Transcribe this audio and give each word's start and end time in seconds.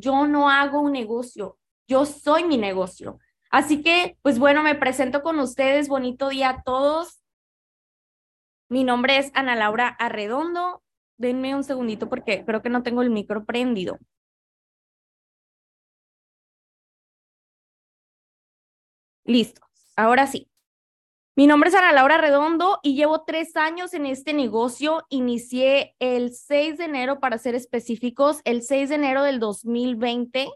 yo 0.00 0.26
no 0.26 0.50
hago 0.50 0.80
un 0.80 0.92
negocio, 0.92 1.58
yo 1.86 2.06
soy 2.06 2.44
mi 2.44 2.56
negocio. 2.58 3.18
Así 3.50 3.82
que, 3.82 4.16
pues 4.22 4.38
bueno, 4.38 4.62
me 4.62 4.74
presento 4.74 5.22
con 5.22 5.38
ustedes. 5.38 5.88
Bonito 5.88 6.28
día 6.28 6.50
a 6.50 6.62
todos. 6.62 7.20
Mi 8.68 8.84
nombre 8.84 9.18
es 9.18 9.30
Ana 9.34 9.54
Laura 9.56 9.88
Arredondo. 9.88 10.82
Denme 11.18 11.54
un 11.54 11.64
segundito 11.64 12.08
porque 12.08 12.44
creo 12.44 12.62
que 12.62 12.68
no 12.70 12.82
tengo 12.82 13.02
el 13.02 13.10
micro 13.10 13.44
prendido. 13.44 13.98
Listo, 19.26 19.60
ahora 19.96 20.26
sí. 20.26 20.48
Mi 21.36 21.48
nombre 21.48 21.68
es 21.68 21.74
Ana 21.74 21.92
Laura 21.92 22.16
Redondo 22.16 22.78
y 22.84 22.94
llevo 22.94 23.24
tres 23.24 23.56
años 23.56 23.92
en 23.92 24.06
este 24.06 24.32
negocio. 24.34 25.04
Inicié 25.08 25.96
el 25.98 26.32
6 26.32 26.78
de 26.78 26.84
enero, 26.84 27.18
para 27.18 27.38
ser 27.38 27.56
específicos, 27.56 28.40
el 28.44 28.62
6 28.62 28.90
de 28.90 28.94
enero 28.94 29.24
del 29.24 29.40
2020, 29.40 30.46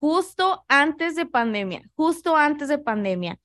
justo 0.00 0.64
antes 0.66 1.14
de 1.14 1.26
pandemia, 1.26 1.82
justo 1.94 2.36
antes 2.36 2.68
de 2.68 2.78
pandemia. 2.78 3.38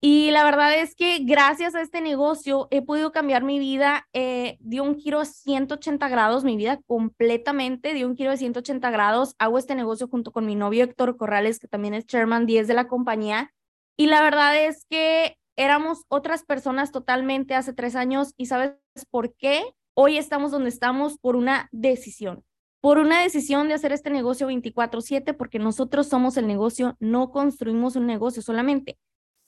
Y 0.00 0.32
la 0.32 0.42
verdad 0.42 0.76
es 0.76 0.96
que 0.96 1.20
gracias 1.20 1.76
a 1.76 1.82
este 1.82 2.00
negocio 2.00 2.66
he 2.72 2.82
podido 2.82 3.12
cambiar 3.12 3.44
mi 3.44 3.60
vida, 3.60 4.08
eh, 4.12 4.56
dio 4.58 4.82
un 4.82 4.98
giro 4.98 5.20
a 5.20 5.26
180 5.26 6.08
grados, 6.08 6.42
mi 6.42 6.56
vida 6.56 6.80
completamente 6.88 7.94
dio 7.94 8.08
un 8.08 8.16
giro 8.16 8.32
de 8.32 8.38
180 8.38 8.90
grados. 8.90 9.36
Hago 9.38 9.56
este 9.56 9.76
negocio 9.76 10.08
junto 10.08 10.32
con 10.32 10.46
mi 10.46 10.56
novio 10.56 10.82
Héctor 10.82 11.16
Corrales, 11.16 11.60
que 11.60 11.68
también 11.68 11.94
es 11.94 12.06
chairman 12.06 12.44
10 12.44 12.66
de 12.66 12.74
la 12.74 12.88
compañía. 12.88 13.52
Y 13.96 14.06
la 14.06 14.20
verdad 14.20 14.64
es 14.66 14.84
que 14.90 15.38
éramos 15.56 16.04
otras 16.08 16.44
personas 16.44 16.92
totalmente 16.92 17.54
hace 17.54 17.72
tres 17.72 17.96
años 17.96 18.34
y 18.36 18.46
sabes 18.46 18.76
por 19.10 19.34
qué 19.34 19.62
hoy 19.94 20.18
estamos 20.18 20.50
donde 20.50 20.68
estamos 20.68 21.18
por 21.18 21.36
una 21.36 21.68
decisión, 21.72 22.44
por 22.80 22.98
una 22.98 23.20
decisión 23.20 23.68
de 23.68 23.74
hacer 23.74 23.92
este 23.92 24.10
negocio 24.10 24.46
24/7 24.48 25.34
porque 25.34 25.58
nosotros 25.58 26.08
somos 26.08 26.36
el 26.36 26.46
negocio, 26.46 26.96
no 27.00 27.30
construimos 27.30 27.96
un 27.96 28.06
negocio 28.06 28.42
solamente, 28.42 28.98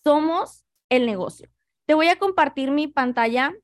somos 0.04 0.64
el 0.90 1.06
negocio. 1.06 1.50
Te 1.86 1.94
voy 1.94 2.08
a 2.08 2.18
compartir 2.18 2.70
mi 2.70 2.88
pantalla 2.88 3.54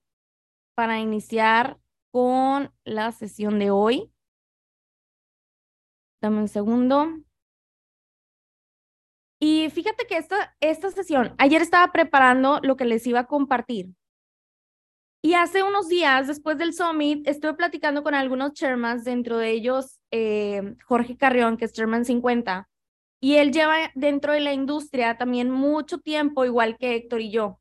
para 0.74 1.00
iniciar 1.00 1.78
con 2.12 2.72
la 2.84 3.12
sesión 3.12 3.58
de 3.58 3.70
hoy. 3.70 4.12
Dame 6.20 6.38
un 6.38 6.48
segundo. 6.48 7.08
Y 9.44 9.68
fíjate 9.70 10.06
que 10.06 10.18
esta, 10.18 10.54
esta 10.60 10.92
sesión, 10.92 11.34
ayer 11.36 11.62
estaba 11.62 11.90
preparando 11.90 12.60
lo 12.62 12.76
que 12.76 12.84
les 12.84 13.04
iba 13.08 13.18
a 13.18 13.26
compartir. 13.26 13.88
Y 15.20 15.34
hace 15.34 15.64
unos 15.64 15.88
días, 15.88 16.28
después 16.28 16.58
del 16.58 16.72
summit, 16.72 17.26
estuve 17.26 17.54
platicando 17.54 18.04
con 18.04 18.14
algunos 18.14 18.52
chairmans, 18.52 19.02
dentro 19.02 19.38
de 19.38 19.50
ellos 19.50 19.98
eh, 20.12 20.76
Jorge 20.86 21.16
Carrión, 21.16 21.56
que 21.56 21.64
es 21.64 21.72
chairman 21.72 22.04
50, 22.04 22.68
y 23.20 23.34
él 23.34 23.50
lleva 23.50 23.90
dentro 23.96 24.32
de 24.32 24.38
la 24.38 24.52
industria 24.52 25.18
también 25.18 25.50
mucho 25.50 25.98
tiempo, 25.98 26.44
igual 26.44 26.76
que 26.78 26.94
Héctor 26.94 27.20
y 27.20 27.32
yo. 27.32 27.58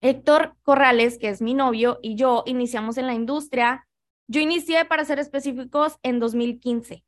Héctor 0.00 0.56
Corrales, 0.62 1.18
que 1.18 1.28
es 1.28 1.40
mi 1.40 1.54
novio, 1.54 2.00
y 2.02 2.16
yo 2.16 2.42
iniciamos 2.46 2.98
en 2.98 3.06
la 3.06 3.14
industria. 3.14 3.86
Yo 4.26 4.40
inicié, 4.40 4.84
para 4.86 5.04
ser 5.04 5.20
específicos, 5.20 6.00
en 6.02 6.18
2015 6.18 7.04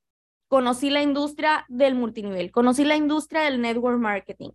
conocí 0.52 0.90
la 0.90 1.00
industria 1.00 1.64
del 1.70 1.94
multinivel, 1.94 2.50
conocí 2.50 2.84
la 2.84 2.94
industria 2.94 3.40
del 3.40 3.62
network 3.62 3.98
marketing. 3.98 4.50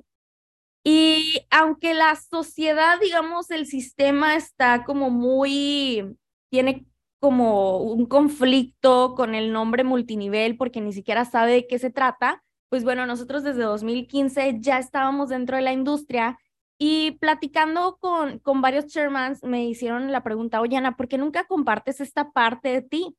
Y 0.83 1.41
aunque 1.49 1.95
la 1.95 2.15
sociedad, 2.15 2.99
digamos, 3.01 3.49
el 3.49 3.65
sistema 3.65 4.35
está 4.35 4.83
como 4.83 5.09
muy, 5.09 6.15
tiene 6.51 6.85
como 7.19 7.79
un 7.79 8.05
conflicto 8.05 9.15
con 9.15 9.33
el 9.33 9.51
nombre 9.51 9.83
multinivel 9.83 10.55
porque 10.55 10.81
ni 10.81 10.93
siquiera 10.93 11.25
sabe 11.25 11.53
de 11.53 11.67
qué 11.67 11.79
se 11.79 11.89
trata, 11.89 12.43
pues 12.69 12.83
bueno, 12.83 13.07
nosotros 13.07 13.41
desde 13.41 13.63
2015 13.63 14.57
ya 14.59 14.77
estábamos 14.77 15.29
dentro 15.29 15.55
de 15.55 15.63
la 15.63 15.73
industria 15.73 16.37
y 16.77 17.13
platicando 17.13 17.97
con, 17.99 18.37
con 18.37 18.61
varios 18.61 18.85
chairmans 18.85 19.43
me 19.43 19.65
hicieron 19.65 20.11
la 20.11 20.21
pregunta, 20.21 20.61
oye 20.61 20.79
¿por 20.95 21.07
qué 21.07 21.17
nunca 21.17 21.47
compartes 21.47 22.01
esta 22.01 22.29
parte 22.33 22.69
de 22.69 22.81
ti? 22.83 23.17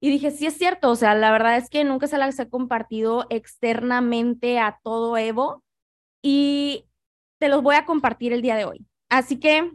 Y 0.00 0.10
dije, 0.10 0.30
sí 0.30 0.46
es 0.46 0.56
cierto, 0.56 0.90
o 0.90 0.96
sea, 0.96 1.14
la 1.14 1.32
verdad 1.32 1.56
es 1.56 1.68
que 1.68 1.82
nunca 1.84 2.06
se 2.06 2.18
las 2.18 2.38
he 2.38 2.48
compartido 2.48 3.26
externamente 3.30 4.60
a 4.60 4.78
todo 4.82 5.16
Evo 5.16 5.64
y 6.22 6.86
te 7.38 7.48
los 7.48 7.62
voy 7.62 7.74
a 7.74 7.84
compartir 7.84 8.32
el 8.32 8.42
día 8.42 8.56
de 8.56 8.64
hoy. 8.64 8.86
Así 9.08 9.40
que, 9.40 9.72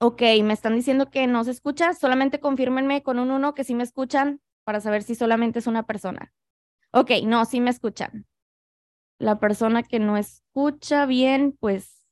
ok, 0.00 0.22
me 0.42 0.54
están 0.54 0.74
diciendo 0.74 1.10
que 1.10 1.26
no 1.26 1.44
se 1.44 1.50
escucha, 1.50 1.92
solamente 1.92 2.40
confírmenme 2.40 3.02
con 3.02 3.18
un 3.18 3.30
uno 3.30 3.54
que 3.54 3.64
sí 3.64 3.74
me 3.74 3.82
escuchan 3.82 4.40
para 4.64 4.80
saber 4.80 5.02
si 5.02 5.14
solamente 5.14 5.58
es 5.58 5.66
una 5.66 5.84
persona. 5.84 6.32
Ok, 6.92 7.10
no, 7.24 7.44
sí 7.44 7.60
me 7.60 7.70
escuchan. 7.70 8.26
La 9.18 9.40
persona 9.40 9.82
que 9.82 9.98
no 9.98 10.16
escucha 10.16 11.04
bien, 11.04 11.56
pues 11.58 12.04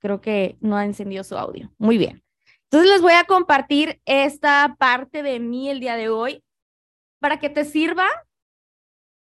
creo 0.00 0.20
que 0.20 0.56
no 0.60 0.76
ha 0.76 0.84
encendido 0.84 1.22
su 1.24 1.36
audio. 1.36 1.72
Muy 1.78 1.98
bien. 1.98 2.24
Entonces 2.64 2.90
les 2.90 3.02
voy 3.02 3.12
a 3.12 3.24
compartir 3.24 4.00
esta 4.04 4.76
parte 4.78 5.22
de 5.22 5.38
mí 5.38 5.70
el 5.70 5.80
día 5.80 5.96
de 5.96 6.08
hoy 6.08 6.43
para 7.24 7.38
que 7.38 7.48
te 7.48 7.64
sirva 7.64 8.06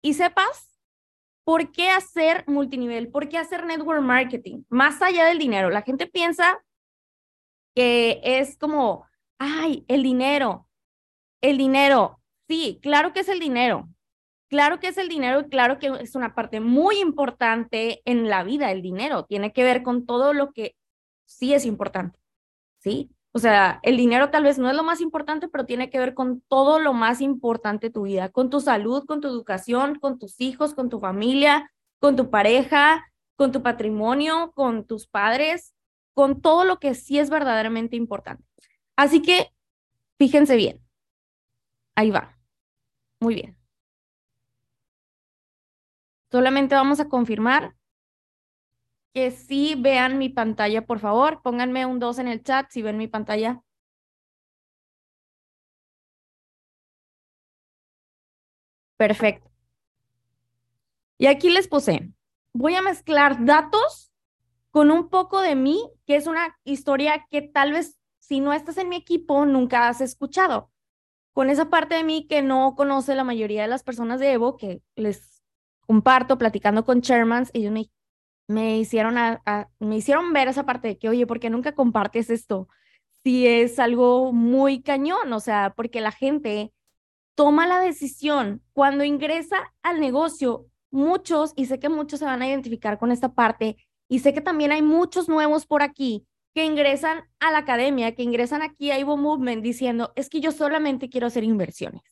y 0.03 0.15
sepas 0.15 0.77
por 1.45 1.71
qué 1.71 1.89
hacer 1.89 2.43
multinivel, 2.49 3.13
por 3.13 3.29
qué 3.29 3.39
hacer 3.39 3.65
network 3.65 4.03
marketing, 4.03 4.65
más 4.69 5.01
allá 5.03 5.25
del 5.25 5.39
dinero. 5.39 5.71
La 5.71 5.83
gente 5.83 6.09
piensa 6.09 6.61
que 7.77 8.21
es 8.25 8.59
como, 8.59 9.07
ay, 9.39 9.85
el 9.87 10.03
dinero, 10.03 10.69
el 11.41 11.59
dinero. 11.59 12.21
Sí, 12.49 12.81
claro 12.83 13.13
que 13.13 13.21
es 13.21 13.29
el 13.29 13.39
dinero. 13.39 13.89
Claro 14.49 14.81
que 14.81 14.89
es 14.89 14.99
el 14.99 15.09
dinero 15.09 15.43
y 15.43 15.49
claro 15.49 15.79
que 15.79 15.87
es 16.01 16.17
una 16.17 16.35
parte 16.35 16.59
muy 16.59 16.99
importante 16.99 18.03
en 18.05 18.29
la 18.29 18.43
vida, 18.43 18.73
el 18.73 18.83
dinero. 18.83 19.27
Tiene 19.27 19.53
que 19.53 19.63
ver 19.63 19.85
con 19.85 20.07
todo 20.07 20.33
lo 20.33 20.51
que 20.51 20.75
sí 21.25 21.55
es 21.55 21.65
importante. 21.65 22.19
¿Sí? 22.81 23.16
O 23.37 23.39
sea, 23.39 23.81
el 23.83 23.99
dinero 23.99 24.31
tal 24.31 24.45
vez 24.45 24.59
no 24.59 24.71
es 24.71 24.75
lo 24.75 24.83
más 24.83 25.03
importante, 25.03 25.47
pero 25.47 25.67
tiene 25.67 25.91
que 25.91 25.99
ver 25.99 26.15
con 26.15 26.41
todo 26.49 26.79
lo 26.79 26.95
más 26.95 27.21
importante 27.21 27.89
de 27.89 27.93
tu 27.93 28.05
vida, 28.05 28.31
con 28.31 28.49
tu 28.49 28.61
salud, 28.61 29.05
con 29.05 29.21
tu 29.21 29.29
educación, 29.29 29.99
con 29.99 30.19
tus 30.19 30.41
hijos, 30.41 30.73
con 30.73 30.89
tu 30.89 31.01
familia, 31.01 31.71
con 31.99 32.17
tu 32.17 32.31
pareja, 32.31 33.13
con 33.37 33.53
tu 33.53 33.63
patrimonio, 33.63 34.53
con 34.55 34.87
tus 34.87 35.07
padres, 35.07 35.75
con 36.15 36.41
todo 36.41 36.65
lo 36.65 36.79
que 36.79 36.95
sí 36.95 37.19
es 37.19 37.29
verdaderamente 37.29 37.95
importante. 37.95 38.43
Así 38.97 39.21
que 39.21 39.53
fíjense 40.17 40.57
bien. 40.57 40.83
Ahí 41.95 42.11
va. 42.11 42.39
Muy 43.21 43.35
bien. 43.35 43.59
Solamente 46.31 46.75
vamos 46.75 47.01
a 47.01 47.09
confirmar 47.11 47.77
que 49.17 49.31
sí 49.31 49.77
vean 49.79 50.19
mi 50.19 50.29
pantalla, 50.29 50.85
por 50.85 50.99
favor. 50.99 51.41
Pónganme 51.43 51.87
un 51.87 51.99
2 51.99 52.19
en 52.19 52.29
el 52.29 52.43
chat 52.43 52.67
si 52.71 52.83
ven 52.83 52.99
mi 52.99 53.09
pantalla. 53.09 53.63
Perfecto. 58.99 59.51
Y 61.17 61.29
aquí 61.29 61.49
les 61.49 61.67
puse, 61.67 62.13
voy 62.53 62.75
a 62.75 62.83
mezclar 62.83 63.43
datos 63.47 64.13
con 64.71 64.91
un 64.91 65.09
poco 65.09 65.41
de 65.41 65.55
mí, 65.55 65.91
que 66.07 66.17
es 66.17 66.27
una 66.27 66.55
historia 66.65 67.27
que 67.31 67.41
tal 67.41 67.73
vez 67.73 67.99
si 68.19 68.41
no 68.41 68.53
estás 68.53 68.77
en 68.77 68.91
mi 68.91 68.97
equipo 68.97 69.47
nunca 69.47 69.89
has 69.89 70.03
escuchado. 70.03 70.71
Con 71.33 71.49
esa 71.49 71.71
parte 71.71 71.95
de 71.95 72.05
mí 72.05 72.27
que 72.29 72.43
no 72.43 72.75
conoce 72.77 73.15
la 73.15 73.25
mayoría 73.25 73.63
de 73.63 73.69
las 73.69 73.83
personas 73.83 74.21
de 74.21 74.33
Evo, 74.33 74.59
que 74.59 74.83
les 74.95 75.43
comparto 75.87 76.37
platicando 76.37 76.85
con 76.85 77.01
chairmans, 77.01 77.51
ellos 77.55 77.73
me 77.73 77.81
me 78.49 78.79
hicieron, 78.79 79.17
me 79.79 79.97
hicieron 79.97 80.33
ver 80.33 80.49
esa 80.49 80.65
parte 80.65 80.89
de 80.89 80.99
que, 80.99 81.09
oye, 81.09 81.27
¿por 81.27 81.41
qué 81.41 81.51
nunca 81.51 81.75
compartes 81.75 82.31
esto? 82.31 82.69
Si 83.23 83.47
es 83.47 83.79
algo 83.79 84.33
muy 84.33 84.83
cañón, 84.83 85.33
o 85.33 85.41
sea, 85.41 85.75
porque 85.77 86.01
la 86.01 86.13
gente 86.13 86.73
toma 87.35 87.67
la 87.67 87.81
decisión. 87.81 88.63
Cuando 88.73 89.05
ingresa 89.05 89.73
al 89.83 90.01
negocio, 90.01 90.67
muchos, 90.91 91.53
y 91.57 91.67
sé 91.67 91.79
que 91.79 91.89
muchos 91.89 92.21
se 92.21 92.25
van 92.25 92.43
a 92.43 92.49
identificar 92.49 92.99
con 92.99 93.13
esta 93.13 93.35
parte, 93.35 93.77
y 94.09 94.21
sé 94.21 94.33
que 94.33 94.41
también 94.41 94.73
hay 94.73 94.83
muchos 94.83 95.29
nuevos 95.29 95.67
por 95.67 95.83
aquí 95.83 96.27
que 96.55 96.65
ingresan 96.65 97.25
a 97.41 97.51
la 97.51 97.59
academia, 97.59 98.15
que 98.15 98.23
ingresan 98.23 98.63
aquí 98.63 98.91
a 98.91 98.99
Evo 98.99 99.17
Movement 99.17 99.63
diciendo, 99.63 100.13
es 100.17 100.31
que 100.31 100.41
yo 100.41 100.53
solamente 100.53 101.11
quiero 101.11 101.27
hacer 101.27 101.45
inversiones, 101.45 102.03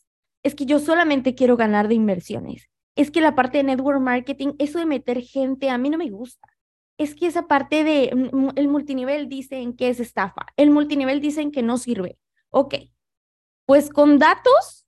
es 0.42 0.54
que 0.54 0.66
yo 0.66 0.80
solamente 0.80 1.34
quiero 1.34 1.56
ganar 1.56 1.88
de 1.88 1.94
inversiones, 1.94 2.68
es 2.96 3.10
que 3.10 3.20
la 3.20 3.34
parte 3.34 3.58
de 3.58 3.64
network 3.64 4.00
marketing, 4.00 4.52
eso 4.58 4.78
de 4.78 4.86
meter 4.86 5.20
gente, 5.22 5.70
a 5.70 5.78
mí 5.78 5.90
no 5.90 5.98
me 5.98 6.10
gusta. 6.10 6.48
Es 6.96 7.14
que 7.14 7.26
esa 7.26 7.48
parte 7.48 7.82
de 7.82 8.10
mm, 8.14 8.50
el 8.56 8.68
multinivel 8.68 9.28
dicen 9.28 9.74
que 9.74 9.88
es 9.88 10.00
estafa, 10.00 10.46
el 10.56 10.70
multinivel 10.70 11.20
dicen 11.20 11.50
que 11.50 11.62
no 11.62 11.78
sirve. 11.78 12.18
Ok, 12.50 12.74
pues 13.66 13.90
con 13.90 14.18
datos 14.18 14.86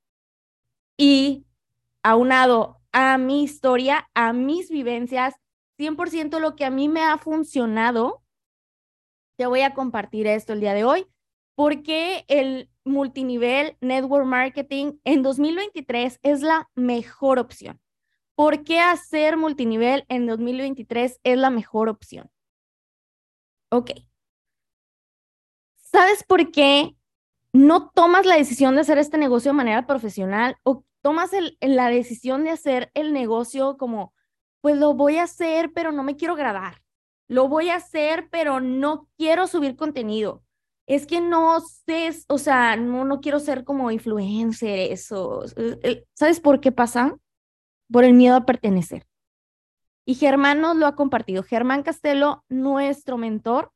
y 0.97 1.47
aunado 2.03 2.81
a 2.93 3.19
mi 3.19 3.43
historia, 3.43 4.09
a 4.15 4.33
mis 4.33 4.71
vivencias, 4.71 5.35
100% 5.79 6.39
lo 6.39 6.55
que 6.57 6.65
a 6.65 6.71
mí 6.71 6.89
me 6.89 7.03
ha 7.03 7.19
funcionado, 7.19 8.23
te 9.37 9.47
voy 9.47 9.63
a 9.63 9.75
compartir 9.75 10.27
esto 10.27 10.53
el 10.53 10.61
día 10.61 10.75
de 10.75 10.85
hoy, 10.85 11.07
porque 11.55 12.25
el 12.29 12.71
multinivel 12.85 13.77
network 13.81 14.25
marketing 14.25 14.99
en 15.05 15.23
2023 15.23 16.21
es 16.23 16.43
la 16.43 16.71
mejor 16.75 17.39
opción. 17.39 17.81
¿Por 18.37 18.63
qué 18.63 18.79
hacer 18.79 19.37
multinivel 19.37 20.05
en 20.09 20.27
2023 20.27 21.19
es 21.25 21.39
la 21.39 21.51
mejor 21.51 21.89
opción? 21.89 22.31
Ok. 23.71 23.91
¿Sabes 25.77 26.23
por 26.23 26.53
qué 26.53 26.95
no 27.53 27.91
tomas 27.91 28.27
la 28.27 28.37
decisión 28.37 28.75
de 28.75 28.83
hacer 28.83 28.99
este 28.99 29.19
negocio 29.19 29.51
de 29.51 29.57
manera 29.57 29.87
profesional 29.87 30.57
o 30.63 30.85
tomas 31.01 31.31
la 31.61 31.89
decisión 31.89 32.45
de 32.45 32.51
hacer 32.51 32.91
el 32.95 33.13
negocio 33.13 33.79
como, 33.79 34.13
pues 34.61 34.77
lo 34.77 34.95
voy 34.95 35.17
a 35.17 35.23
hacer, 35.23 35.73
pero 35.73 35.91
no 35.91 36.03
me 36.03 36.17
quiero 36.17 36.37
grabar. 36.37 36.83
Lo 37.29 37.49
voy 37.49 37.71
a 37.71 37.77
hacer, 37.77 38.29
pero 38.31 38.61
no 38.61 39.09
quiero 39.17 39.47
subir 39.47 39.77
contenido. 39.77 40.43
Es 40.87 41.07
que 41.07 41.21
no 41.21 41.61
sé, 41.61 42.11
o 42.29 42.39
sea, 42.39 42.77
no, 42.77 43.05
no 43.05 43.21
quiero 43.21 43.41
ser 43.41 43.65
como 43.65 43.91
influencer, 43.91 44.93
eso. 44.93 45.45
¿Sabes 46.15 46.41
por 46.41 46.61
qué 46.61 46.73
pasa? 46.73 47.17
Por 47.91 48.05
el 48.05 48.15
miedo 48.15 48.37
a 48.37 48.47
pertenecer. 48.47 49.07
Y 50.05 50.15
Germán 50.15 50.61
nos 50.61 50.77
lo 50.77 50.87
ha 50.87 50.95
compartido. 50.95 51.43
Germán 51.43 51.83
Castelo, 51.83 52.45
nuestro 52.49 53.19
mentor, 53.19 53.73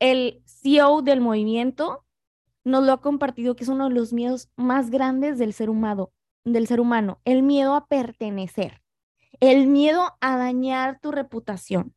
el 0.00 0.42
CEO 0.46 1.02
del 1.02 1.20
movimiento, 1.20 2.04
nos 2.64 2.84
lo 2.84 2.92
ha 2.92 3.00
compartido 3.00 3.54
que 3.54 3.62
es 3.62 3.68
uno 3.68 3.88
de 3.88 3.94
los 3.94 4.12
miedos 4.12 4.50
más 4.56 4.90
grandes 4.90 5.38
del 5.38 5.52
ser 5.52 5.70
humano, 5.70 6.10
del 6.44 6.66
ser 6.66 6.80
humano, 6.80 7.20
el 7.24 7.44
miedo 7.44 7.74
a 7.76 7.86
pertenecer, 7.86 8.82
el 9.38 9.68
miedo 9.68 10.16
a 10.20 10.36
dañar 10.36 10.98
tu 11.00 11.12
reputación. 11.12 11.94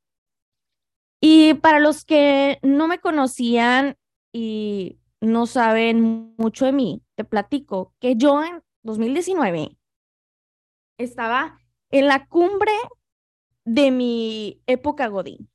Y 1.19 1.55
para 1.55 1.79
los 1.79 2.05
que 2.05 2.59
no 2.61 2.87
me 2.87 2.99
conocían 2.99 3.97
y 4.31 4.99
no 5.21 5.47
saben 5.47 6.35
mucho 6.37 6.65
de 6.65 6.71
mí, 6.71 7.01
te 7.15 7.23
platico 7.23 7.95
que 7.99 8.15
yo 8.15 8.43
en 8.43 8.61
2019 8.83 9.78
estaba 10.99 11.59
en 11.89 12.07
la 12.07 12.27
cumbre 12.27 12.71
de 13.65 13.89
mi 13.89 14.61
época 14.67 15.07
Godín. 15.07 15.49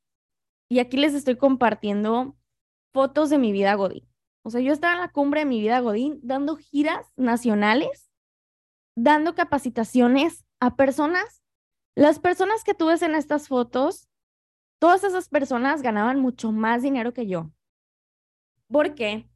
Y 0.69 0.81
aquí 0.81 0.96
les 0.96 1.14
estoy 1.14 1.37
compartiendo 1.37 2.37
fotos 2.93 3.31
de 3.31 3.38
mi 3.38 3.52
vida 3.52 3.75
Godín. 3.75 4.08
O 4.43 4.50
sea, 4.50 4.61
yo 4.61 4.73
estaba 4.73 4.94
en 4.94 5.00
la 5.00 5.12
cumbre 5.12 5.41
de 5.41 5.46
mi 5.46 5.61
vida 5.61 5.81
Godín 5.81 6.19
dando 6.23 6.56
giras 6.56 7.06
nacionales, 7.17 8.11
dando 8.96 9.35
capacitaciones 9.35 10.44
a 10.61 10.75
personas. 10.76 11.43
Las 11.94 12.19
personas 12.19 12.64
que 12.64 12.75
tú 12.75 12.91
en 12.91 13.14
estas 13.14 13.49
fotos, 13.49 14.08
todas 14.81 15.05
esas 15.05 15.29
personas 15.29 15.82
ganaban 15.82 16.19
mucho 16.19 16.52
más 16.52 16.82
dinero 16.82 17.12
que 17.12 17.26
yo. 17.26 17.50
Porque 18.69 19.29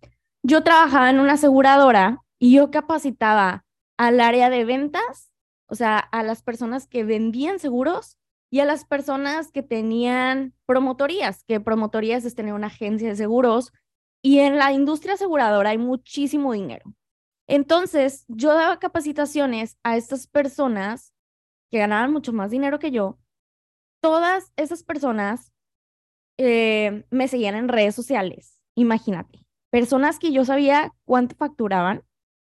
yo 0.43 0.63
trabajaba 0.63 1.11
en 1.11 1.21
una 1.21 1.35
aseguradora 1.35 2.23
y 2.39 2.55
yo 2.55 2.71
capacitaba 2.71 3.65
al 3.97 4.21
área 4.21 4.51
de 4.51 4.65
ventas, 4.65 5.28
o 5.69 5.75
sea, 5.75 5.99
a 5.99 6.23
las 6.23 6.43
personas 6.43 6.87
que 6.87 7.05
vendían 7.05 7.59
seguros 7.59 8.19
y 8.51 8.61
a 8.61 8.65
las 8.65 8.85
personas 8.85 9.53
que 9.53 9.63
tenían 9.63 10.55
promotorías, 10.67 11.45
que 11.45 11.61
promotorías 11.61 12.25
es 12.25 12.35
tener 12.35 12.55
una 12.55 12.69
agencia 12.69 13.09
de 13.09 13.17
seguros 13.17 13.73
y 14.23 14.41
en 14.41 14.57
la 14.57 14.73
industria 14.73 15.15
aseguradora 15.15 15.71
hay 15.71 15.79
muchísimo 15.79 16.53
dinero. 16.53 16.95
Entonces, 17.47 18.25
yo 18.29 18.55
daba 18.55 18.79
capacitaciones 18.79 19.79
a 19.83 19.97
estas 19.97 20.27
personas 20.27 21.13
que 21.71 21.79
ganaban 21.79 22.13
mucho 22.13 22.33
más 22.33 22.51
dinero 22.51 22.79
que 22.79 22.91
yo. 22.91 23.19
Todas 24.01 24.53
esas 24.57 24.83
personas 24.83 25.53
eh, 26.39 27.05
me 27.11 27.29
seguían 27.29 27.55
en 27.55 27.69
redes 27.69 27.95
sociales, 27.95 28.59
imagínate. 28.75 29.47
Personas 29.71 30.19
que 30.19 30.33
yo 30.33 30.45
sabía 30.45 30.95
cuánto 31.05 31.37
facturaban, 31.37 32.05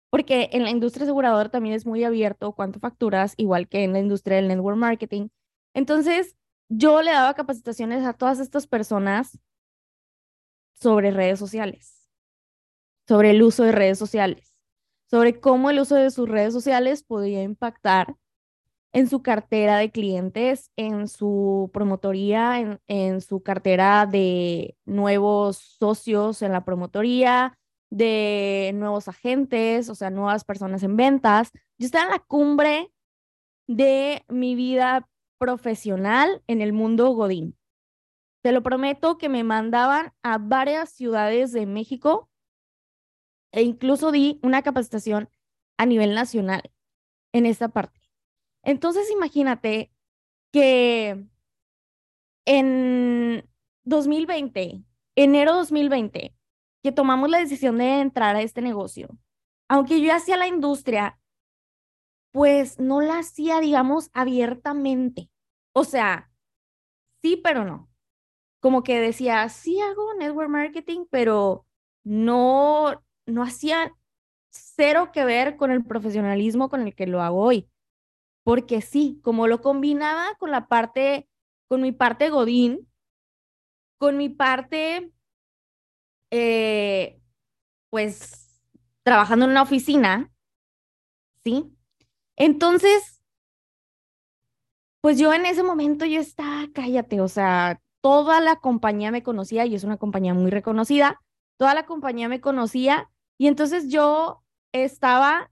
porque 0.09 0.49
en 0.53 0.63
la 0.63 0.69
industria 0.69 1.03
aseguradora 1.03 1.49
también 1.49 1.75
es 1.75 1.85
muy 1.85 2.03
abierto 2.03 2.53
cuánto 2.53 2.79
facturas, 2.79 3.33
igual 3.37 3.67
que 3.67 3.83
en 3.83 3.93
la 3.93 3.99
industria 3.99 4.37
del 4.37 4.47
network 4.47 4.77
marketing. 4.77 5.29
Entonces, 5.73 6.35
yo 6.69 7.01
le 7.01 7.11
daba 7.11 7.33
capacitaciones 7.33 8.05
a 8.05 8.13
todas 8.13 8.39
estas 8.39 8.67
personas 8.67 9.39
sobre 10.73 11.11
redes 11.11 11.39
sociales, 11.39 12.09
sobre 13.07 13.31
el 13.31 13.41
uso 13.41 13.63
de 13.63 13.71
redes 13.71 13.97
sociales, 13.97 14.53
sobre 15.09 15.39
cómo 15.39 15.69
el 15.69 15.79
uso 15.79 15.95
de 15.95 16.11
sus 16.11 16.29
redes 16.29 16.53
sociales 16.53 17.03
podía 17.03 17.43
impactar 17.43 18.15
en 18.93 19.07
su 19.09 19.21
cartera 19.21 19.77
de 19.77 19.91
clientes, 19.91 20.71
en 20.75 21.07
su 21.07 21.69
promotoría, 21.73 22.59
en, 22.59 22.79
en 22.87 23.21
su 23.21 23.43
cartera 23.43 24.05
de 24.05 24.75
nuevos 24.85 25.57
socios 25.57 26.41
en 26.41 26.51
la 26.51 26.65
promotoría, 26.65 27.57
de 27.89 28.71
nuevos 28.75 29.07
agentes, 29.07 29.89
o 29.89 29.95
sea, 29.95 30.09
nuevas 30.09 30.43
personas 30.43 30.83
en 30.83 30.97
ventas. 30.97 31.51
Yo 31.77 31.85
estaba 31.85 32.05
en 32.05 32.11
la 32.11 32.19
cumbre 32.19 32.91
de 33.67 34.23
mi 34.27 34.55
vida 34.55 35.09
profesional 35.37 36.43
en 36.47 36.61
el 36.61 36.73
mundo 36.73 37.09
Godín. 37.11 37.57
Te 38.41 38.51
lo 38.51 38.63
prometo 38.63 39.17
que 39.17 39.29
me 39.29 39.43
mandaban 39.43 40.13
a 40.23 40.37
varias 40.37 40.91
ciudades 40.91 41.51
de 41.51 41.65
México 41.65 42.29
e 43.51 43.61
incluso 43.63 44.11
di 44.11 44.39
una 44.43 44.61
capacitación 44.61 45.29
a 45.77 45.85
nivel 45.85 46.13
nacional 46.13 46.71
en 47.33 47.45
esta 47.45 47.69
parte. 47.69 47.99
Entonces, 48.63 49.09
imagínate 49.11 49.91
que 50.51 51.25
en 52.45 53.49
2020, 53.83 54.83
enero 55.15 55.53
2020, 55.55 56.36
que 56.87 56.93
tomamos 56.93 57.29
la 57.29 57.39
decisión 57.39 57.79
de 57.79 57.99
entrar 57.99 58.37
a 58.37 58.41
este 58.41 58.61
negocio, 58.61 59.09
aunque 59.67 59.99
yo 59.99 60.13
hacía 60.15 60.37
la 60.37 60.47
industria, 60.47 61.19
pues 62.31 62.79
no 62.79 63.01
la 63.01 63.19
hacía, 63.19 63.59
digamos, 63.59 64.09
abiertamente. 64.13 65.29
O 65.73 65.83
sea, 65.83 66.31
sí, 67.21 67.41
pero 67.43 67.65
no. 67.65 67.89
Como 68.61 68.83
que 68.83 69.01
decía, 69.01 69.49
sí 69.49 69.81
hago 69.81 70.13
network 70.13 70.49
marketing, 70.49 71.07
pero 71.11 71.65
no, 72.05 73.03
no 73.25 73.43
hacía 73.43 73.93
cero 74.49 75.11
que 75.11 75.25
ver 75.25 75.57
con 75.57 75.69
el 75.71 75.83
profesionalismo 75.83 76.69
con 76.69 76.87
el 76.87 76.95
que 76.95 77.05
lo 77.05 77.21
hago 77.21 77.41
hoy. 77.41 77.69
Porque 78.43 78.79
sí, 78.79 79.19
como 79.25 79.47
lo 79.47 79.59
combinaba 79.59 80.35
con 80.39 80.51
la 80.51 80.69
parte, 80.69 81.27
con 81.67 81.81
mi 81.81 81.91
parte 81.91 82.29
Godín, 82.29 82.87
con 83.97 84.15
mi 84.15 84.29
parte, 84.29 85.11
eh, 86.31 87.21
pues, 87.89 88.61
trabajando 89.03 89.45
en 89.45 89.51
una 89.51 89.61
oficina, 89.61 90.31
¿sí? 91.43 91.73
Entonces, 92.35 93.21
pues 95.01 95.17
yo 95.17 95.33
en 95.33 95.45
ese 95.45 95.63
momento 95.63 96.05
yo 96.05 96.19
estaba, 96.19 96.67
cállate, 96.73 97.21
o 97.21 97.27
sea, 97.27 97.81
toda 98.01 98.41
la 98.41 98.57
compañía 98.57 99.11
me 99.11 99.23
conocía 99.23 99.65
y 99.65 99.75
es 99.75 99.83
una 99.83 99.97
compañía 99.97 100.33
muy 100.33 100.51
reconocida, 100.51 101.21
toda 101.57 101.73
la 101.73 101.85
compañía 101.85 102.29
me 102.29 102.41
conocía 102.41 103.09
y 103.37 103.47
entonces 103.47 103.89
yo 103.89 104.43
estaba, 104.71 105.51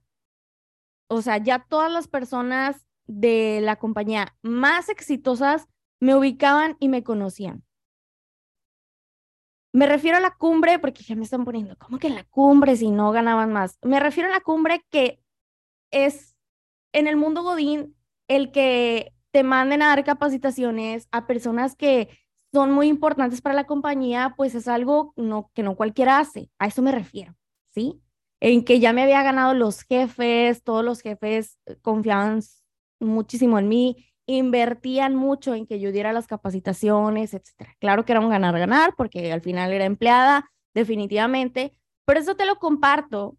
o 1.08 1.22
sea, 1.22 1.38
ya 1.38 1.66
todas 1.68 1.92
las 1.92 2.08
personas 2.08 2.86
de 3.06 3.60
la 3.62 3.76
compañía 3.76 4.36
más 4.42 4.88
exitosas 4.88 5.68
me 6.00 6.14
ubicaban 6.14 6.76
y 6.80 6.88
me 6.88 7.02
conocían. 7.02 7.65
Me 9.76 9.86
refiero 9.86 10.16
a 10.16 10.20
la 10.20 10.30
cumbre, 10.30 10.78
porque 10.78 11.02
ya 11.02 11.14
me 11.16 11.24
están 11.24 11.44
poniendo, 11.44 11.76
¿cómo 11.76 11.98
que 11.98 12.08
la 12.08 12.24
cumbre 12.24 12.76
si 12.76 12.90
no 12.90 13.12
ganaban 13.12 13.52
más? 13.52 13.78
Me 13.82 14.00
refiero 14.00 14.30
a 14.30 14.32
la 14.32 14.40
cumbre 14.40 14.82
que 14.88 15.20
es 15.90 16.34
en 16.94 17.06
el 17.06 17.16
mundo 17.16 17.42
Godín 17.42 17.94
el 18.26 18.52
que 18.52 19.12
te 19.32 19.42
manden 19.42 19.82
a 19.82 19.88
dar 19.88 20.02
capacitaciones 20.02 21.08
a 21.12 21.26
personas 21.26 21.76
que 21.76 22.08
son 22.54 22.72
muy 22.72 22.86
importantes 22.86 23.42
para 23.42 23.54
la 23.54 23.66
compañía, 23.66 24.32
pues 24.34 24.54
es 24.54 24.66
algo 24.66 25.12
no, 25.14 25.50
que 25.52 25.62
no 25.62 25.76
cualquiera 25.76 26.20
hace. 26.20 26.48
A 26.58 26.68
eso 26.68 26.80
me 26.80 26.90
refiero, 26.90 27.36
¿sí? 27.68 28.00
En 28.40 28.64
que 28.64 28.80
ya 28.80 28.94
me 28.94 29.02
había 29.02 29.22
ganado 29.22 29.52
los 29.52 29.82
jefes, 29.82 30.62
todos 30.62 30.86
los 30.86 31.02
jefes 31.02 31.58
confiaban 31.82 32.40
muchísimo 32.98 33.58
en 33.58 33.68
mí, 33.68 34.06
invertían 34.26 35.14
mucho 35.14 35.54
en 35.54 35.66
que 35.66 35.78
yo 35.80 35.92
diera 35.92 36.12
las 36.12 36.26
capacitaciones, 36.26 37.32
etcétera. 37.32 37.74
Claro 37.78 38.04
que 38.04 38.12
era 38.12 38.20
un 38.20 38.28
ganar-ganar 38.28 38.94
porque 38.96 39.32
al 39.32 39.40
final 39.40 39.72
era 39.72 39.84
empleada, 39.84 40.50
definitivamente, 40.74 41.74
pero 42.04 42.20
eso 42.20 42.36
te 42.36 42.46
lo 42.46 42.56
comparto 42.56 43.36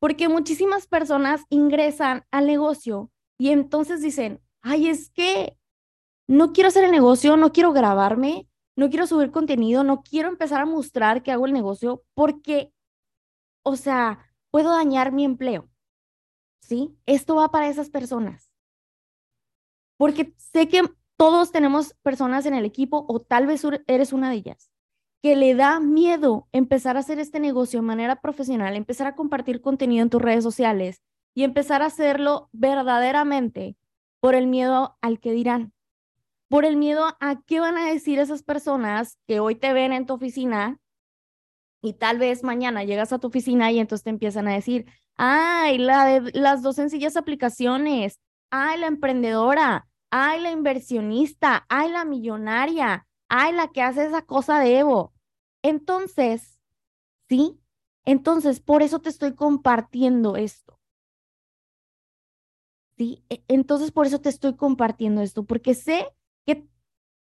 porque 0.00 0.28
muchísimas 0.28 0.86
personas 0.86 1.42
ingresan 1.48 2.24
al 2.30 2.46
negocio 2.46 3.10
y 3.38 3.50
entonces 3.50 4.02
dicen, 4.02 4.40
ay, 4.60 4.88
es 4.88 5.10
que 5.10 5.56
no 6.28 6.52
quiero 6.52 6.68
hacer 6.68 6.84
el 6.84 6.90
negocio, 6.90 7.36
no 7.36 7.52
quiero 7.52 7.72
grabarme, 7.72 8.48
no 8.76 8.88
quiero 8.88 9.06
subir 9.06 9.30
contenido, 9.30 9.84
no 9.84 10.02
quiero 10.02 10.28
empezar 10.28 10.60
a 10.60 10.66
mostrar 10.66 11.22
que 11.22 11.30
hago 11.30 11.46
el 11.46 11.52
negocio 11.52 12.02
porque, 12.14 12.72
o 13.64 13.76
sea, 13.76 14.32
puedo 14.50 14.70
dañar 14.70 15.12
mi 15.12 15.24
empleo. 15.24 15.68
¿Sí? 16.60 16.96
Esto 17.06 17.36
va 17.36 17.50
para 17.50 17.68
esas 17.68 17.90
personas. 17.90 18.51
Porque 20.02 20.34
sé 20.36 20.66
que 20.66 20.82
todos 21.16 21.52
tenemos 21.52 21.94
personas 22.02 22.44
en 22.46 22.54
el 22.54 22.64
equipo 22.64 23.06
o 23.08 23.20
tal 23.20 23.46
vez 23.46 23.62
eres 23.86 24.12
una 24.12 24.30
de 24.30 24.34
ellas 24.34 24.68
que 25.22 25.36
le 25.36 25.54
da 25.54 25.78
miedo 25.78 26.48
empezar 26.50 26.96
a 26.96 26.98
hacer 26.98 27.20
este 27.20 27.38
negocio 27.38 27.78
de 27.78 27.86
manera 27.86 28.20
profesional, 28.20 28.74
empezar 28.74 29.06
a 29.06 29.14
compartir 29.14 29.60
contenido 29.60 30.02
en 30.02 30.10
tus 30.10 30.20
redes 30.20 30.42
sociales 30.42 31.02
y 31.34 31.44
empezar 31.44 31.82
a 31.82 31.86
hacerlo 31.86 32.48
verdaderamente 32.50 33.76
por 34.18 34.34
el 34.34 34.48
miedo 34.48 34.98
al 35.02 35.20
que 35.20 35.30
dirán, 35.30 35.72
por 36.48 36.64
el 36.64 36.76
miedo 36.76 37.16
a 37.20 37.40
qué 37.46 37.60
van 37.60 37.78
a 37.78 37.86
decir 37.86 38.18
esas 38.18 38.42
personas 38.42 39.18
que 39.28 39.38
hoy 39.38 39.54
te 39.54 39.72
ven 39.72 39.92
en 39.92 40.06
tu 40.06 40.14
oficina 40.14 40.80
y 41.80 41.92
tal 41.92 42.18
vez 42.18 42.42
mañana 42.42 42.82
llegas 42.82 43.12
a 43.12 43.20
tu 43.20 43.28
oficina 43.28 43.70
y 43.70 43.78
entonces 43.78 44.02
te 44.02 44.10
empiezan 44.10 44.48
a 44.48 44.54
decir, 44.54 44.84
ay, 45.14 45.78
la 45.78 46.06
de 46.06 46.32
las 46.32 46.60
dos 46.60 46.74
sencillas 46.74 47.16
aplicaciones, 47.16 48.18
ay, 48.50 48.80
la 48.80 48.88
emprendedora, 48.88 49.86
ay, 50.12 50.42
la 50.42 50.50
inversionista, 50.50 51.64
ay, 51.70 51.90
la 51.90 52.04
millonaria, 52.04 53.08
ay, 53.28 53.54
la 53.54 53.68
que 53.68 53.80
hace 53.80 54.04
esa 54.04 54.20
cosa 54.22 54.60
de 54.60 54.78
Evo. 54.78 55.14
Entonces, 55.62 56.60
¿sí? 57.30 57.58
Entonces, 58.04 58.60
por 58.60 58.82
eso 58.82 59.00
te 59.00 59.08
estoy 59.08 59.34
compartiendo 59.34 60.36
esto. 60.36 60.78
¿Sí? 62.98 63.24
E, 63.30 63.42
entonces, 63.48 63.90
por 63.90 64.06
eso 64.06 64.20
te 64.20 64.28
estoy 64.28 64.54
compartiendo 64.54 65.22
esto, 65.22 65.44
porque 65.44 65.74
sé 65.74 66.08
que 66.44 66.68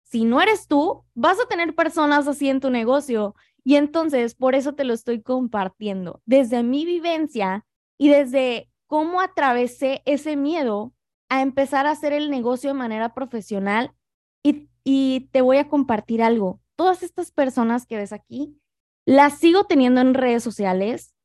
si 0.03 0.25
no 0.25 0.41
eres 0.41 0.67
tú, 0.67 1.05
vas 1.13 1.39
a 1.39 1.47
tener 1.47 1.73
personas 1.73 2.27
así 2.27 2.49
en 2.49 2.59
tu 2.59 2.69
negocio. 2.69 3.35
Y 3.63 3.75
entonces, 3.75 4.35
por 4.35 4.53
eso 4.53 4.73
te 4.73 4.83
lo 4.83 4.93
estoy 4.93 5.21
compartiendo. 5.21 6.21
Desde 6.25 6.61
mi 6.61 6.85
vivencia 6.85 7.65
y 7.97 8.09
desde 8.09 8.69
cómo 8.85 9.21
atravesé 9.21 10.01
ese 10.05 10.35
miedo 10.35 10.91
a 11.31 11.41
empezar 11.41 11.87
a 11.87 11.91
hacer 11.91 12.11
el 12.11 12.29
negocio 12.29 12.69
de 12.69 12.73
manera 12.73 13.13
profesional. 13.13 13.93
Y, 14.43 14.69
y 14.83 15.29
te 15.31 15.41
voy 15.41 15.57
a 15.57 15.69
compartir 15.69 16.21
algo. 16.21 16.59
Todas 16.75 17.03
estas 17.03 17.31
personas 17.31 17.85
que 17.85 17.95
ves 17.95 18.11
aquí, 18.11 18.59
las 19.05 19.37
sigo 19.37 19.63
teniendo 19.63 20.01
en 20.01 20.13
redes 20.13 20.43
sociales 20.43 21.15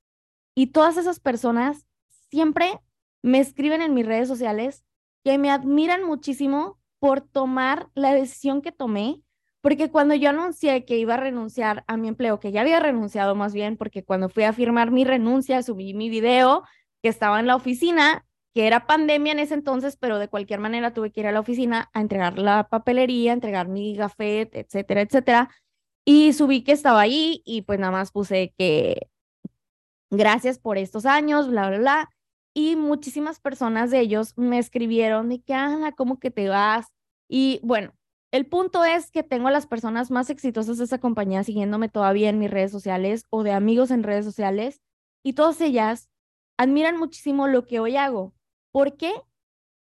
y 0.55 0.69
todas 0.69 0.97
esas 0.97 1.19
personas 1.19 1.87
siempre 2.31 2.81
me 3.23 3.41
escriben 3.41 3.83
en 3.83 3.95
mis 3.95 4.07
redes 4.07 4.29
sociales 4.29 4.85
que 5.25 5.39
me 5.39 5.51
admiran 5.51 6.05
muchísimo 6.05 6.79
por 7.01 7.21
tomar 7.21 7.89
la 7.95 8.15
decisión 8.15 8.63
que 8.63 8.71
tomé, 8.71 9.23
porque 9.61 9.91
cuando 9.91 10.15
yo 10.15 10.31
anuncié 10.31 10.85
que 10.85 10.99
iba 10.99 11.15
a 11.15 11.19
renunciar 11.19 11.85
a 11.89 11.97
mi 11.97 12.07
empleo, 12.09 12.39
que 12.39 12.53
ya 12.53 12.61
había 12.61 12.79
renunciado 12.79 13.35
más 13.35 13.53
bien, 13.55 13.77
porque 13.77 14.05
cuando 14.05 14.29
fui 14.29 14.45
a 14.45 14.53
firmar 14.53 14.93
mi 14.93 15.05
renuncia, 15.05 15.63
subí 15.63 15.95
mi 15.95 16.09
video 16.11 16.63
que 17.03 17.09
estaba 17.09 17.41
en 17.41 17.47
la 17.47 17.57
oficina, 17.57 18.26
que 18.57 18.67
era 18.67 18.87
pandemia 18.87 19.33
en 19.33 19.39
ese 19.39 19.53
entonces, 19.53 19.99
pero 19.99 20.19
de 20.19 20.29
cualquier 20.29 20.61
manera 20.61 20.95
tuve 20.95 21.13
que 21.13 21.21
ir 21.21 21.27
a 21.27 21.33
la 21.33 21.41
oficina 21.41 21.91
a 21.93 22.01
entregar 22.01 22.39
la 22.39 22.67
papelería, 22.71 23.35
entregar 23.35 23.69
mi 23.69 23.95
gafet, 23.95 24.49
etcétera, 24.57 25.03
etcétera. 25.03 25.51
Y 26.07 26.33
subí 26.33 26.65
que 26.65 26.73
estaba 26.73 27.03
ahí 27.03 27.43
y 27.45 27.63
pues 27.63 27.79
nada 27.79 27.93
más 27.93 28.13
puse 28.13 28.55
que 28.57 29.11
gracias 30.11 30.59
por 30.59 30.79
estos 30.79 31.05
años, 31.05 31.51
bla, 31.51 31.69
bla, 31.69 31.79
bla. 31.79 32.11
Y 32.55 32.77
muchísimas 32.77 33.41
personas 33.41 33.91
de 33.91 34.01
ellos 34.01 34.33
me 34.39 34.59
escribieron 34.59 35.29
de 35.29 35.43
que, 35.43 35.53
Ana, 35.53 35.93
¿cómo 35.93 36.19
que 36.19 36.31
te 36.31 36.49
vas? 36.49 36.87
Y 37.29 37.61
bueno, 37.63 37.93
el 38.31 38.47
punto 38.47 38.87
es 38.87 39.11
que 39.11 39.23
tengo 39.23 39.49
a 39.49 39.51
las 39.51 39.67
personas 39.67 40.11
más 40.11 40.31
exitosas 40.31 40.79
de 40.79 40.85
esa 40.85 40.97
compañía 40.97 41.45
siguiéndome 41.45 41.91
todavía 41.91 42.31
en 42.31 42.39
mis 42.39 42.51
redes 42.51 42.73
sociales 42.73 43.27
o 43.29 43.43
de 43.43 43.53
amigos 43.53 43.91
en 43.91 44.03
redes 44.03 44.25
sociales 44.25 44.81
y 45.23 45.35
todas 45.35 45.61
ellas 45.61 46.09
admiran 46.57 46.97
muchísimo 46.97 47.49
lo 47.49 47.67
que 47.67 47.81
hoy 47.81 47.99
hago. 47.99 48.33
¿Por 48.77 48.99
qué? 48.99 49.11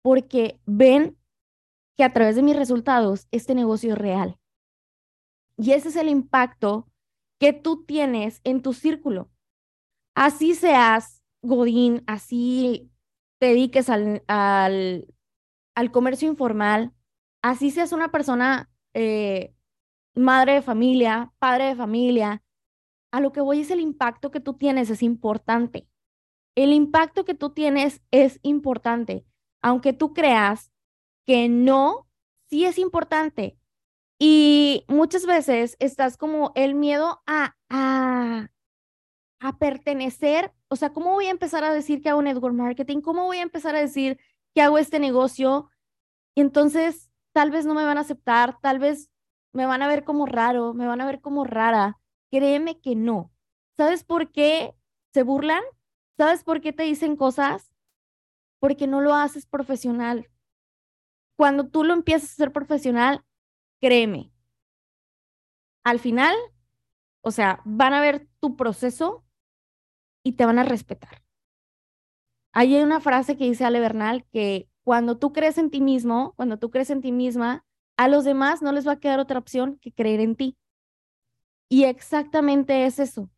Porque 0.01 0.63
ven 0.65 1.19
que 1.99 2.05
a 2.05 2.15
través 2.15 2.37
de 2.37 2.43
mis 2.43 2.57
resultados 2.57 3.29
este 3.31 3.55
negocio 3.55 3.93
es 3.93 3.99
real. 3.99 4.39
Y 5.59 5.73
ese 5.73 5.91
es 5.91 5.97
el 5.97 6.09
impacto 6.09 6.89
que 7.39 7.53
tú 7.53 7.85
tienes 7.85 8.41
en 8.45 8.63
tu 8.63 8.73
círculo. 8.73 9.31
Así 10.15 10.55
seas 10.55 11.23
Godín, 11.43 12.03
así 12.07 12.91
te 13.39 13.49
dediques 13.49 13.91
al, 13.91 14.25
al, 14.27 15.91
comercio 15.93 16.27
informal, 16.27 16.95
así 17.43 17.71
seas 17.71 17.93
una 17.93 18.11
persona 18.11 18.71
eh, 18.95 19.53
madre 20.15 20.55
de 20.55 20.63
familia, 20.63 21.31
padre 21.39 21.65
de 21.65 21.77
familia, 21.77 22.43
a 23.13 23.21
lo 23.21 23.33
que 23.33 23.43
voy 23.43 23.61
es 23.61 23.71
el 23.71 23.81
impacto 23.81 24.31
que 24.31 24.41
tú 24.41 24.55
tienes 24.55 24.89
es 24.89 25.03
importante. 25.03 25.88
El 26.59 26.73
impacto 26.73 27.25
que 27.25 27.35
tú 27.35 27.51
tienes 27.51 28.03
es 28.11 28.41
importante, 28.43 29.25
aunque 29.63 29.93
tú 29.93 30.13
creas 30.13 30.73
que 31.25 31.49
no, 31.49 32.09
sí 32.51 32.65
es 32.65 32.79
importante. 32.79 33.57
Y 34.19 34.85
muchas 34.89 35.25
veces 35.25 35.77
estás 35.79 36.17
como 36.17 36.51
el 36.57 36.75
miedo 36.75 37.23
a, 37.29 37.55
a, 37.69 38.49
a 39.39 39.59
pertenecer, 39.59 40.53
o 40.67 40.75
sea, 40.75 40.93
¿cómo 40.93 41.13
voy 41.13 41.27
a 41.27 41.31
empezar 41.31 41.63
a 41.63 41.73
decir 41.73 42.03
que 42.03 42.09
hago 42.09 42.23
network 42.23 42.57
marketing? 42.57 43.03
¿Cómo 43.03 43.27
voy 43.27 43.39
a 43.39 43.43
empezar 43.43 43.77
a 43.77 43.81
decir 43.81 44.19
que 44.53 44.61
hago 44.61 44.79
este 44.79 44.99
negocio? 44.99 45.71
Y 46.35 46.41
entonces 46.41 47.09
tal 47.31 47.53
vez 47.53 47.67
no 47.67 47.75
me 47.75 47.85
van 47.85 47.99
a 47.99 48.01
aceptar, 48.01 48.59
tal 48.61 48.81
vez 48.81 49.11
me 49.53 49.65
van 49.65 49.83
a 49.83 49.87
ver 49.87 50.03
como 50.03 50.27
raro, 50.27 50.75
me 50.75 50.89
van 50.89 51.01
a 51.03 51.07
ver 51.07 51.21
como 51.21 51.45
rara. 51.45 52.01
Créeme 52.33 52.81
que 52.81 52.97
no. 52.97 53.31
¿Sabes 53.77 54.03
por 54.03 54.33
qué 54.33 54.75
se 55.15 55.23
burlan? 55.23 55.63
¿Sabes 56.19 56.43
por 56.43 56.61
qué 56.61 56.73
te 56.73 56.83
dicen 56.83 57.17
cosas? 57.17 57.73
Porque 58.59 58.89
no 58.89 59.01
lo 59.01 59.15
haces 59.15 59.47
profesional. 59.47 60.29
Cuando 61.37 61.69
tú 61.69 61.85
lo 61.85 61.95
empiezas 61.95 62.31
a 62.31 62.33
hacer 62.33 62.53
profesional, 62.53 63.25
créeme, 63.81 64.33
al 65.85 66.01
final, 66.01 66.35
o 67.21 67.31
sea, 67.31 67.61
van 67.65 67.95
a 67.95 68.01
ver 68.01 68.29
tu 68.41 68.57
proceso 68.57 69.25
y 70.25 70.33
te 70.33 70.45
van 70.45 70.59
a 70.59 70.65
respetar. 70.65 71.23
Hay 72.53 72.75
una 72.77 73.01
frase 73.01 73.37
que 73.37 73.45
dice 73.45 73.65
Ale 73.65 73.79
Bernal 73.79 74.27
que 74.33 74.69
cuando 74.83 75.19
tú 75.19 75.33
crees 75.33 75.57
en 75.59 75.71
ti 75.71 75.81
mismo, 75.81 76.33
cuando 76.35 76.59
tú 76.59 76.71
crees 76.71 76.91
en 76.91 77.01
ti 77.01 77.13
misma, 77.13 77.65
a 77.97 78.09
los 78.09 78.25
demás 78.25 78.61
no 78.61 78.73
les 78.73 78.89
va 78.89 78.93
a 78.93 79.01
quedar 79.01 79.21
otra 79.21 79.39
opción 79.39 79.79
que 79.81 79.93
creer 79.93 80.21
en 80.21 80.35
ti. 80.35 80.57
Y 81.69 81.85
exactamente 81.85 82.87
es 82.87 82.99
eso. 82.99 83.31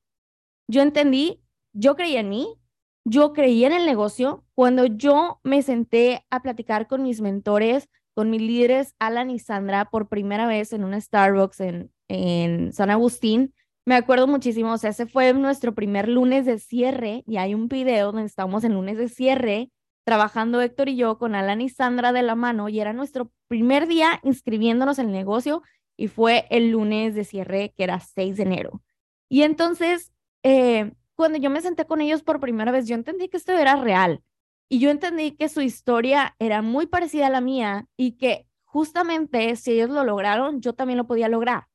Yo 0.68 0.82
entendí, 0.82 1.42
yo 1.72 1.96
creí 1.96 2.16
en 2.16 2.28
mí, 2.28 2.59
yo 3.04 3.32
creí 3.32 3.64
en 3.64 3.72
el 3.72 3.86
negocio. 3.86 4.44
Cuando 4.54 4.86
yo 4.86 5.40
me 5.42 5.62
senté 5.62 6.24
a 6.30 6.42
platicar 6.42 6.86
con 6.86 7.02
mis 7.02 7.20
mentores, 7.20 7.88
con 8.14 8.30
mis 8.30 8.42
líderes 8.42 8.94
Alan 8.98 9.30
y 9.30 9.38
Sandra 9.38 9.86
por 9.86 10.08
primera 10.08 10.46
vez 10.46 10.72
en 10.72 10.84
un 10.84 11.00
Starbucks 11.00 11.60
en, 11.60 11.92
en 12.08 12.72
San 12.72 12.90
Agustín. 12.90 13.54
Me 13.86 13.94
acuerdo 13.94 14.26
muchísimo, 14.26 14.72
o 14.72 14.78
sea, 14.78 14.90
ese 14.90 15.06
fue 15.06 15.32
nuestro 15.32 15.74
primer 15.74 16.08
lunes 16.08 16.44
de 16.46 16.58
cierre 16.58 17.24
y 17.26 17.38
hay 17.38 17.54
un 17.54 17.68
video 17.68 18.12
donde 18.12 18.26
estábamos 18.26 18.62
en 18.64 18.74
lunes 18.74 18.98
de 18.98 19.08
cierre 19.08 19.70
trabajando 20.04 20.60
Héctor 20.60 20.88
y 20.88 20.96
yo 20.96 21.18
con 21.18 21.34
Alan 21.34 21.60
y 21.60 21.68
Sandra 21.68 22.12
de 22.12 22.22
la 22.22 22.34
mano 22.34 22.68
y 22.68 22.80
era 22.80 22.92
nuestro 22.92 23.30
primer 23.48 23.86
día 23.86 24.20
inscribiéndonos 24.22 24.98
en 24.98 25.06
el 25.06 25.12
negocio 25.12 25.62
y 25.96 26.08
fue 26.08 26.46
el 26.50 26.70
lunes 26.70 27.14
de 27.14 27.24
cierre 27.24 27.72
que 27.76 27.84
era 27.84 28.00
6 28.00 28.36
de 28.36 28.42
enero. 28.42 28.82
Y 29.28 29.42
entonces, 29.42 30.12
eh, 30.42 30.92
cuando 31.20 31.38
yo 31.38 31.50
me 31.50 31.60
senté 31.60 31.84
con 31.84 32.00
ellos 32.00 32.22
por 32.22 32.40
primera 32.40 32.72
vez, 32.72 32.88
yo 32.88 32.94
entendí 32.94 33.28
que 33.28 33.36
esto 33.36 33.52
era 33.52 33.76
real. 33.76 34.24
Y 34.70 34.78
yo 34.80 34.88
entendí 34.88 35.32
que 35.32 35.50
su 35.50 35.60
historia 35.60 36.34
era 36.38 36.62
muy 36.62 36.86
parecida 36.86 37.26
a 37.26 37.30
la 37.30 37.42
mía 37.42 37.86
y 37.94 38.12
que 38.12 38.48
justamente 38.64 39.54
si 39.56 39.72
ellos 39.72 39.90
lo 39.90 40.02
lograron, 40.02 40.62
yo 40.62 40.72
también 40.72 40.96
lo 40.96 41.06
podía 41.06 41.28
lograr. 41.28 41.68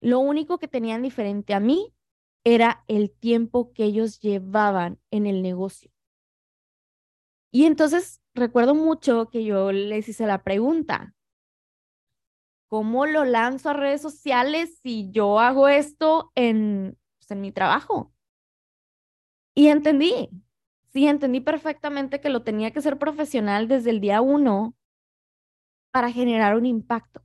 Lo 0.00 0.18
único 0.20 0.58
que 0.58 0.66
tenían 0.66 1.02
diferente 1.02 1.52
a 1.52 1.60
mí 1.60 1.94
era 2.42 2.84
el 2.88 3.10
tiempo 3.10 3.74
que 3.74 3.84
ellos 3.84 4.18
llevaban 4.18 4.98
en 5.10 5.26
el 5.26 5.42
negocio. 5.42 5.92
Y 7.50 7.66
entonces 7.66 8.22
recuerdo 8.32 8.74
mucho 8.74 9.28
que 9.28 9.44
yo 9.44 9.72
les 9.72 10.08
hice 10.08 10.24
la 10.24 10.42
pregunta, 10.42 11.14
¿cómo 12.66 13.04
lo 13.04 13.26
lanzo 13.26 13.68
a 13.68 13.74
redes 13.74 14.00
sociales 14.00 14.78
si 14.82 15.10
yo 15.10 15.38
hago 15.38 15.68
esto 15.68 16.32
en, 16.34 16.98
pues, 17.18 17.30
en 17.30 17.42
mi 17.42 17.52
trabajo? 17.52 18.11
Y 19.54 19.68
entendí, 19.68 20.30
sí, 20.92 21.06
entendí 21.06 21.40
perfectamente 21.40 22.20
que 22.20 22.30
lo 22.30 22.42
tenía 22.42 22.70
que 22.70 22.82
ser 22.82 22.98
profesional 22.98 23.68
desde 23.68 23.90
el 23.90 24.00
día 24.00 24.20
uno 24.20 24.74
para 25.90 26.10
generar 26.10 26.56
un 26.56 26.66
impacto. 26.66 27.22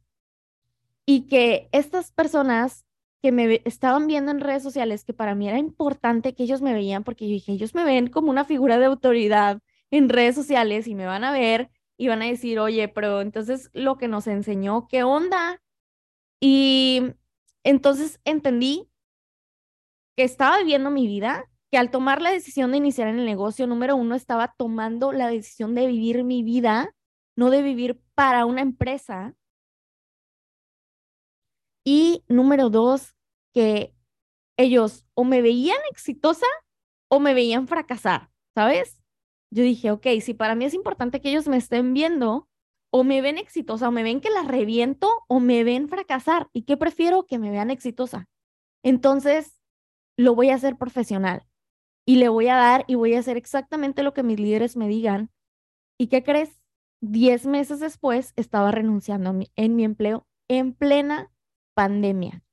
Y 1.05 1.27
que 1.27 1.69
estas 1.71 2.11
personas 2.11 2.85
que 3.21 3.31
me 3.31 3.61
estaban 3.65 4.07
viendo 4.07 4.31
en 4.31 4.41
redes 4.41 4.61
sociales, 4.61 5.03
que 5.03 5.13
para 5.13 5.35
mí 5.35 5.47
era 5.47 5.57
importante 5.57 6.35
que 6.35 6.43
ellos 6.43 6.61
me 6.61 6.73
veían, 6.73 7.03
porque 7.03 7.27
yo 7.27 7.31
dije, 7.33 7.53
ellos 7.53 7.73
me 7.73 7.83
ven 7.83 8.07
como 8.07 8.29
una 8.29 8.45
figura 8.45 8.77
de 8.77 8.85
autoridad 8.85 9.59
en 9.89 10.09
redes 10.09 10.35
sociales 10.35 10.87
y 10.87 10.95
me 10.95 11.05
van 11.05 11.23
a 11.23 11.31
ver 11.31 11.69
y 11.97 12.09
van 12.09 12.21
a 12.21 12.25
decir, 12.25 12.59
oye, 12.59 12.87
pero 12.89 13.21
entonces 13.21 13.69
lo 13.73 13.97
que 13.97 14.07
nos 14.07 14.27
enseñó, 14.27 14.87
¿qué 14.87 15.03
onda? 15.03 15.61
Y 16.39 17.01
entonces 17.63 18.19
entendí 18.23 18.89
que 20.15 20.23
estaba 20.23 20.59
viviendo 20.59 20.91
mi 20.91 21.07
vida 21.07 21.49
que 21.71 21.77
al 21.77 21.91
tomar 21.91 22.21
la 22.21 22.31
decisión 22.31 22.71
de 22.71 22.77
iniciar 22.77 23.07
en 23.07 23.19
el 23.19 23.25
negocio, 23.25 23.67
número 23.67 23.95
uno, 23.95 24.15
estaba 24.15 24.53
tomando 24.57 25.11
la 25.11 25.27
decisión 25.27 25.75
de 25.75 25.87
vivir 25.87 26.23
mi 26.23 26.43
vida, 26.43 26.95
no 27.35 27.49
de 27.49 27.61
vivir 27.61 28.01
para 28.15 28.45
una 28.45 28.61
empresa. 28.61 29.35
Y 31.85 32.23
número 32.27 32.69
dos, 32.69 33.15
que 33.53 33.93
ellos 34.57 35.05
o 35.13 35.23
me 35.23 35.41
veían 35.41 35.77
exitosa 35.91 36.47
o 37.09 37.19
me 37.19 37.33
veían 37.33 37.67
fracasar, 37.67 38.29
¿sabes? 38.55 38.97
yo 39.49 39.63
dije, 39.63 39.91
ok, 39.91 40.05
si 40.21 40.33
para 40.33 40.55
mí 40.55 40.65
es 40.65 40.73
importante 40.73 41.21
que 41.21 41.29
ellos 41.29 41.47
me 41.47 41.57
estén 41.57 41.93
viendo, 41.93 42.49
o 42.91 43.03
me 43.03 43.21
ven 43.21 43.37
exitosa, 43.37 43.89
o 43.89 43.91
me 43.91 44.03
ven 44.03 44.21
que 44.21 44.29
la 44.29 44.43
reviento, 44.43 45.09
o 45.27 45.39
me 45.39 45.63
ven 45.63 45.89
fracasar. 45.89 46.49
¿Y 46.53 46.63
qué 46.63 46.77
prefiero? 46.77 47.25
Que 47.25 47.39
me 47.39 47.51
vean 47.51 47.69
exitosa. 47.69 48.27
Entonces, 48.83 49.61
lo 50.17 50.35
voy 50.35 50.49
a 50.49 50.55
hacer 50.55 50.77
profesional 50.77 51.46
y 52.07 52.15
le 52.15 52.29
voy 52.29 52.47
a 52.47 52.55
dar 52.55 52.85
y 52.87 52.95
voy 52.95 53.13
a 53.13 53.19
hacer 53.19 53.35
exactamente 53.35 54.01
lo 54.01 54.13
que 54.13 54.23
mis 54.23 54.39
líderes 54.39 54.77
me 54.77 54.87
digan. 54.87 55.29
¿Y 55.99 56.07
qué 56.07 56.23
crees? 56.23 56.61
Diez 57.01 57.45
meses 57.45 57.79
después 57.79 58.33
estaba 58.37 58.71
renunciando 58.71 59.37
en 59.55 59.75
mi 59.75 59.83
empleo 59.83 60.25
en 60.47 60.73
plena 60.73 61.31
pandemia. 61.75 62.43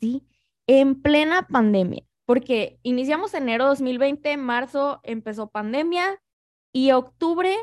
¿Sí? 0.00 0.26
En 0.66 1.02
plena 1.02 1.46
pandemia. 1.46 2.04
Porque 2.24 2.80
iniciamos 2.82 3.34
enero 3.34 3.66
2020, 3.66 4.36
marzo 4.38 5.00
empezó 5.02 5.50
pandemia 5.50 6.22
y 6.72 6.92
octubre 6.92 7.54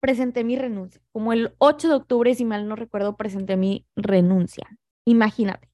presenté 0.00 0.42
mi 0.42 0.56
renuncia. 0.56 1.00
Como 1.12 1.32
el 1.32 1.54
8 1.58 1.88
de 1.88 1.94
octubre, 1.94 2.34
si 2.34 2.44
mal 2.44 2.68
no 2.68 2.74
recuerdo, 2.74 3.16
presenté 3.16 3.56
mi 3.56 3.86
renuncia. 3.94 4.66
Imagínate. 5.06 5.73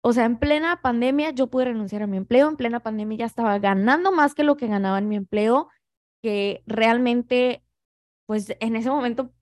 O 0.00 0.12
sea, 0.12 0.24
en 0.24 0.38
plena 0.38 0.80
pandemia 0.80 1.30
yo 1.30 1.48
pude 1.48 1.66
renunciar 1.66 2.02
a 2.02 2.06
mi 2.06 2.16
empleo, 2.16 2.48
en 2.48 2.56
plena 2.56 2.80
pandemia 2.80 3.18
ya 3.18 3.26
estaba 3.26 3.58
ganando 3.58 4.12
más 4.12 4.34
que 4.34 4.44
lo 4.44 4.56
que 4.56 4.68
ganaba 4.68 4.98
en 4.98 5.08
mi 5.08 5.16
empleo, 5.16 5.68
que 6.22 6.62
realmente, 6.66 7.64
pues 8.26 8.54
en 8.60 8.76
ese 8.76 8.90
momento, 8.90 9.32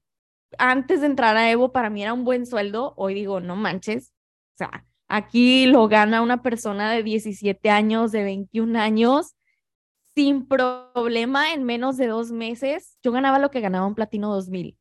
antes 0.59 1.01
de 1.01 1.07
entrar 1.07 1.37
a 1.37 1.51
Evo, 1.51 1.73
para 1.73 1.91
mí 1.91 2.03
era 2.03 2.13
un 2.13 2.25
buen 2.25 2.47
sueldo. 2.47 2.95
Hoy 2.97 3.15
digo, 3.15 3.41
no 3.41 3.57
manches. 3.57 4.13
O 4.55 4.59
sea, 4.59 4.87
aquí 5.09 5.67
lo 5.67 5.89
gana 5.89 6.23
una 6.23 6.43
persona 6.43 6.91
de 6.93 7.03
17 7.03 7.71
años, 7.71 8.13
de 8.13 8.25
21 8.25 8.77
años, 8.77 9.37
sin 10.15 10.47
problema 10.47 11.53
en 11.53 11.65
menos 11.65 11.97
de 11.97 12.07
dos 12.07 12.33
meses. 12.33 12.97
Yo 13.03 13.13
ganaba 13.13 13.39
lo 13.39 13.51
que 13.51 13.61
ganaba 13.61 13.87
un 13.87 13.95
platino 13.95 14.33
2000. 14.33 14.79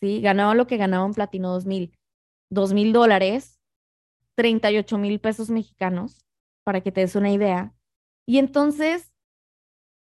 Sí, 0.00 0.20
ganaba 0.20 0.54
lo 0.54 0.66
que 0.66 0.76
ganaba 0.76 1.04
un 1.04 1.14
platino 1.14 1.50
2000. 1.52 1.92
Dos 2.50 2.72
mil 2.72 2.92
dólares, 2.92 3.55
38 4.36 4.98
mil 4.98 5.20
pesos 5.20 5.50
mexicanos, 5.50 6.24
para 6.64 6.80
que 6.80 6.92
te 6.92 7.00
des 7.00 7.16
una 7.16 7.32
idea. 7.32 7.74
Y 8.26 8.38
entonces, 8.38 9.12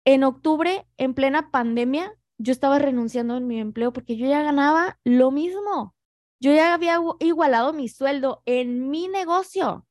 en 0.05 0.23
octubre, 0.23 0.85
en 0.97 1.13
plena 1.13 1.51
pandemia, 1.51 2.13
yo 2.37 2.51
estaba 2.51 2.79
renunciando 2.79 3.37
en 3.37 3.47
mi 3.47 3.59
empleo 3.59 3.93
porque 3.93 4.17
yo 4.17 4.27
ya 4.27 4.43
ganaba 4.43 4.99
lo 5.05 5.31
mismo. 5.31 5.95
Yo 6.39 6.53
ya 6.53 6.73
había 6.73 6.99
igualado 7.19 7.73
mi 7.73 7.87
sueldo 7.87 8.43
en 8.45 8.89
mi 8.89 9.07
negocio. 9.07 9.87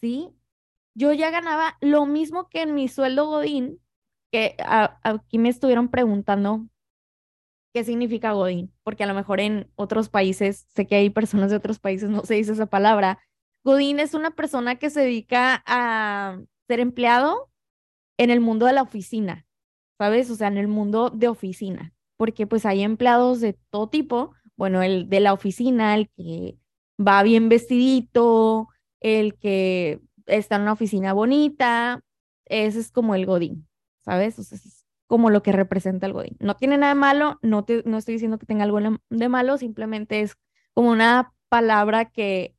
¿Sí? 0.00 0.36
yo 0.96 1.12
ya 1.12 1.30
ganaba 1.30 1.76
lo 1.80 2.06
mismo 2.06 2.48
que 2.48 2.62
en 2.62 2.74
mi 2.74 2.88
sueldo 2.88 3.26
Godín, 3.26 3.80
que 4.32 4.56
aquí 4.58 5.38
me 5.38 5.50
estuvieron 5.50 5.90
preguntando 5.90 6.66
qué 7.76 7.84
significa 7.84 8.32
Godín, 8.32 8.72
porque 8.84 9.04
a 9.04 9.06
lo 9.06 9.12
mejor 9.12 9.38
en 9.38 9.70
otros 9.74 10.08
países, 10.08 10.66
sé 10.74 10.86
que 10.86 10.96
hay 10.96 11.10
personas 11.10 11.50
de 11.50 11.58
otros 11.58 11.78
países, 11.78 12.08
no 12.08 12.24
se 12.24 12.32
dice 12.32 12.52
esa 12.52 12.64
palabra. 12.64 13.18
Godín 13.64 14.00
es 14.00 14.14
una 14.14 14.30
persona 14.30 14.76
que 14.76 14.88
se 14.88 15.00
dedica 15.00 15.62
a 15.66 16.40
ser 16.68 16.80
empleado 16.80 17.50
en 18.16 18.30
el 18.30 18.40
mundo 18.40 18.64
de 18.64 18.72
la 18.72 18.80
oficina, 18.80 19.46
¿sabes? 19.98 20.30
O 20.30 20.36
sea, 20.36 20.48
en 20.48 20.56
el 20.56 20.68
mundo 20.68 21.10
de 21.10 21.28
oficina, 21.28 21.92
porque 22.16 22.46
pues 22.46 22.64
hay 22.64 22.80
empleados 22.80 23.42
de 23.42 23.58
todo 23.68 23.90
tipo, 23.90 24.32
bueno, 24.56 24.82
el 24.82 25.10
de 25.10 25.20
la 25.20 25.34
oficina, 25.34 25.96
el 25.96 26.08
que 26.16 26.56
va 26.98 27.22
bien 27.24 27.50
vestidito, 27.50 28.68
el 29.00 29.36
que 29.36 30.00
está 30.24 30.56
en 30.56 30.62
una 30.62 30.72
oficina 30.72 31.12
bonita, 31.12 32.00
ese 32.46 32.80
es 32.80 32.90
como 32.90 33.14
el 33.14 33.26
Godín, 33.26 33.68
¿sabes? 34.02 34.38
O 34.38 34.44
sea, 34.44 34.56
como 35.06 35.30
lo 35.30 35.42
que 35.42 35.52
representa 35.52 36.06
el 36.06 36.12
Godín. 36.12 36.36
No 36.40 36.56
tiene 36.56 36.78
nada 36.78 36.94
malo, 36.94 37.38
no, 37.42 37.64
te, 37.64 37.82
no 37.84 37.98
estoy 37.98 38.14
diciendo 38.14 38.38
que 38.38 38.46
tenga 38.46 38.64
algo 38.64 38.78
de 39.10 39.28
malo, 39.28 39.58
simplemente 39.58 40.20
es 40.20 40.36
como 40.74 40.90
una 40.90 41.32
palabra 41.48 42.06
que 42.06 42.54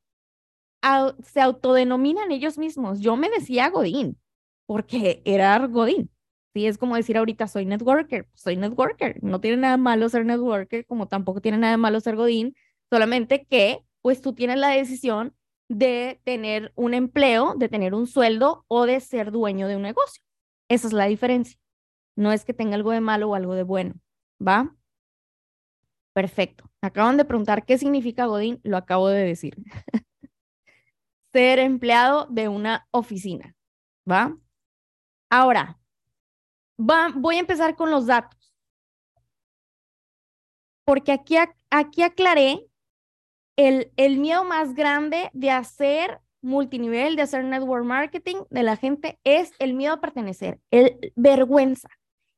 se 1.23 1.41
autodenominan 1.41 2.31
ellos 2.31 2.57
mismos. 2.57 2.99
Yo 3.01 3.17
me 3.17 3.29
decía 3.29 3.69
Godín, 3.69 4.17
porque 4.65 5.21
era 5.25 5.57
Godín. 5.67 6.09
Sí, 6.53 6.65
es 6.65 6.77
como 6.77 6.95
decir 6.95 7.17
ahorita 7.17 7.47
soy 7.47 7.65
networker, 7.65 8.27
soy 8.33 8.55
networker. 8.57 9.21
No 9.23 9.41
tiene 9.41 9.57
nada 9.57 9.77
malo 9.77 10.09
ser 10.09 10.25
networker, 10.25 10.85
como 10.85 11.07
tampoco 11.07 11.41
tiene 11.41 11.57
nada 11.57 11.77
malo 11.77 11.99
ser 11.99 12.15
Godín, 12.15 12.55
solamente 12.89 13.45
que 13.45 13.83
pues 14.01 14.21
tú 14.21 14.33
tienes 14.33 14.57
la 14.57 14.69
decisión 14.69 15.35
de 15.69 16.21
tener 16.23 16.71
un 16.75 16.93
empleo, 16.93 17.53
de 17.57 17.69
tener 17.69 17.93
un 17.93 18.07
sueldo 18.07 18.65
o 18.67 18.85
de 18.85 18.99
ser 19.01 19.31
dueño 19.31 19.67
de 19.67 19.75
un 19.75 19.81
negocio. 19.81 20.23
Esa 20.69 20.87
es 20.87 20.93
la 20.93 21.05
diferencia. 21.05 21.59
No 22.17 22.33
es 22.33 22.43
que 22.43 22.53
tenga 22.53 22.75
algo 22.75 22.91
de 22.91 22.99
malo 22.99 23.29
o 23.29 23.35
algo 23.35 23.55
de 23.55 23.63
bueno, 23.63 23.95
¿va? 24.45 24.75
Perfecto. 26.13 26.69
Acaban 26.81 27.15
de 27.15 27.23
preguntar 27.23 27.63
qué 27.65 27.77
significa 27.77 28.25
Godín, 28.25 28.59
lo 28.63 28.75
acabo 28.75 29.07
de 29.07 29.23
decir. 29.23 29.55
ser 31.31 31.59
empleado 31.59 32.25
de 32.29 32.47
una 32.49 32.87
oficina, 32.91 33.55
¿va? 34.09 34.35
Ahora, 35.29 35.79
va, 36.79 37.09
voy 37.15 37.35
a 37.37 37.39
empezar 37.41 37.75
con 37.75 37.91
los 37.91 38.07
datos. 38.07 38.53
Porque 40.85 41.11
aquí, 41.11 41.35
aquí 41.69 42.01
aclaré 42.01 42.67
el, 43.57 44.17
miedo 44.17 44.43
más 44.43 44.73
grande 44.73 45.29
de 45.33 45.51
hacer 45.51 46.21
multinivel, 46.41 47.15
de 47.15 47.23
hacer 47.23 47.43
network 47.43 47.83
marketing 47.83 48.37
de 48.49 48.63
la 48.63 48.77
gente 48.77 49.19
es 49.23 49.51
el 49.59 49.73
miedo 49.73 49.93
a 49.93 50.01
pertenecer, 50.01 50.59
el 50.71 51.11
vergüenza. 51.15 51.89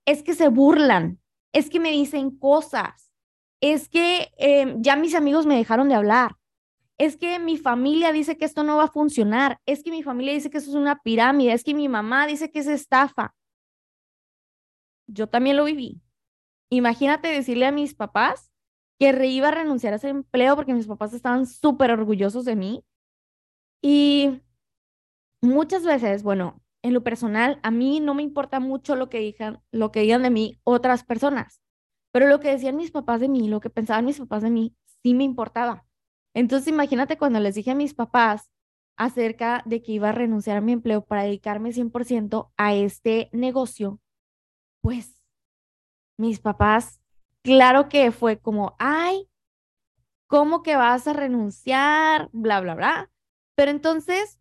Es 0.06 0.24
que 0.24 0.34
se 0.34 0.50
burlan, 0.50 1.20
es 1.54 1.70
que 1.70 1.80
me 1.80 1.92
dicen 1.92 2.38
cosas, 2.38 3.12
es 3.62 3.90
que 3.90 4.32
em, 4.38 4.82
ya 4.82 4.96
mis 4.96 5.16
amigos 5.16 5.46
me 5.46 5.56
dejaron 5.56 5.90
de 5.90 5.96
hablar, 5.96 6.36
es 6.98 7.16
que 7.16 7.40
mi 7.40 7.58
familia 7.58 8.12
dice 8.12 8.38
que 8.38 8.46
esto 8.46 8.64
no 8.64 8.78
va 8.78 8.86
a 8.86 8.92
funcionar, 8.92 9.60
es 9.66 9.84
que 9.84 9.92
mi 9.92 10.04
familia 10.04 10.34
dice 10.34 10.50
que 10.50 10.58
eso 10.58 10.70
es 10.70 10.76
una 10.76 11.00
pirámide, 11.02 11.54
es 11.54 11.64
que 11.64 11.74
mi 11.74 11.88
mamá 11.88 12.28
dice 12.28 12.52
que 12.52 12.60
es 12.60 12.68
estafa. 12.68 13.34
Yo 15.08 15.28
también 15.28 15.56
lo 15.56 15.64
viví. 15.64 16.02
Imagínate 16.70 17.30
decirle 17.30 17.66
a 17.66 17.72
mis 17.72 17.96
papás 17.96 18.52
que 19.00 19.26
iba 19.28 19.48
a 19.48 19.52
renunciar 19.52 19.94
a 19.94 19.96
ese 19.96 20.10
empleo 20.10 20.56
porque 20.56 20.74
mis 20.74 20.88
papás 20.88 21.14
estaban 21.14 21.46
súper 21.48 21.92
orgullosos 21.92 22.44
de 22.44 22.56
mí. 22.58 22.84
Y 23.82 24.42
muchas 25.42 25.86
veces, 25.86 26.22
bueno, 26.22 26.62
en 26.82 26.94
lo 26.94 27.04
personal, 27.04 27.60
a 27.64 27.72
mí 27.72 28.00
no 28.00 28.14
me 28.14 28.24
importa 28.24 28.60
mucho 28.60 28.96
lo 28.96 29.10
que 29.10 29.20
digan, 29.20 29.62
lo 29.72 29.92
que 29.92 30.02
digan 30.02 30.24
de 30.24 30.30
mí 30.30 30.60
otras 30.64 31.04
personas, 31.04 31.62
pero 32.12 32.28
lo 32.28 32.40
que 32.40 32.50
decían 32.50 32.78
mis 32.78 32.92
papás 32.92 33.20
de 33.20 33.30
mí, 33.30 33.48
lo 33.50 33.60
que 33.60 33.70
pensaban 33.70 34.06
mis 34.06 34.20
papás 34.20 34.44
de 34.44 34.50
mí, 34.50 34.76
sí 35.04 35.14
me 35.14 35.24
importaba. 35.24 35.86
Entonces, 36.34 36.68
imagínate 36.68 37.18
cuando 37.18 37.40
les 37.40 37.56
dije 37.56 37.72
a 37.72 37.76
mis 37.76 37.94
papás 37.94 38.50
acerca 38.98 39.64
de 39.66 39.82
que 39.82 39.94
iba 39.94 40.10
a 40.10 40.14
renunciar 40.14 40.58
a 40.58 40.62
mi 40.62 40.74
empleo 40.74 41.06
para 41.06 41.24
dedicarme 41.24 41.74
100% 41.74 42.52
a 42.58 42.76
este 42.76 43.30
negocio, 43.32 44.00
pues 44.82 45.22
mis 46.18 46.40
papás 46.40 47.00
claro 47.44 47.90
que 47.90 48.12
fue 48.12 48.40
como, 48.40 48.76
ay, 48.80 49.30
¿cómo 50.28 50.64
que 50.64 50.76
vas 50.76 51.08
a 51.08 51.14
renunciar? 51.14 52.30
Bla, 52.32 52.62
bla, 52.62 52.76
bla. 52.76 53.12
Pero 53.56 53.72
entonces, 53.72 54.39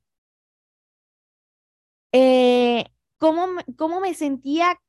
eh, 2.12 2.86
¿cómo, 3.18 3.46
¿cómo 3.76 4.00
me 4.00 4.14
sentía? 4.14 4.80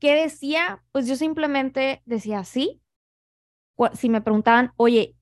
¿Qué 0.00 0.14
decía? 0.14 0.82
Pues 0.92 1.06
yo 1.06 1.16
simplemente 1.16 2.02
decía, 2.06 2.44
sí. 2.44 2.82
Si 3.94 4.08
me 4.08 4.22
preguntaban, 4.22 4.72
oye, 4.76 5.16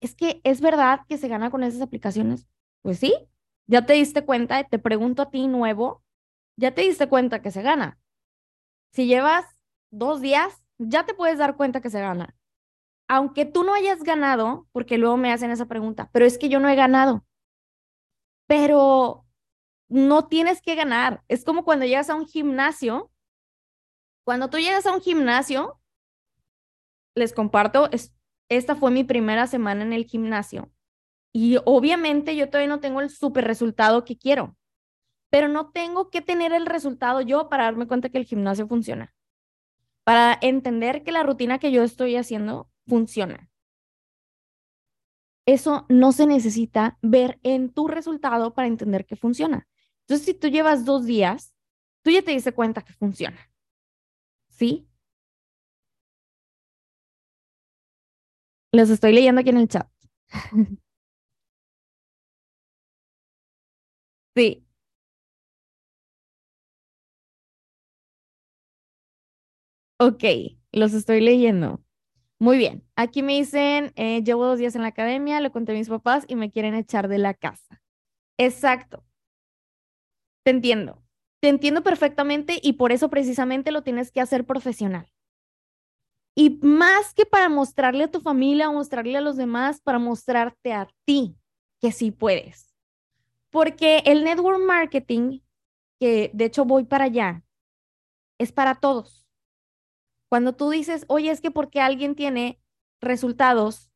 es 0.00 0.14
que 0.14 0.40
es 0.44 0.60
verdad 0.60 1.00
que 1.08 1.18
se 1.18 1.28
gana 1.28 1.50
con 1.50 1.64
esas 1.64 1.80
aplicaciones. 1.80 2.46
Pues 2.82 2.98
sí, 2.98 3.14
ya 3.66 3.86
te 3.86 3.94
diste 3.94 4.24
cuenta, 4.24 4.62
te 4.64 4.78
pregunto 4.78 5.22
a 5.22 5.30
ti 5.30 5.48
nuevo, 5.48 6.02
ya 6.56 6.74
te 6.74 6.82
diste 6.82 7.08
cuenta 7.08 7.42
que 7.42 7.50
se 7.50 7.62
gana. 7.62 7.98
Si 8.92 9.06
llevas 9.06 9.44
dos 9.90 10.20
días, 10.20 10.62
ya 10.78 11.04
te 11.04 11.14
puedes 11.14 11.38
dar 11.38 11.56
cuenta 11.56 11.80
que 11.80 11.90
se 11.90 12.00
gana. 12.00 12.36
Aunque 13.08 13.44
tú 13.44 13.64
no 13.64 13.74
hayas 13.74 14.02
ganado, 14.02 14.68
porque 14.72 14.98
luego 14.98 15.16
me 15.16 15.32
hacen 15.32 15.50
esa 15.50 15.66
pregunta, 15.66 16.10
pero 16.12 16.26
es 16.26 16.38
que 16.38 16.48
yo 16.48 16.60
no 16.60 16.68
he 16.68 16.76
ganado. 16.76 17.24
Pero 18.46 19.24
no 19.88 20.28
tienes 20.28 20.62
que 20.62 20.74
ganar. 20.74 21.22
Es 21.28 21.44
como 21.44 21.64
cuando 21.64 21.86
llegas 21.86 22.10
a 22.10 22.14
un 22.14 22.26
gimnasio. 22.26 23.10
Cuando 24.24 24.50
tú 24.50 24.58
llegas 24.58 24.86
a 24.86 24.92
un 24.92 25.00
gimnasio, 25.00 25.80
les 27.14 27.32
comparto, 27.32 27.88
esta 28.48 28.76
fue 28.76 28.90
mi 28.90 29.04
primera 29.04 29.46
semana 29.46 29.82
en 29.82 29.92
el 29.92 30.04
gimnasio. 30.04 30.70
Y 31.32 31.58
obviamente 31.64 32.36
yo 32.36 32.48
todavía 32.48 32.68
no 32.68 32.80
tengo 32.80 33.00
el 33.00 33.10
super 33.10 33.44
resultado 33.44 34.04
que 34.04 34.18
quiero, 34.18 34.56
pero 35.30 35.48
no 35.48 35.70
tengo 35.70 36.10
que 36.10 36.20
tener 36.20 36.52
el 36.52 36.66
resultado 36.66 37.20
yo 37.20 37.48
para 37.48 37.64
darme 37.64 37.86
cuenta 37.86 38.08
que 38.08 38.18
el 38.18 38.24
gimnasio 38.24 38.66
funciona 38.66 39.14
para 40.08 40.38
entender 40.40 41.02
que 41.02 41.12
la 41.12 41.22
rutina 41.22 41.58
que 41.58 41.70
yo 41.70 41.82
estoy 41.82 42.16
haciendo 42.16 42.70
funciona. 42.86 43.50
Eso 45.44 45.84
no 45.90 46.12
se 46.12 46.24
necesita 46.24 46.96
ver 47.02 47.38
en 47.42 47.70
tu 47.74 47.88
resultado 47.88 48.54
para 48.54 48.68
entender 48.68 49.04
que 49.04 49.16
funciona. 49.16 49.68
Entonces, 50.08 50.26
si 50.26 50.34
tú 50.34 50.48
llevas 50.48 50.84
dos 50.86 51.06
días 51.06 51.54
tú 52.02 52.10
ya 52.10 52.22
te 52.22 52.32
diste 52.32 52.52
cuenta 52.54 52.82
que 52.82 52.94
funciona. 52.94 53.38
¿Sí? 54.50 54.88
Los 58.72 58.90
estoy 58.90 59.12
leyendo 59.12 59.40
aquí 59.40 59.50
en 59.50 59.58
el 59.58 59.68
chat. 59.68 59.88
Sí. 64.36 64.64
Ok, 69.98 70.22
los 70.72 70.92
estoy 70.94 71.20
leyendo. 71.20 71.82
Muy 72.40 72.58
bien. 72.58 72.84
Aquí 72.96 73.22
me 73.22 73.34
dicen, 73.34 73.92
eh, 73.96 74.22
llevo 74.24 74.46
dos 74.46 74.58
días 74.58 74.76
en 74.76 74.82
la 74.82 74.88
academia, 74.88 75.40
le 75.40 75.50
conté 75.52 75.72
a 75.72 75.76
mis 75.76 75.88
papás 75.90 76.24
y 76.28 76.36
me 76.36 76.50
quieren 76.52 76.74
echar 76.74 77.08
de 77.08 77.18
la 77.18 77.34
casa. 77.34 77.82
Exacto. 78.38 79.04
Te 80.48 80.52
entiendo. 80.52 81.02
Te 81.42 81.50
entiendo 81.50 81.82
perfectamente 81.82 82.58
y 82.62 82.72
por 82.72 82.90
eso 82.90 83.10
precisamente 83.10 83.70
lo 83.70 83.82
tienes 83.82 84.10
que 84.10 84.22
hacer 84.22 84.46
profesional. 84.46 85.12
Y 86.34 86.58
más 86.62 87.12
que 87.12 87.26
para 87.26 87.50
mostrarle 87.50 88.04
a 88.04 88.10
tu 88.10 88.22
familia 88.22 88.70
mostrarle 88.70 89.18
a 89.18 89.20
los 89.20 89.36
demás, 89.36 89.82
para 89.82 89.98
mostrarte 89.98 90.72
a 90.72 90.88
ti 91.04 91.36
que 91.82 91.92
sí 91.92 92.12
puedes. 92.12 92.74
Porque 93.50 93.98
el 94.06 94.24
network 94.24 94.58
marketing, 94.58 95.40
que 96.00 96.30
de 96.32 96.46
hecho 96.46 96.64
voy 96.64 96.84
para 96.84 97.04
allá, 97.04 97.44
es 98.38 98.50
para 98.50 98.76
todos. 98.76 99.28
Cuando 100.30 100.54
tú 100.54 100.70
dices, 100.70 101.04
oye, 101.08 101.30
es 101.30 101.42
que 101.42 101.50
porque 101.50 101.82
alguien 101.82 102.14
tiene 102.14 102.58
resultados 103.02 103.92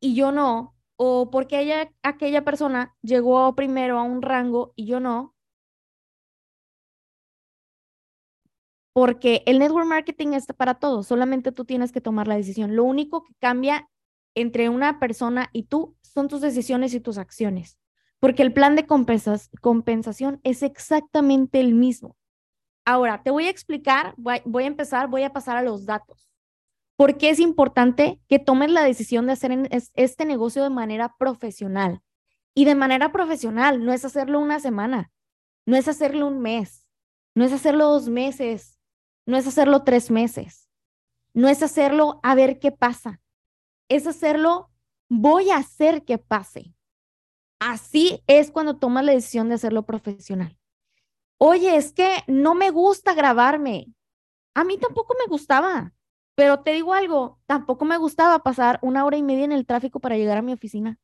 y 0.00 0.16
yo 0.16 0.32
no, 0.32 0.76
o 0.96 1.30
porque 1.30 1.60
ella, 1.60 1.92
aquella 2.02 2.44
persona 2.44 2.96
llegó 3.02 3.54
primero 3.54 4.00
a 4.00 4.02
un 4.02 4.20
rango 4.20 4.72
y 4.74 4.86
yo 4.86 4.98
no, 4.98 5.36
porque 8.92 9.42
el 9.46 9.58
network 9.58 9.86
marketing 9.86 10.32
está 10.32 10.52
para 10.54 10.74
todos, 10.74 11.06
solamente 11.06 11.52
tú 11.52 11.64
tienes 11.64 11.92
que 11.92 12.00
tomar 12.00 12.26
la 12.26 12.36
decisión. 12.36 12.74
Lo 12.74 12.84
único 12.84 13.22
que 13.22 13.34
cambia 13.38 13.88
entre 14.34 14.68
una 14.68 14.98
persona 14.98 15.48
y 15.52 15.64
tú 15.64 15.96
son 16.02 16.28
tus 16.28 16.40
decisiones 16.40 16.94
y 16.94 17.00
tus 17.00 17.18
acciones, 17.18 17.78
porque 18.18 18.42
el 18.42 18.52
plan 18.52 18.76
de 18.76 18.86
compensación 18.86 20.40
es 20.42 20.62
exactamente 20.62 21.60
el 21.60 21.74
mismo. 21.74 22.16
Ahora, 22.84 23.22
te 23.22 23.30
voy 23.30 23.46
a 23.46 23.50
explicar, 23.50 24.14
voy, 24.16 24.64
a 24.64 24.66
empezar, 24.66 25.08
voy 25.08 25.22
a 25.22 25.32
pasar 25.32 25.56
a 25.56 25.62
los 25.62 25.86
datos. 25.86 26.28
¿Por 26.96 27.16
qué 27.16 27.30
es 27.30 27.38
importante 27.38 28.20
que 28.28 28.38
tomes 28.38 28.70
la 28.70 28.82
decisión 28.82 29.26
de 29.26 29.32
hacer 29.32 29.68
este 29.94 30.24
negocio 30.24 30.62
de 30.62 30.70
manera 30.70 31.14
profesional? 31.18 32.02
Y 32.52 32.64
de 32.64 32.74
manera 32.74 33.12
profesional, 33.12 33.84
no 33.84 33.92
es 33.92 34.04
hacerlo 34.04 34.40
una 34.40 34.58
semana, 34.58 35.12
no 35.66 35.76
es 35.76 35.86
hacerlo 35.86 36.26
un 36.26 36.40
mes, 36.40 36.84
no 37.34 37.44
es 37.44 37.52
hacerlo 37.52 37.86
dos 37.86 38.08
meses, 38.08 38.79
no 39.26 39.36
es 39.36 39.46
hacerlo 39.46 39.84
tres 39.84 40.10
meses, 40.10 40.68
no 41.32 41.48
es 41.48 41.62
hacerlo 41.62 42.20
a 42.22 42.34
ver 42.34 42.58
qué 42.58 42.72
pasa, 42.72 43.20
es 43.88 44.06
hacerlo, 44.06 44.70
voy 45.08 45.50
a 45.50 45.56
hacer 45.56 46.04
que 46.04 46.18
pase. 46.18 46.74
Así 47.58 48.22
es 48.26 48.50
cuando 48.50 48.78
tomas 48.78 49.04
la 49.04 49.12
decisión 49.12 49.48
de 49.48 49.56
hacerlo 49.56 49.84
profesional. 49.84 50.56
Oye, 51.38 51.76
es 51.76 51.92
que 51.92 52.22
no 52.26 52.54
me 52.54 52.70
gusta 52.70 53.14
grabarme. 53.14 53.92
A 54.54 54.64
mí 54.64 54.78
tampoco 54.78 55.14
me 55.18 55.26
gustaba, 55.28 55.92
pero 56.34 56.60
te 56.60 56.72
digo 56.72 56.94
algo, 56.94 57.38
tampoco 57.46 57.84
me 57.84 57.98
gustaba 57.98 58.38
pasar 58.40 58.78
una 58.82 59.04
hora 59.04 59.16
y 59.16 59.22
media 59.22 59.44
en 59.44 59.52
el 59.52 59.66
tráfico 59.66 60.00
para 60.00 60.16
llegar 60.16 60.38
a 60.38 60.42
mi 60.42 60.52
oficina. 60.52 60.98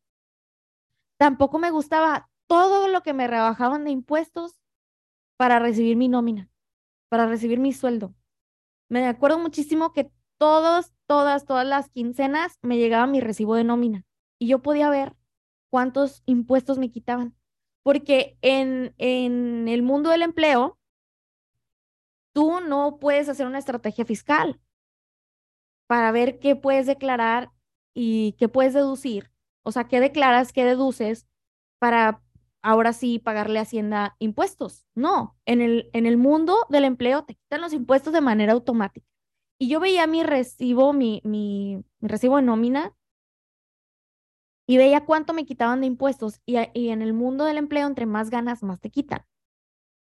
Tampoco 1.19 1.59
me 1.59 1.71
gustaba 1.71 2.29
todo 2.47 2.89
lo 2.89 3.03
que 3.03 3.13
me 3.13 3.27
rebajaban 3.27 3.85
de 3.85 3.91
impuestos 3.91 4.61
para 5.37 5.59
recibir 5.59 5.97
mi 5.97 6.09
nómina 6.09 6.51
para 7.09 7.27
recibir 7.27 7.59
mi 7.59 7.73
sueldo. 7.73 8.15
Me 8.89 9.07
acuerdo 9.07 9.39
muchísimo 9.39 9.93
que 9.93 10.11
todos, 10.39 10.93
todas, 11.07 11.45
todas 11.45 11.67
las 11.67 11.91
quincenas 11.91 12.59
me 12.63 12.79
llegaba 12.79 13.07
mi 13.07 13.21
recibo 13.21 13.55
de 13.55 13.65
nómina 13.65 14.05
y 14.39 14.49
yo 14.49 14.63
podía 14.63 14.91
ver 14.91 15.17
cuántos 15.71 16.23
impuestos 16.27 16.79
me 16.79 16.91
quitaban. 16.91 17.37
Porque 17.83 18.37
en, 18.43 18.95
en 18.99 19.69
el 19.69 19.83
mundo 19.83 20.11
del 20.11 20.23
empleo, 20.23 20.79
tú 22.33 22.61
no 22.61 22.99
puedes 22.99 23.29
hacer 23.29 23.47
una 23.47 23.59
estrategia 23.59 24.05
fiscal 24.05 24.61
para 25.87 26.11
ver 26.13 26.39
qué 26.39 26.57
puedes 26.57 26.87
declarar 26.87 27.51
y 27.95 28.33
qué 28.39 28.49
puedes 28.49 28.75
deducir. 28.75 29.31
O 29.63 29.73
sea, 29.73 29.85
qué 29.85 30.01
declaras, 30.01 30.53
qué 30.53 30.65
deduces 30.65 31.27
para 31.79 32.23
ahora 32.67 32.93
sí 32.93 33.21
pagarle 33.21 33.61
a 33.61 33.63
Hacienda 33.63 34.17
impuestos. 34.19 34.85
No, 34.97 35.37
en 35.47 35.61
el, 35.61 35.89
en 35.93 36.05
el 36.05 36.17
mundo 36.17 36.67
del 36.69 36.85
empleo 36.85 37.25
te 37.25 37.37
quitan 37.37 37.61
los 37.61 37.73
impuestos 37.73 38.13
de 38.13 38.21
manera 38.21 38.55
automática. 38.55 39.07
Y 39.57 39.69
yo 39.69 39.79
veía 39.79 40.09
mi 40.09 40.25
recibo, 40.25 40.93
mi, 40.93 41.23
mi, 41.25 41.85
recibo 42.01 42.37
de 42.37 42.43
nómina 42.43 42.93
y 44.67 44.79
veía 44.79 45.05
cuánto 45.05 45.33
me 45.33 45.47
quitaban 45.47 45.81
de 45.81 45.87
impuestos. 45.87 46.41
Y, 46.45 46.57
en 46.57 47.03
el 47.03 47.13
mundo 47.13 47.45
del 47.45 47.59
empleo, 47.59 47.87
entre 47.87 48.05
más 48.05 48.31
ganas, 48.31 48.65
más 48.65 48.81
te 48.81 48.91
quitan. 48.91 49.25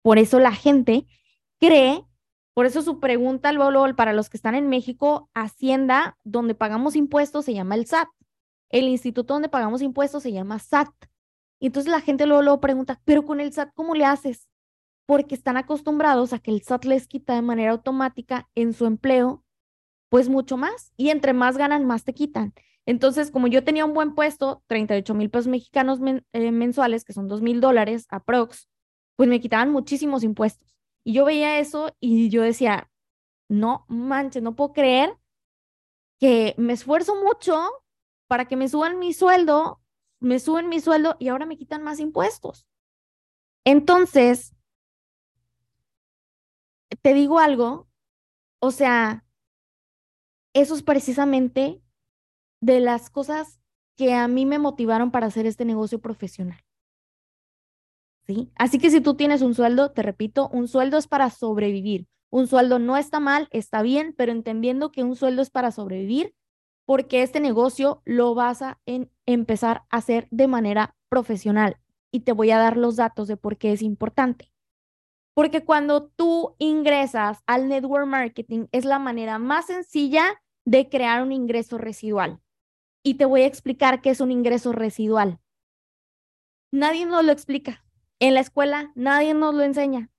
Por 0.04 0.20
eso 0.20 0.39
la 0.39 0.52
gente 0.52 1.08
cree, 1.60 2.06
por 2.54 2.68
eso 2.68 2.84
su 2.84 3.00
pregunta, 3.00 3.52
luego, 3.52 3.96
para 3.96 4.13
los 4.13 4.30
que 4.30 4.38
están 4.38 4.54
en 4.54 4.70
México, 4.70 5.28
Hacienda, 5.34 6.20
donde 6.24 6.54
pagamos 6.54 6.96
impuestos, 6.96 7.46
se 7.46 7.56
llama 7.56 7.74
el 7.74 7.88
SAT. 7.88 8.10
El 8.70 8.88
instituto 8.88 9.34
donde 9.34 9.50
pagamos 9.50 9.82
impuestos 9.82 10.22
se 10.22 10.32
llama 10.32 10.60
SAT. 10.60 10.94
Y 11.63 11.67
entonces 11.67 11.89
la 11.89 12.02
gente 12.02 12.26
luego, 12.26 12.41
luego 12.41 12.60
pregunta, 12.60 12.99
pero 13.06 13.23
con 13.23 13.39
el 13.39 13.54
SAT, 13.54 13.71
¿cómo 13.73 13.95
le 13.95 14.04
haces? 14.04 14.49
Porque 15.06 15.34
están 15.34 15.56
acostumbrados 15.56 16.34
a 16.34 16.39
que 16.39 16.52
el 16.52 16.62
SAT 16.62 16.84
les 16.84 17.08
quita 17.08 17.36
de 17.36 17.41
manera 17.41 17.71
automática 17.71 18.49
en 18.54 18.73
su 18.73 18.86
empleo, 18.86 19.45
pues 20.10 20.28
mucho 20.28 20.58
más. 20.58 20.91
Y 20.97 21.10
entre 21.10 21.32
más 21.32 21.56
ganan, 21.56 21.86
más 21.86 22.04
te 22.04 22.13
quitan. 22.13 22.54
Entonces, 22.86 23.32
como 23.32 23.47
yo 23.47 23.63
tenía 23.63 23.86
un 23.86 23.93
buen 23.93 24.13
puesto, 24.13 24.62
38 24.67 25.13
mil 25.13 25.30
pesos 25.30 25.47
mexicanos 25.47 26.02
eh, 26.34 26.52
mensuales, 26.52 27.06
que 27.06 27.13
son 27.13 27.30
2 27.30 27.41
mil 27.41 27.62
dólares 27.62 28.08
aprox, 28.10 28.67
pues 29.15 29.30
me 29.30 29.39
quitaban 29.39 29.71
muchísimos 29.71 30.26
impuestos. 30.26 30.76
Y 31.06 31.13
yo 31.13 31.23
veía 31.23 31.60
eso 31.60 31.95
y 32.02 32.28
yo 32.28 32.41
decía, 32.41 32.91
no 33.47 33.86
manches, 33.88 34.43
no 34.43 34.54
puedo 34.58 34.73
creer 34.73 35.15
que 36.19 36.56
me 36.58 36.73
esfuerzo 36.73 37.15
mucho 37.23 37.58
para 38.28 38.49
que 38.49 38.58
me 38.58 38.67
suban 38.67 38.99
mi 38.99 39.13
sueldo 39.13 39.80
me 40.24 40.40
suben 40.40 40.70
mi 40.70 40.80
sueldo 40.80 41.18
y 41.20 41.28
ahora 41.28 41.46
me 41.46 41.58
quitan 41.58 41.84
más 41.84 42.00
impuestos. 42.00 42.66
Entonces, 43.66 44.56
te 47.02 47.14
digo 47.14 47.40
algo, 47.40 47.88
o 48.60 48.72
sea, 48.72 49.26
eso 50.54 50.76
es 50.76 50.84
precisamente 50.84 51.82
de 52.62 52.80
las 52.80 53.10
cosas 53.10 53.60
que 53.98 54.14
a 54.14 54.28
mí 54.28 54.46
me 54.46 54.60
motivaron 54.60 55.12
para 55.12 55.28
hacer 55.28 55.46
este 55.46 55.66
negocio 55.66 56.00
profesional. 56.00 56.60
¿Sí? 58.26 58.50
Así 58.56 58.80
que 58.80 58.90
si 58.90 59.02
tú 59.02 59.16
tienes 59.16 59.42
un 59.42 59.54
sueldo, 59.54 59.92
te 59.92 60.02
repito, 60.02 60.48
un 60.50 60.70
sueldo 60.70 60.98
es 60.98 61.08
para 61.08 61.30
sobrevivir. 61.30 62.08
Un 62.30 62.48
sueldo 62.48 62.80
no 62.80 62.96
está 62.96 63.20
mal, 63.20 63.50
está 63.52 63.82
bien, 63.82 64.16
pero 64.18 64.32
entendiendo 64.32 64.92
que 64.92 65.04
un 65.04 65.18
sueldo 65.18 65.42
es 65.42 65.50
para 65.50 65.72
sobrevivir, 65.72 66.34
porque 66.86 67.24
este 67.24 67.39
negocio 67.39 68.02
lo 68.06 68.36
vas 68.36 68.62
a 68.62 68.80
empezar 69.26 69.84
a 69.89 69.98
hacer 69.98 70.28
de 70.32 70.48
manera 70.48 70.96
profesional. 71.10 71.78
Y 72.12 72.22
te 72.22 72.32
voy 72.32 72.52
a 72.52 72.60
dar 72.60 72.78
los 72.78 72.96
datos 72.96 73.28
de 73.28 73.38
por 73.38 73.58
qué 73.58 73.72
es 73.72 73.82
importante. 73.82 74.52
Porque 75.34 75.65
cuando 75.65 76.10
tú 76.10 76.56
ingresas 76.60 77.41
al 77.48 77.67
network 77.67 78.06
marketing 78.06 78.67
es 78.72 78.86
la 78.86 79.00
manera 79.00 79.39
más 79.39 79.65
sencilla 79.65 80.41
de 80.65 80.89
crear 80.89 81.24
un 81.24 81.32
ingreso 81.32 81.78
residual. 81.78 82.39
Y 83.04 83.15
te 83.15 83.26
voy 83.26 83.41
a 83.41 83.48
explicar 83.48 84.02
qué 84.02 84.12
es 84.12 84.22
un 84.22 84.32
ingreso 84.32 84.72
residual. 84.74 85.39
Nadie 86.72 87.06
nos 87.06 87.26
lo 87.26 87.32
explica. 87.32 87.84
En 88.19 88.36
la 88.36 88.39
escuela 88.41 88.91
nadie 88.96 89.34
nos 89.34 89.56
lo 89.56 89.63
enseña. 89.63 90.12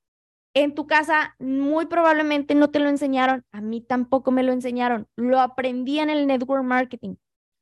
En 0.55 0.75
tu 0.75 0.87
casa 0.87 1.35
muy 1.41 1.87
probablemente 1.87 2.55
no 2.55 2.71
te 2.71 2.79
lo 2.79 2.89
enseñaron, 2.89 3.45
a 3.51 3.61
mí 3.61 3.81
tampoco 3.81 4.31
me 4.31 4.45
lo 4.45 4.53
enseñaron, 4.53 5.09
lo 5.17 5.41
aprendí 5.41 5.99
en 5.99 6.11
el 6.11 6.29
network 6.29 6.63
marketing, 6.63 7.17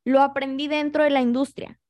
lo 0.04 0.20
aprendí 0.20 0.68
dentro 0.68 1.02
de 1.02 1.10
la 1.10 1.22
industria, 1.22 1.80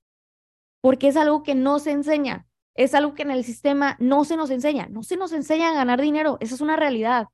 porque 0.81 1.09
es 1.09 1.17
algo 1.17 1.43
que 1.43 1.57
no 1.57 1.81
se 1.81 1.91
enseña, 1.91 2.47
es 2.75 2.95
algo 2.95 3.15
que 3.15 3.23
en 3.23 3.33
el 3.33 3.45
sistema 3.45 3.97
no 3.99 4.25
se 4.25 4.37
nos 4.37 4.51
enseña, 4.51 4.89
no 4.89 5.03
se 5.03 5.17
nos 5.17 5.33
enseña 5.33 5.71
a 5.71 5.75
ganar 5.75 6.01
dinero, 6.01 6.39
esa 6.41 6.55
es 6.55 6.61
una 6.61 6.77
realidad. 6.77 7.27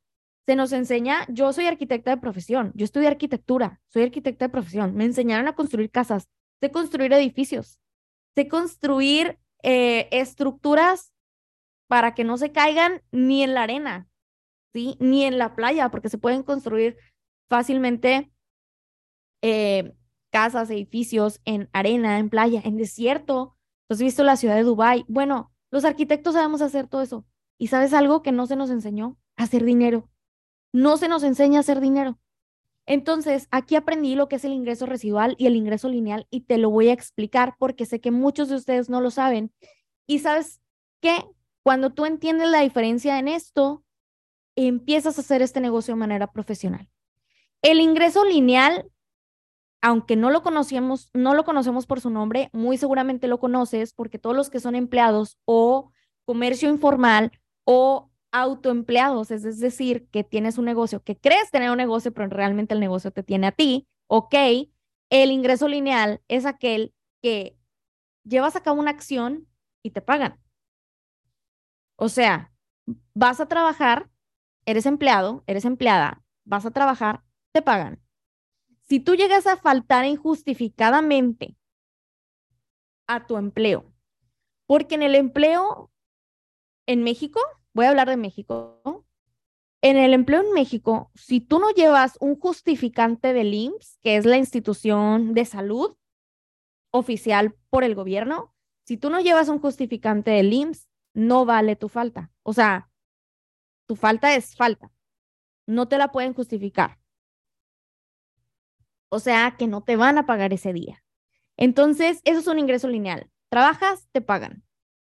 Se 0.46 0.56
nos 0.56 0.72
enseña, 0.72 1.26
yo 1.28 1.52
soy 1.52 1.66
arquitecta 1.66 2.10
de 2.10 2.16
profesión, 2.16 2.72
yo 2.74 2.84
estudié 2.84 3.08
arquitectura, 3.08 3.82
soy 3.88 4.04
arquitecta 4.04 4.46
de 4.46 4.48
profesión, 4.48 4.94
me 4.94 5.04
enseñaron 5.04 5.46
a 5.46 5.54
construir 5.54 5.90
casas, 5.90 6.26
sé 6.60 6.70
construir 6.70 7.12
edificios, 7.12 7.78
sé 8.34 8.48
construir 8.48 9.38
eh, 9.62 10.08
estructuras 10.10 11.12
para 11.88 12.14
que 12.14 12.22
no 12.22 12.36
se 12.36 12.52
caigan 12.52 13.02
ni 13.10 13.42
en 13.42 13.54
la 13.54 13.62
arena, 13.62 14.08
¿sí? 14.72 14.96
Ni 15.00 15.24
en 15.24 15.38
la 15.38 15.56
playa, 15.56 15.90
porque 15.90 16.08
se 16.08 16.18
pueden 16.18 16.42
construir 16.42 16.96
fácilmente 17.48 18.30
eh, 19.42 19.94
casas, 20.30 20.70
edificios 20.70 21.40
en 21.44 21.68
arena, 21.72 22.18
en 22.18 22.30
playa, 22.30 22.60
en 22.64 22.76
desierto. 22.76 23.56
¿Has 23.88 24.00
visto 24.00 24.22
la 24.22 24.36
ciudad 24.36 24.56
de 24.56 24.64
Dubái? 24.64 25.04
Bueno, 25.08 25.52
los 25.70 25.84
arquitectos 25.84 26.34
sabemos 26.34 26.60
hacer 26.60 26.86
todo 26.86 27.02
eso. 27.02 27.24
¿Y 27.58 27.68
sabes 27.68 27.94
algo 27.94 28.22
que 28.22 28.32
no 28.32 28.46
se 28.46 28.56
nos 28.56 28.70
enseñó? 28.70 29.18
Hacer 29.36 29.64
dinero. 29.64 30.08
No 30.72 30.98
se 30.98 31.08
nos 31.08 31.22
enseña 31.22 31.58
a 31.58 31.60
hacer 31.60 31.80
dinero. 31.80 32.18
Entonces, 32.86 33.48
aquí 33.50 33.76
aprendí 33.76 34.14
lo 34.14 34.28
que 34.28 34.36
es 34.36 34.44
el 34.44 34.52
ingreso 34.52 34.86
residual 34.86 35.34
y 35.38 35.46
el 35.46 35.56
ingreso 35.56 35.88
lineal 35.88 36.26
y 36.30 36.42
te 36.42 36.56
lo 36.56 36.70
voy 36.70 36.88
a 36.88 36.92
explicar 36.92 37.54
porque 37.58 37.84
sé 37.84 38.00
que 38.00 38.10
muchos 38.10 38.48
de 38.48 38.56
ustedes 38.56 38.88
no 38.88 39.00
lo 39.00 39.10
saben. 39.10 39.52
Y 40.06 40.20
sabes 40.20 40.60
que 41.00 41.24
cuando 41.68 41.90
tú 41.90 42.06
entiendes 42.06 42.48
la 42.48 42.62
diferencia 42.62 43.18
en 43.18 43.28
esto, 43.28 43.84
empiezas 44.56 45.18
a 45.18 45.20
hacer 45.20 45.42
este 45.42 45.60
negocio 45.60 45.92
de 45.92 46.00
manera 46.00 46.32
profesional. 46.32 46.88
El 47.60 47.80
ingreso 47.80 48.24
lineal, 48.24 48.90
aunque 49.82 50.16
no 50.16 50.30
lo 50.30 50.42
conocíamos, 50.42 51.10
no 51.12 51.34
lo 51.34 51.44
conocemos 51.44 51.84
por 51.84 52.00
su 52.00 52.08
nombre, 52.08 52.48
muy 52.54 52.78
seguramente 52.78 53.28
lo 53.28 53.38
conoces 53.38 53.92
porque 53.92 54.18
todos 54.18 54.34
los 54.34 54.48
que 54.48 54.60
son 54.60 54.76
empleados 54.76 55.36
o 55.44 55.92
comercio 56.24 56.70
informal 56.70 57.32
o 57.64 58.10
autoempleados, 58.32 59.30
es 59.30 59.60
decir, 59.60 60.08
que 60.08 60.24
tienes 60.24 60.56
un 60.56 60.64
negocio, 60.64 61.02
que 61.02 61.18
crees 61.18 61.50
tener 61.50 61.70
un 61.70 61.76
negocio, 61.76 62.14
pero 62.14 62.28
realmente 62.30 62.72
el 62.72 62.80
negocio 62.80 63.10
te 63.10 63.22
tiene 63.22 63.48
a 63.48 63.52
ti, 63.52 63.86
ok, 64.06 64.34
el 65.10 65.30
ingreso 65.30 65.68
lineal 65.68 66.22
es 66.28 66.46
aquel 66.46 66.94
que 67.20 67.58
llevas 68.24 68.56
a 68.56 68.62
cabo 68.62 68.80
una 68.80 68.90
acción 68.90 69.46
y 69.82 69.90
te 69.90 70.00
pagan. 70.00 70.40
O 72.00 72.08
sea, 72.08 72.52
vas 73.12 73.40
a 73.40 73.46
trabajar, 73.46 74.08
eres 74.64 74.86
empleado, 74.86 75.42
eres 75.48 75.64
empleada, 75.64 76.22
vas 76.44 76.64
a 76.64 76.70
trabajar, 76.70 77.24
te 77.52 77.60
pagan. 77.60 78.00
Si 78.82 79.00
tú 79.00 79.16
llegas 79.16 79.48
a 79.48 79.56
faltar 79.56 80.04
injustificadamente 80.04 81.56
a 83.08 83.26
tu 83.26 83.36
empleo, 83.36 83.92
porque 84.66 84.94
en 84.94 85.02
el 85.02 85.16
empleo 85.16 85.90
en 86.86 87.02
México 87.02 87.40
voy 87.74 87.86
a 87.86 87.90
hablar 87.90 88.08
de 88.08 88.16
México. 88.16 89.04
En 89.82 89.96
el 89.96 90.14
empleo 90.14 90.40
en 90.40 90.52
México, 90.52 91.10
si 91.14 91.40
tú 91.40 91.58
no 91.58 91.70
llevas 91.70 92.16
un 92.20 92.38
justificante 92.38 93.32
del 93.32 93.54
IMSS, 93.54 93.98
que 94.02 94.16
es 94.16 94.24
la 94.24 94.36
institución 94.36 95.34
de 95.34 95.44
salud 95.44 95.96
oficial 96.90 97.56
por 97.70 97.82
el 97.82 97.94
gobierno, 97.94 98.54
si 98.84 98.96
tú 98.96 99.10
no 99.10 99.20
llevas 99.20 99.48
un 99.48 99.60
justificante 99.60 100.30
del 100.30 100.52
IMSS, 100.52 100.87
no 101.14 101.44
vale 101.44 101.76
tu 101.76 101.88
falta. 101.88 102.30
O 102.42 102.52
sea, 102.52 102.90
tu 103.86 103.96
falta 103.96 104.34
es 104.34 104.54
falta. 104.54 104.92
No 105.66 105.88
te 105.88 105.98
la 105.98 106.12
pueden 106.12 106.34
justificar. 106.34 106.98
O 109.10 109.18
sea, 109.18 109.56
que 109.58 109.66
no 109.66 109.82
te 109.82 109.96
van 109.96 110.18
a 110.18 110.26
pagar 110.26 110.52
ese 110.52 110.72
día. 110.72 111.02
Entonces, 111.56 112.20
eso 112.24 112.40
es 112.40 112.46
un 112.46 112.58
ingreso 112.58 112.88
lineal. 112.88 113.30
Trabajas, 113.48 114.08
te 114.12 114.20
pagan. 114.20 114.64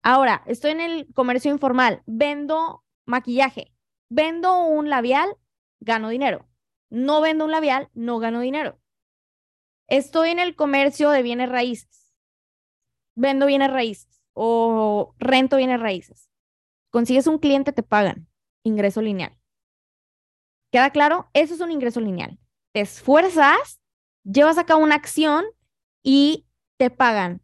Ahora, 0.02 0.42
estoy 0.46 0.72
en 0.72 0.80
el 0.80 1.12
comercio 1.14 1.50
informal, 1.50 2.02
vendo 2.06 2.84
maquillaje, 3.06 3.72
vendo 4.08 4.64
un 4.64 4.90
labial, 4.90 5.36
gano 5.80 6.10
dinero. 6.10 6.48
No 6.90 7.20
vendo 7.20 7.44
un 7.46 7.50
labial, 7.50 7.90
no 7.94 8.18
gano 8.18 8.40
dinero. 8.40 8.78
Estoy 9.88 10.30
en 10.30 10.38
el 10.38 10.54
comercio 10.54 11.10
de 11.10 11.22
bienes 11.22 11.48
raíces, 11.48 12.12
vendo 13.14 13.46
bienes 13.46 13.70
raíces 13.70 14.15
o 14.38 15.14
rento 15.18 15.56
bienes 15.56 15.80
raíces. 15.80 16.28
Consigues 16.90 17.26
un 17.26 17.38
cliente, 17.38 17.72
te 17.72 17.82
pagan. 17.82 18.28
Ingreso 18.62 19.00
lineal. 19.00 19.36
¿Queda 20.70 20.90
claro? 20.90 21.30
Eso 21.32 21.54
es 21.54 21.60
un 21.60 21.72
ingreso 21.72 22.00
lineal. 22.00 22.38
Te 22.72 22.82
esfuerzas, 22.82 23.80
llevas 24.24 24.58
a 24.58 24.66
cabo 24.66 24.82
una 24.82 24.94
acción 24.94 25.46
y 26.02 26.46
te 26.76 26.90
pagan. 26.90 27.40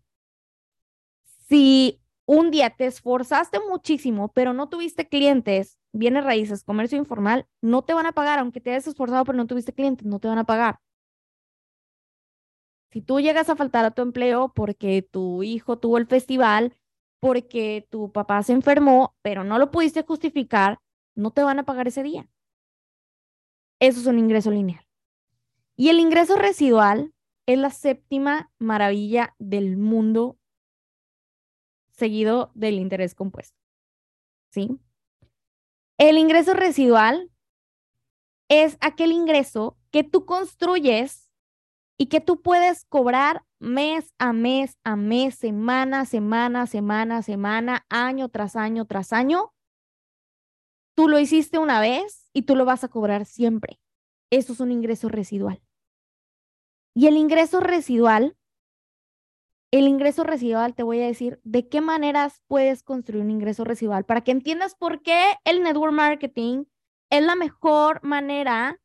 Si 1.48 2.02
un 2.26 2.50
día 2.50 2.70
te 2.70 2.84
esforzaste 2.84 3.58
muchísimo, 3.58 4.30
pero 4.32 4.52
no 4.52 4.68
tuviste 4.68 5.08
clientes, 5.08 5.78
bienes 5.92 6.24
raíces, 6.24 6.62
comercio 6.62 6.98
informal, 6.98 7.46
no 7.62 7.82
te 7.82 7.94
van 7.94 8.06
a 8.06 8.12
pagar, 8.12 8.38
aunque 8.38 8.60
te 8.60 8.70
hayas 8.70 8.86
esforzado, 8.86 9.24
pero 9.24 9.38
no 9.38 9.46
tuviste 9.46 9.72
clientes, 9.72 10.06
no 10.06 10.18
te 10.18 10.28
van 10.28 10.38
a 10.38 10.44
pagar. 10.44 10.80
Si 12.90 13.00
tú 13.00 13.20
llegas 13.20 13.48
a 13.48 13.56
faltar 13.56 13.86
a 13.86 13.92
tu 13.92 14.02
empleo 14.02 14.52
porque 14.54 15.00
tu 15.00 15.42
hijo 15.42 15.78
tuvo 15.78 15.96
el 15.96 16.06
festival, 16.06 16.76
porque 17.22 17.86
tu 17.88 18.10
papá 18.10 18.42
se 18.42 18.52
enfermó, 18.52 19.14
pero 19.22 19.44
no 19.44 19.56
lo 19.56 19.70
pudiste 19.70 20.02
justificar, 20.02 20.80
no 21.14 21.30
te 21.30 21.44
van 21.44 21.60
a 21.60 21.62
pagar 21.62 21.86
ese 21.86 22.02
día. 22.02 22.28
Eso 23.78 24.00
es 24.00 24.06
un 24.06 24.18
ingreso 24.18 24.50
lineal. 24.50 24.84
Y 25.76 25.90
el 25.90 26.00
ingreso 26.00 26.34
residual 26.34 27.14
es 27.46 27.58
la 27.58 27.70
séptima 27.70 28.50
maravilla 28.58 29.36
del 29.38 29.76
mundo 29.76 30.36
seguido 31.92 32.50
del 32.56 32.74
interés 32.74 33.14
compuesto. 33.14 33.56
¿Sí? 34.50 34.80
El 35.98 36.18
ingreso 36.18 36.54
residual 36.54 37.30
es 38.48 38.76
aquel 38.80 39.12
ingreso 39.12 39.78
que 39.92 40.02
tú 40.02 40.26
construyes 40.26 41.30
y 42.02 42.06
que 42.06 42.20
tú 42.20 42.42
puedes 42.42 42.84
cobrar 42.86 43.44
mes 43.60 44.12
a 44.18 44.32
mes, 44.32 44.76
a 44.82 44.96
mes, 44.96 45.36
semana, 45.36 46.04
semana, 46.04 46.66
semana, 46.66 47.22
semana, 47.22 47.86
año 47.90 48.28
tras 48.28 48.56
año 48.56 48.86
tras 48.86 49.12
año. 49.12 49.54
Tú 50.96 51.06
lo 51.06 51.20
hiciste 51.20 51.58
una 51.58 51.80
vez 51.80 52.28
y 52.32 52.42
tú 52.42 52.56
lo 52.56 52.64
vas 52.64 52.82
a 52.82 52.88
cobrar 52.88 53.24
siempre. 53.24 53.78
Eso 54.32 54.52
es 54.52 54.58
un 54.58 54.72
ingreso 54.72 55.08
residual. 55.10 55.62
Y 56.92 57.06
el 57.06 57.16
ingreso 57.16 57.60
residual 57.60 58.36
el 59.70 59.86
ingreso 59.86 60.24
residual, 60.24 60.74
te 60.74 60.82
voy 60.82 61.00
a 61.00 61.06
decir 61.06 61.40
de 61.44 61.68
qué 61.68 61.80
maneras 61.80 62.42
puedes 62.48 62.82
construir 62.82 63.22
un 63.22 63.30
ingreso 63.30 63.62
residual 63.62 64.04
para 64.04 64.22
que 64.22 64.32
entiendas 64.32 64.74
por 64.74 65.02
qué 65.02 65.36
el 65.44 65.62
network 65.62 65.92
marketing 65.92 66.64
es 67.10 67.22
la 67.22 67.36
mejor 67.36 68.02
manera 68.02 68.80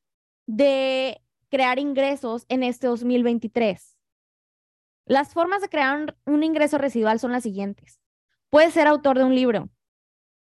de 0.46 1.20
crear 1.58 1.80
ingresos 1.80 2.46
en 2.50 2.62
este 2.62 2.86
2023. 2.86 3.98
Las 5.08 5.34
formas 5.34 5.60
de 5.60 5.70
crear 5.70 6.16
un, 6.28 6.44
ingreso 6.44 6.78
residual 6.78 7.20
son 7.20 7.32
las 7.32 7.42
siguientes. 7.42 8.00
Puedes 8.52 8.76
ser 8.76 8.86
autor 8.86 9.18
de 9.18 9.24
un 9.24 9.34
libro. 9.34 9.68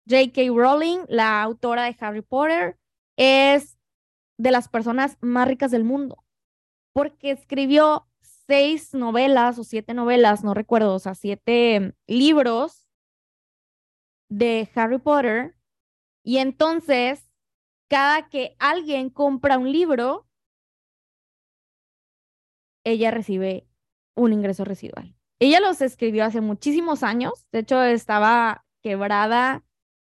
J.K. 0.07 0.41
Rowling, 0.53 0.99
la 1.07 1.41
autora 1.41 1.85
de 1.85 1.97
Harry 2.01 2.21
Potter, 2.21 2.77
es 3.17 3.79
de 4.37 4.51
las 4.51 4.69
personas 4.69 5.17
más 5.21 5.47
ricas 5.47 5.71
del 5.71 5.83
mundo 5.83 6.23
porque 6.93 7.31
escribió 7.31 8.07
seis 8.45 8.93
novelas 8.93 9.57
o 9.57 9.63
siete 9.63 9.95
novelas, 9.95 10.43
no 10.43 10.53
recuerdo, 10.53 10.93
o 10.93 10.99
sea, 10.99 11.15
siete 11.15 11.95
libros 12.05 12.87
de 14.29 14.69
Harry 14.75 14.99
Potter. 14.99 15.55
Y 16.23 16.37
entonces, 16.37 17.27
cada 17.89 18.29
que 18.29 18.55
alguien 18.59 19.09
compra 19.09 19.57
un 19.57 19.71
libro, 19.71 20.27
ella 22.83 23.11
recibe 23.11 23.67
un 24.15 24.33
ingreso 24.33 24.65
residual. 24.65 25.15
Ella 25.39 25.59
los 25.59 25.81
escribió 25.81 26.25
hace 26.25 26.41
muchísimos 26.41 27.03
años, 27.03 27.47
de 27.51 27.59
hecho 27.59 27.81
estaba 27.83 28.65
quebrada 28.81 29.63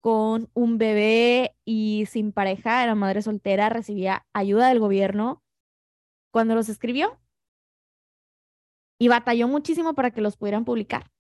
con 0.02 0.50
un 0.54 0.78
bebé 0.78 1.56
y 1.66 2.06
sin 2.10 2.32
pareja, 2.32 2.84
era 2.84 2.96
madre 2.96 3.22
soltera, 3.22 3.70
recibía 3.70 4.26
ayuda 4.34 4.70
del 4.70 4.80
gobierno 4.80 5.44
cuando 6.32 6.56
los 6.56 6.70
escribió 6.70 7.20
y 9.00 9.08
batalló 9.08 9.48
muchísimo 9.48 9.94
para 9.94 10.12
que 10.12 10.22
los 10.22 10.38
pudieran 10.38 10.66
publicar. 10.66 11.12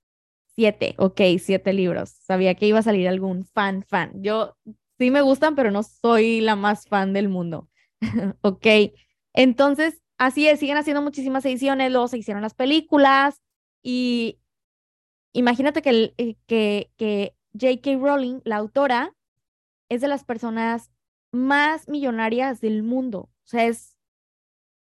Siete, 0.55 0.95
ok, 0.97 1.21
siete 1.39 1.73
libros. 1.73 2.09
Sabía 2.09 2.55
que 2.55 2.65
iba 2.65 2.79
a 2.79 2.83
salir 2.83 3.07
algún 3.07 3.45
fan, 3.45 3.83
fan. 3.83 4.11
Yo 4.23 4.55
sí 4.97 5.11
me 5.11 5.21
gustan, 5.21 5.55
pero 5.55 5.69
no 5.71 5.83
soy 5.83 6.41
la 6.41 6.55
más 6.55 6.87
fan 6.87 7.13
del 7.13 7.29
mundo. 7.29 7.69
ok, 8.41 8.65
entonces, 9.33 10.01
así 10.17 10.47
es, 10.47 10.59
siguen 10.59 10.77
haciendo 10.77 11.01
muchísimas 11.01 11.45
ediciones, 11.45 11.91
luego 11.91 12.07
se 12.07 12.17
hicieron 12.17 12.41
las 12.41 12.53
películas 12.53 13.41
y 13.83 14.39
imagínate 15.33 15.81
que, 15.81 16.13
eh, 16.17 16.35
que, 16.47 16.91
que 16.97 17.35
J.K. 17.53 17.97
Rowling, 17.97 18.41
la 18.43 18.57
autora, 18.57 19.15
es 19.89 20.01
de 20.01 20.07
las 20.07 20.23
personas 20.23 20.91
más 21.31 21.87
millonarias 21.87 22.61
del 22.61 22.83
mundo. 22.83 23.19
O 23.19 23.47
sea, 23.47 23.65
es, 23.65 23.97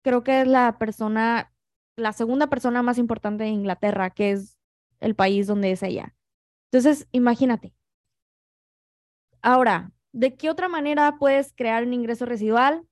creo 0.03 0.23
que 0.23 0.41
es 0.41 0.47
la 0.47 0.77
persona 0.77 1.51
la 1.99 2.13
segunda 2.13 2.47
persona 2.47 2.81
más 2.81 2.97
importante 2.97 3.43
de 3.43 3.51
Inglaterra, 3.51 4.09
que 4.09 4.31
es 4.31 4.57
el 4.99 5.15
país 5.15 5.47
donde 5.47 5.71
es 5.71 5.83
ella. 5.83 6.15
Entonces, 6.71 7.07
imagínate. 7.11 7.73
Ahora, 9.41 9.91
¿de 10.11 10.35
qué 10.35 10.49
otra 10.49 10.67
manera 10.67 11.17
puedes 11.19 11.53
crear 11.53 11.83
un 11.83 11.93
ingreso 11.93 12.25
residual? 12.25 12.85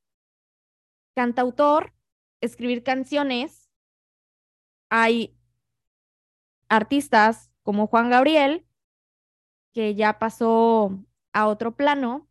Cantautor, 1.15 1.93
escribir 2.41 2.83
canciones. 2.83 3.69
Hay 4.89 5.37
artistas 6.69 7.51
como 7.63 7.87
Juan 7.87 8.09
Gabriel, 8.09 8.65
que 9.73 9.95
ya 9.95 10.19
pasó 10.19 10.97
a 11.33 11.47
otro 11.47 11.75
plano, 11.75 12.27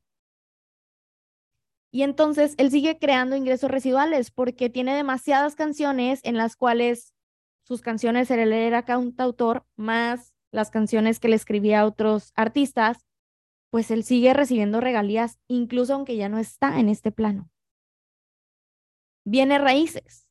y 1.97 2.03
entonces 2.03 2.55
él 2.59 2.71
sigue 2.71 2.99
creando 2.99 3.37
ingresos 3.37 3.71
residuales 3.71 4.31
porque 4.31 4.69
tiene 4.69 4.95
demasiadas 4.95 5.55
canciones 5.55 6.21
en 6.25 6.37
las 6.37 6.55
cuales 6.55 7.15
sus 7.63 7.81
canciones 7.81 8.31
él 8.31 8.53
era 8.53 8.85
cantautor 8.85 9.65
más 9.77 10.35
las 10.51 10.71
canciones 10.71 11.21
que 11.21 11.29
le 11.29 11.37
escribía 11.37 11.81
a 11.81 11.87
otros 11.87 12.33
artistas, 12.35 13.07
pues 13.71 13.91
él 13.91 14.05
sigue 14.05 14.35
recibiendo 14.35 14.81
regalías, 14.81 15.39
incluso 15.49 15.95
aunque 15.95 16.17
ya 16.17 16.29
no 16.29 16.39
está 16.39 16.79
en 16.79 16.91
este 16.91 17.13
plano. 17.13 17.51
Viene 19.27 19.59
raíces. 19.59 20.29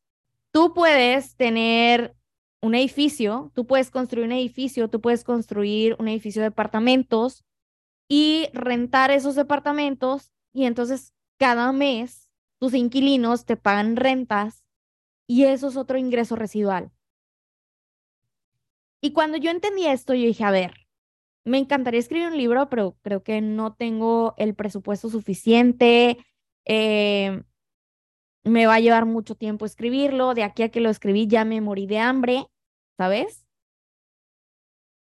Tú 0.52 0.74
puedes 0.74 1.36
tener 1.36 2.16
un 2.62 2.76
edificio, 2.76 3.52
tú 3.54 3.68
puedes 3.68 3.92
construir 3.92 4.26
un 4.26 4.32
edificio, 4.32 4.90
tú 4.90 5.02
puedes 5.02 5.26
construir 5.26 5.98
un 6.00 6.08
edificio 6.08 6.42
de 6.42 6.50
departamentos 6.50 7.44
y 8.08 8.48
rentar 8.54 9.12
esos 9.12 9.36
departamentos 9.36 10.32
y 10.54 10.64
entonces 10.64 11.14
cada 11.38 11.74
mes 11.74 12.32
tus 12.58 12.74
inquilinos 12.74 13.44
te 13.44 13.58
pagan 13.58 13.98
rentas 13.98 14.64
y 15.28 15.44
eso 15.44 15.68
es 15.68 15.76
otro 15.76 15.98
ingreso 15.98 16.38
residual. 16.38 16.90
Y 19.02 19.12
cuando 19.12 19.38
yo 19.38 19.52
entendí 19.52 19.86
esto, 19.88 20.14
yo 20.14 20.26
dije, 20.26 20.46
a 20.46 20.52
ver, 20.52 20.74
me 21.44 21.58
encantaría 21.58 22.00
escribir 22.00 22.30
un 22.30 22.38
libro, 22.38 22.70
pero 22.70 22.96
creo 23.02 23.24
que 23.24 23.42
no 23.42 23.74
tengo 23.74 24.36
el 24.38 24.56
presupuesto 24.56 25.10
suficiente. 25.10 26.18
Eh, 26.64 27.44
me 28.46 28.68
va 28.68 28.76
a 28.76 28.80
llevar 28.80 29.06
mucho 29.06 29.36
tiempo 29.36 29.66
escribirlo. 29.66 30.34
De 30.34 30.44
aquí 30.44 30.64
a 30.64 30.70
que 30.70 30.80
lo 30.80 30.90
escribí 30.90 31.28
ya 31.28 31.44
me 31.44 31.60
morí 31.62 31.88
de 31.88 32.00
hambre, 32.00 32.48
¿sabes? 32.98 33.46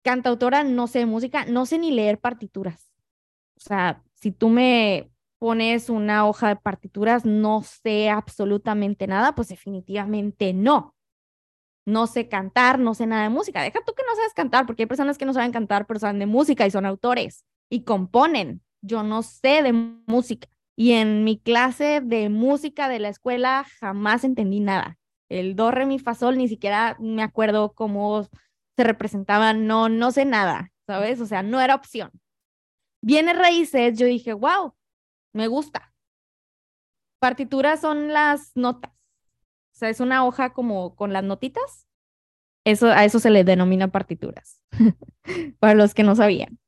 Cantautora, 0.03 0.63
no 0.63 0.87
sé 0.87 1.05
música, 1.05 1.45
no 1.45 1.65
sé 1.65 1.77
ni 1.77 1.91
leer 1.91 2.19
partituras. 2.19 2.89
O 3.57 3.59
sea, 3.59 4.03
si 4.13 4.31
tú 4.31 4.49
me 4.49 5.11
pones 5.39 5.89
una 5.89 6.27
hoja 6.27 6.47
de 6.47 6.55
partituras, 6.55 7.25
no 7.25 7.61
sé 7.63 8.09
absolutamente 8.09 9.05
nada, 9.07 9.35
pues 9.35 9.49
definitivamente 9.49 10.53
no. 10.53 10.95
No 11.85 12.07
sé 12.07 12.27
cantar, 12.27 12.79
no 12.79 12.93
sé 12.93 13.05
nada 13.05 13.23
de 13.23 13.29
música. 13.29 13.61
Deja 13.61 13.83
tú 13.85 13.93
que 13.93 14.03
no 14.03 14.15
sabes 14.15 14.33
cantar, 14.33 14.65
porque 14.65 14.83
hay 14.83 14.87
personas 14.87 15.17
que 15.17 15.25
no 15.25 15.33
saben 15.33 15.51
cantar, 15.51 15.85
pero 15.85 15.99
saben 15.99 16.19
de 16.19 16.25
música 16.25 16.65
y 16.65 16.71
son 16.71 16.85
autores 16.85 17.45
y 17.69 17.83
componen. 17.83 18.61
Yo 18.81 19.03
no 19.03 19.23
sé 19.23 19.61
de 19.63 19.73
música. 19.73 20.47
Y 20.79 20.91
en 20.91 21.23
mi 21.23 21.39
clase 21.39 22.01
de 22.01 22.29
música 22.29 22.87
de 22.87 22.99
la 22.99 23.09
escuela 23.09 23.65
jamás 23.79 24.23
entendí 24.23 24.59
nada. 24.59 24.97
El 25.27 25.55
do, 25.55 25.71
re, 25.71 25.87
mi, 25.87 25.97
fa, 25.97 26.13
sol, 26.13 26.37
ni 26.37 26.47
siquiera 26.47 26.95
me 26.99 27.23
acuerdo 27.23 27.73
cómo 27.73 28.27
se 28.77 28.83
representaban, 28.83 29.65
no, 29.65 29.89
no 29.89 30.11
sé 30.11 30.23
nada, 30.23 30.71
¿sabes? 30.85 31.19
O 31.19 31.25
sea, 31.25 31.41
no 31.41 31.59
era 31.59 31.73
opción. 31.73 32.11
Viene 33.01 33.33
raíces, 33.33 33.97
yo 33.97 34.05
dije, 34.05 34.33
wow, 34.33 34.75
me 35.33 35.47
gusta. 35.47 35.93
Partituras 37.19 37.81
son 37.81 38.13
las 38.13 38.55
notas. 38.55 38.91
O 38.91 39.79
sea, 39.79 39.89
es 39.89 39.99
una 39.99 40.25
hoja 40.25 40.53
como 40.53 40.95
con 40.95 41.11
las 41.11 41.23
notitas. 41.23 41.87
Eso, 42.65 42.87
a 42.87 43.03
eso 43.03 43.19
se 43.19 43.31
le 43.31 43.43
denomina 43.43 43.87
partituras, 43.87 44.61
para 45.59 45.73
los 45.73 45.95
que 45.95 46.03
no 46.03 46.15
sabían. 46.15 46.59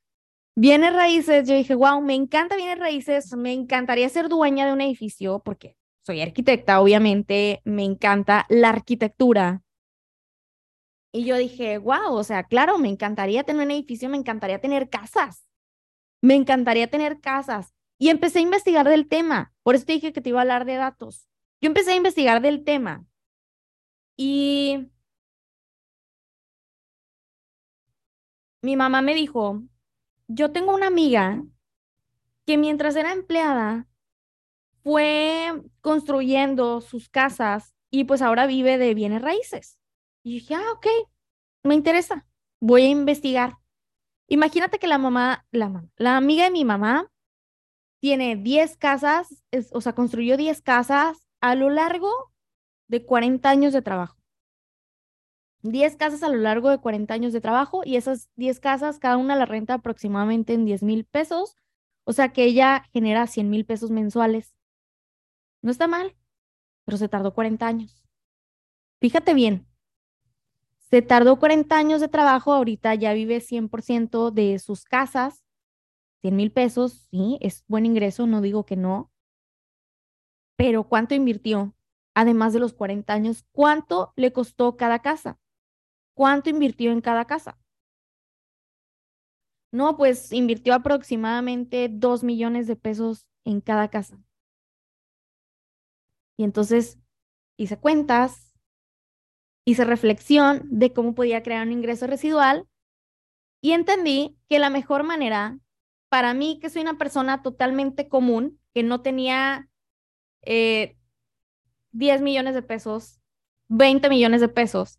Viene 0.55 0.91
raíces, 0.91 1.47
yo 1.47 1.55
dije, 1.55 1.75
wow, 1.75 2.01
me 2.01 2.15
encanta 2.15 2.55
viene 2.55 2.75
raíces, 2.75 3.33
me 3.35 3.53
encantaría 3.53 4.09
ser 4.09 4.27
dueña 4.27 4.65
de 4.65 4.73
un 4.73 4.81
edificio 4.81 5.39
porque 5.39 5.77
soy 6.05 6.21
arquitecta, 6.21 6.81
obviamente, 6.81 7.61
me 7.65 7.83
encanta 7.83 8.45
la 8.49 8.69
arquitectura. 8.69 9.61
Y 11.11 11.25
yo 11.25 11.37
dije, 11.37 11.77
wow, 11.77 12.13
o 12.13 12.23
sea, 12.23 12.43
claro, 12.43 12.77
me 12.77 12.89
encantaría 12.89 13.43
tener 13.43 13.65
un 13.65 13.71
edificio, 13.71 14.09
me 14.09 14.17
encantaría 14.17 14.59
tener 14.59 14.89
casas, 14.89 15.47
me 16.21 16.35
encantaría 16.35 16.89
tener 16.89 17.19
casas. 17.19 17.73
Y 17.97 18.09
empecé 18.09 18.39
a 18.39 18.43
investigar 18.43 18.87
del 18.87 19.07
tema. 19.07 19.53
Por 19.63 19.75
eso 19.75 19.85
te 19.85 19.93
dije 19.93 20.13
que 20.13 20.21
te 20.21 20.29
iba 20.29 20.39
a 20.39 20.41
hablar 20.43 20.65
de 20.65 20.75
datos. 20.75 21.27
Yo 21.61 21.67
empecé 21.67 21.91
a 21.91 21.95
investigar 21.95 22.41
del 22.41 22.63
tema. 22.63 23.05
Y 24.17 24.89
mi 28.61 28.75
mamá 28.75 29.01
me 29.01 29.13
dijo, 29.13 29.63
yo 30.29 30.51
tengo 30.51 30.73
una 30.73 30.87
amiga 30.87 31.43
que 32.45 32.57
mientras 32.57 32.95
era 32.95 33.11
empleada 33.11 33.87
fue 34.83 35.51
construyendo 35.81 36.81
sus 36.81 37.09
casas 37.09 37.75
y 37.89 38.03
pues 38.03 38.21
ahora 38.21 38.45
vive 38.45 38.77
de 38.77 38.93
bienes 38.93 39.21
raíces. 39.21 39.79
Y 40.23 40.33
dije, 40.35 40.53
ah, 40.53 40.71
ok, 40.73 40.87
me 41.63 41.73
interesa, 41.73 42.27
voy 42.61 42.83
a 42.83 42.89
investigar. 42.89 43.57
Imagínate 44.27 44.77
que 44.77 44.87
la 44.87 44.99
mamá, 44.99 45.47
la, 45.51 45.83
la 45.97 46.15
amiga 46.15 46.43
de 46.43 46.51
mi 46.51 46.63
mamá 46.63 47.11
tiene 47.99 48.35
10 48.35 48.77
casas, 48.77 49.43
o 49.71 49.81
sea, 49.81 49.93
construyó 49.93 50.37
10 50.37 50.61
casas 50.61 51.27
a 51.41 51.55
lo 51.55 51.71
largo 51.71 52.31
de 52.87 53.03
40 53.03 53.49
años 53.49 53.73
de 53.73 53.81
trabajo. 53.81 54.18
10 55.61 55.95
casas 55.97 56.23
a 56.23 56.29
lo 56.29 56.37
largo 56.37 56.69
de 56.69 56.79
40 56.79 57.13
años 57.13 57.33
de 57.33 57.41
trabajo 57.41 57.81
y 57.85 57.95
esas 57.97 58.29
10 58.35 58.59
casas, 58.59 58.99
cada 58.99 59.17
una 59.17 59.35
la 59.35 59.45
renta 59.45 59.75
aproximadamente 59.75 60.53
en 60.53 60.65
10 60.65 60.83
mil 60.83 61.05
pesos, 61.05 61.57
o 62.05 62.13
sea 62.13 62.29
que 62.33 62.43
ella 62.43 62.85
genera 62.93 63.27
100 63.27 63.49
mil 63.49 63.65
pesos 63.65 63.91
mensuales. 63.91 64.55
No 65.61 65.71
está 65.71 65.87
mal, 65.87 66.15
pero 66.85 66.97
se 66.97 67.09
tardó 67.09 67.33
40 67.33 67.67
años. 67.67 68.03
Fíjate 69.01 69.33
bien, 69.33 69.67
se 70.89 71.01
tardó 71.01 71.39
40 71.39 71.77
años 71.77 72.01
de 72.01 72.07
trabajo, 72.07 72.53
ahorita 72.53 72.95
ya 72.95 73.13
vive 73.13 73.41
100% 73.41 74.31
de 74.31 74.59
sus 74.59 74.85
casas 74.85 75.43
100 76.21 76.35
mil 76.35 76.51
pesos, 76.51 77.07
sí, 77.11 77.37
es 77.41 77.63
buen 77.67 77.85
ingreso, 77.85 78.27
no 78.27 78.41
digo 78.41 78.65
que 78.65 78.75
no, 78.75 79.11
pero 80.57 80.83
¿cuánto 80.83 81.15
invirtió? 81.15 81.73
Además 82.13 82.53
de 82.53 82.59
los 82.59 82.73
40 82.73 83.13
años, 83.13 83.45
¿cuánto 83.51 84.11
le 84.15 84.33
costó 84.33 84.75
cada 84.75 84.99
casa? 84.99 85.39
¿Cuánto 86.19 86.49
invirtió 86.49 86.91
en 86.91 86.99
cada 86.99 87.23
casa? 87.23 87.57
No, 89.71 89.95
pues 89.95 90.33
invirtió 90.33 90.73
aproximadamente 90.73 91.87
2 91.89 92.25
millones 92.25 92.67
de 92.67 92.75
pesos 92.75 93.25
en 93.45 93.61
cada 93.61 93.87
casa. 93.87 94.21
Y 96.35 96.43
entonces 96.43 96.99
hice 97.55 97.79
cuentas, 97.79 98.53
hice 99.63 99.85
reflexión 99.85 100.63
de 100.65 100.91
cómo 100.91 101.15
podía 101.15 101.41
crear 101.41 101.65
un 101.65 101.71
ingreso 101.71 102.05
residual 102.05 102.67
y 103.61 103.71
entendí 103.71 104.37
que 104.49 104.59
la 104.59 104.69
mejor 104.69 105.03
manera 105.03 105.57
para 106.09 106.33
mí, 106.33 106.59
que 106.59 106.69
soy 106.69 106.81
una 106.81 106.97
persona 106.97 107.41
totalmente 107.41 108.09
común, 108.09 108.59
que 108.73 108.83
no 108.83 109.01
tenía 109.01 109.69
10 110.41 110.97
eh, 111.93 112.19
millones 112.21 112.55
de 112.55 112.61
pesos, 112.61 113.21
20 113.69 114.09
millones 114.09 114.41
de 114.41 114.49
pesos, 114.49 114.98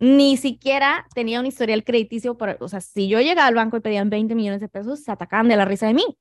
ni 0.00 0.36
siquiera 0.38 1.06
tenía 1.14 1.40
un 1.40 1.46
historial 1.46 1.84
crediticio, 1.84 2.36
o 2.60 2.68
sea, 2.68 2.80
si 2.80 3.08
yo 3.08 3.20
llegaba 3.20 3.46
al 3.46 3.54
banco 3.54 3.76
y 3.76 3.80
pedían 3.80 4.10
20 4.10 4.34
millones 4.34 4.60
de 4.60 4.68
pesos, 4.68 5.00
se 5.00 5.12
atacaban 5.12 5.48
de 5.48 5.56
la 5.56 5.66
risa 5.66 5.86
de 5.86 5.94
mí. 5.94 6.18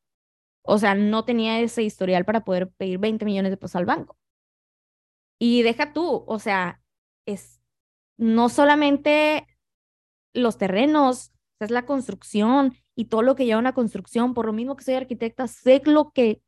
O 0.64 0.78
sea, 0.78 0.96
no 0.96 1.26
tenía 1.26 1.60
ese 1.62 1.84
historial 1.84 2.26
para 2.26 2.44
poder 2.44 2.70
pedir 2.70 3.00
20 3.00 3.26
millones 3.26 3.52
de 3.52 3.58
pesos 3.58 3.78
al 3.78 3.86
banco. 3.86 4.18
Y 5.40 5.64
deja 5.64 5.94
tú, 5.94 6.26
o 6.28 6.40
sea, 6.40 6.82
es 7.26 7.62
no 8.18 8.50
solamente 8.50 9.48
los 10.34 10.58
terrenos, 10.58 11.32
es 11.62 11.72
la 11.72 11.86
construcción, 11.86 12.76
y 12.96 13.06
todo 13.06 13.22
lo 13.22 13.36
que 13.36 13.46
lleva 13.46 13.60
una 13.60 13.74
construcción, 13.74 14.34
por 14.34 14.46
lo 14.46 14.52
mismo 14.52 14.76
que 14.76 14.84
soy 14.84 14.96
arquitecta, 14.96 15.48
sé 15.48 15.82
lo 15.86 16.12
que, 16.12 16.42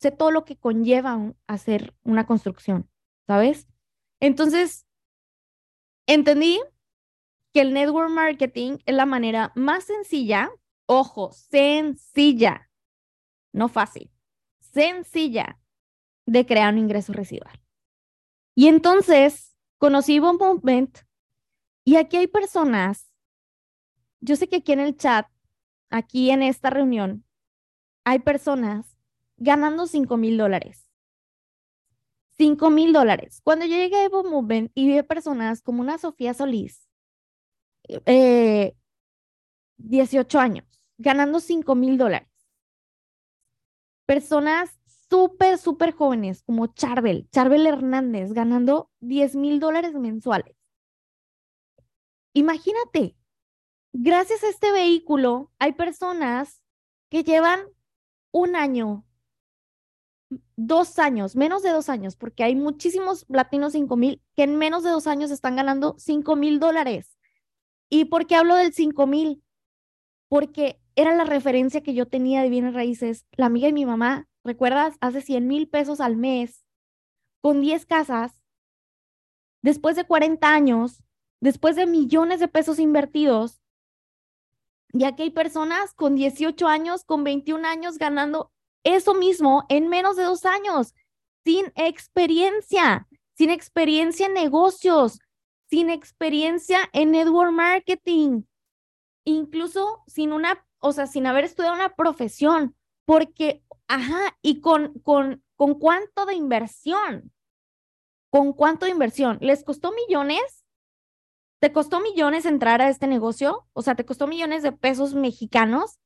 sé 0.00 0.10
todo 0.10 0.30
lo 0.30 0.46
que 0.46 0.56
conlleva 0.56 1.34
hacer 1.46 1.94
una 2.02 2.26
construcción, 2.26 2.88
¿sabes? 3.26 3.68
Entonces, 4.18 4.83
entendí 6.06 6.60
que 7.52 7.60
el 7.60 7.72
network 7.72 8.10
marketing 8.10 8.78
es 8.84 8.94
la 8.94 9.06
manera 9.06 9.52
más 9.54 9.84
sencilla, 9.84 10.50
ojo, 10.86 11.32
sencilla, 11.32 12.70
no 13.52 13.68
fácil, 13.68 14.10
sencilla 14.60 15.60
de 16.26 16.46
crear 16.46 16.72
un 16.72 16.78
ingreso 16.78 17.12
residual. 17.12 17.60
Y 18.56 18.68
entonces 18.68 19.56
conocí 19.78 20.18
Bon 20.18 20.36
Movement 20.36 20.98
y 21.84 21.96
aquí 21.96 22.16
hay 22.16 22.26
personas, 22.26 23.12
yo 24.20 24.36
sé 24.36 24.48
que 24.48 24.56
aquí 24.56 24.72
en 24.72 24.80
el 24.80 24.96
chat 24.96 25.28
aquí 25.90 26.30
en 26.30 26.42
esta 26.42 26.70
reunión 26.70 27.24
hay 28.04 28.18
personas 28.18 28.98
ganando 29.36 29.86
5 29.86 30.16
mil 30.16 30.36
dólares. 30.36 30.83
5 32.36 32.70
mil 32.70 32.92
dólares. 32.92 33.40
Cuando 33.42 33.64
yo 33.66 33.76
llegué 33.76 33.96
a 33.96 34.04
Evo 34.04 34.24
Movement 34.24 34.70
y 34.74 34.88
vi 34.88 35.02
personas 35.02 35.62
como 35.62 35.80
una 35.80 35.98
Sofía 35.98 36.34
Solís, 36.34 36.88
18 39.76 40.38
eh, 40.38 40.40
años, 40.40 40.66
ganando 40.98 41.40
5 41.40 41.74
mil 41.74 41.98
dólares. 41.98 42.28
Personas 44.06 44.78
súper, 45.08 45.58
súper 45.58 45.92
jóvenes 45.92 46.42
como 46.42 46.66
Charbel, 46.66 47.28
Charbel 47.30 47.66
Hernández, 47.66 48.32
ganando 48.32 48.90
10 49.00 49.36
mil 49.36 49.60
dólares 49.60 49.94
mensuales. 49.94 50.56
Imagínate, 52.34 53.16
gracias 53.92 54.42
a 54.42 54.48
este 54.48 54.72
vehículo 54.72 55.52
hay 55.58 55.72
personas 55.72 56.62
que 57.10 57.22
llevan 57.22 57.60
un 58.32 58.56
año, 58.56 59.03
dos 60.56 60.98
años, 60.98 61.36
menos 61.36 61.62
de 61.62 61.70
dos 61.70 61.88
años, 61.88 62.16
porque 62.16 62.44
hay 62.44 62.54
muchísimos 62.54 63.24
latinos 63.28 63.72
5 63.72 63.96
mil 63.96 64.22
que 64.36 64.44
en 64.44 64.56
menos 64.56 64.82
de 64.82 64.90
dos 64.90 65.06
años 65.06 65.30
están 65.30 65.56
ganando 65.56 65.94
5 65.98 66.36
mil 66.36 66.60
dólares. 66.60 67.16
¿Y 67.88 68.06
por 68.06 68.26
qué 68.26 68.36
hablo 68.36 68.56
del 68.56 68.72
5 68.72 69.06
mil? 69.06 69.42
Porque 70.28 70.80
era 70.96 71.14
la 71.14 71.24
referencia 71.24 71.82
que 71.82 71.94
yo 71.94 72.06
tenía 72.06 72.42
de 72.42 72.48
bienes 72.48 72.74
raíces. 72.74 73.26
La 73.32 73.46
amiga 73.46 73.66
de 73.66 73.72
mi 73.72 73.84
mamá, 73.84 74.28
¿recuerdas? 74.42 74.96
Hace 75.00 75.20
100 75.20 75.46
mil 75.46 75.68
pesos 75.68 76.00
al 76.00 76.16
mes, 76.16 76.64
con 77.40 77.60
10 77.60 77.84
casas, 77.86 78.40
después 79.62 79.96
de 79.96 80.04
40 80.04 80.52
años, 80.52 81.02
después 81.40 81.76
de 81.76 81.86
millones 81.86 82.40
de 82.40 82.48
pesos 82.48 82.78
invertidos, 82.78 83.60
ya 84.92 85.16
que 85.16 85.24
hay 85.24 85.30
personas 85.30 85.92
con 85.92 86.14
18 86.14 86.68
años, 86.68 87.04
con 87.04 87.24
21 87.24 87.66
años 87.66 87.98
ganando 87.98 88.52
eso 88.84 89.14
mismo 89.14 89.64
en 89.68 89.88
menos 89.88 90.16
de 90.16 90.22
dos 90.22 90.44
años, 90.44 90.94
sin 91.44 91.72
experiencia, 91.74 93.08
sin 93.36 93.50
experiencia 93.50 94.26
en 94.26 94.34
negocios, 94.34 95.18
sin 95.68 95.90
experiencia 95.90 96.78
en 96.92 97.10
network 97.10 97.52
marketing, 97.52 98.42
incluso 99.24 100.04
sin 100.06 100.32
una, 100.32 100.64
o 100.78 100.92
sea, 100.92 101.06
sin 101.06 101.26
haber 101.26 101.44
estudiado 101.44 101.74
una 101.74 101.94
profesión, 101.94 102.76
porque, 103.04 103.62
ajá, 103.88 104.36
y 104.42 104.60
con, 104.60 104.94
con, 105.00 105.42
con 105.56 105.74
cuánto 105.74 106.26
de 106.26 106.34
inversión, 106.34 107.32
con 108.30 108.52
cuánto 108.52 108.86
de 108.86 108.92
inversión, 108.92 109.38
¿les 109.40 109.64
costó 109.64 109.92
millones? 109.92 110.64
¿Te 111.60 111.72
costó 111.72 112.00
millones 112.00 112.44
entrar 112.44 112.82
a 112.82 112.88
este 112.88 113.06
negocio? 113.06 113.66
O 113.72 113.82
sea, 113.82 113.94
¿te 113.94 114.04
costó 114.04 114.26
millones 114.26 114.62
de 114.62 114.72
pesos 114.72 115.14
mexicanos? 115.14 115.98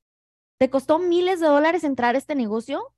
¿Te 0.58 0.70
costó 0.70 0.98
miles 0.98 1.40
de 1.40 1.46
dólares 1.46 1.84
entrar 1.84 2.14
a 2.14 2.18
este 2.18 2.34
negocio? 2.34 2.94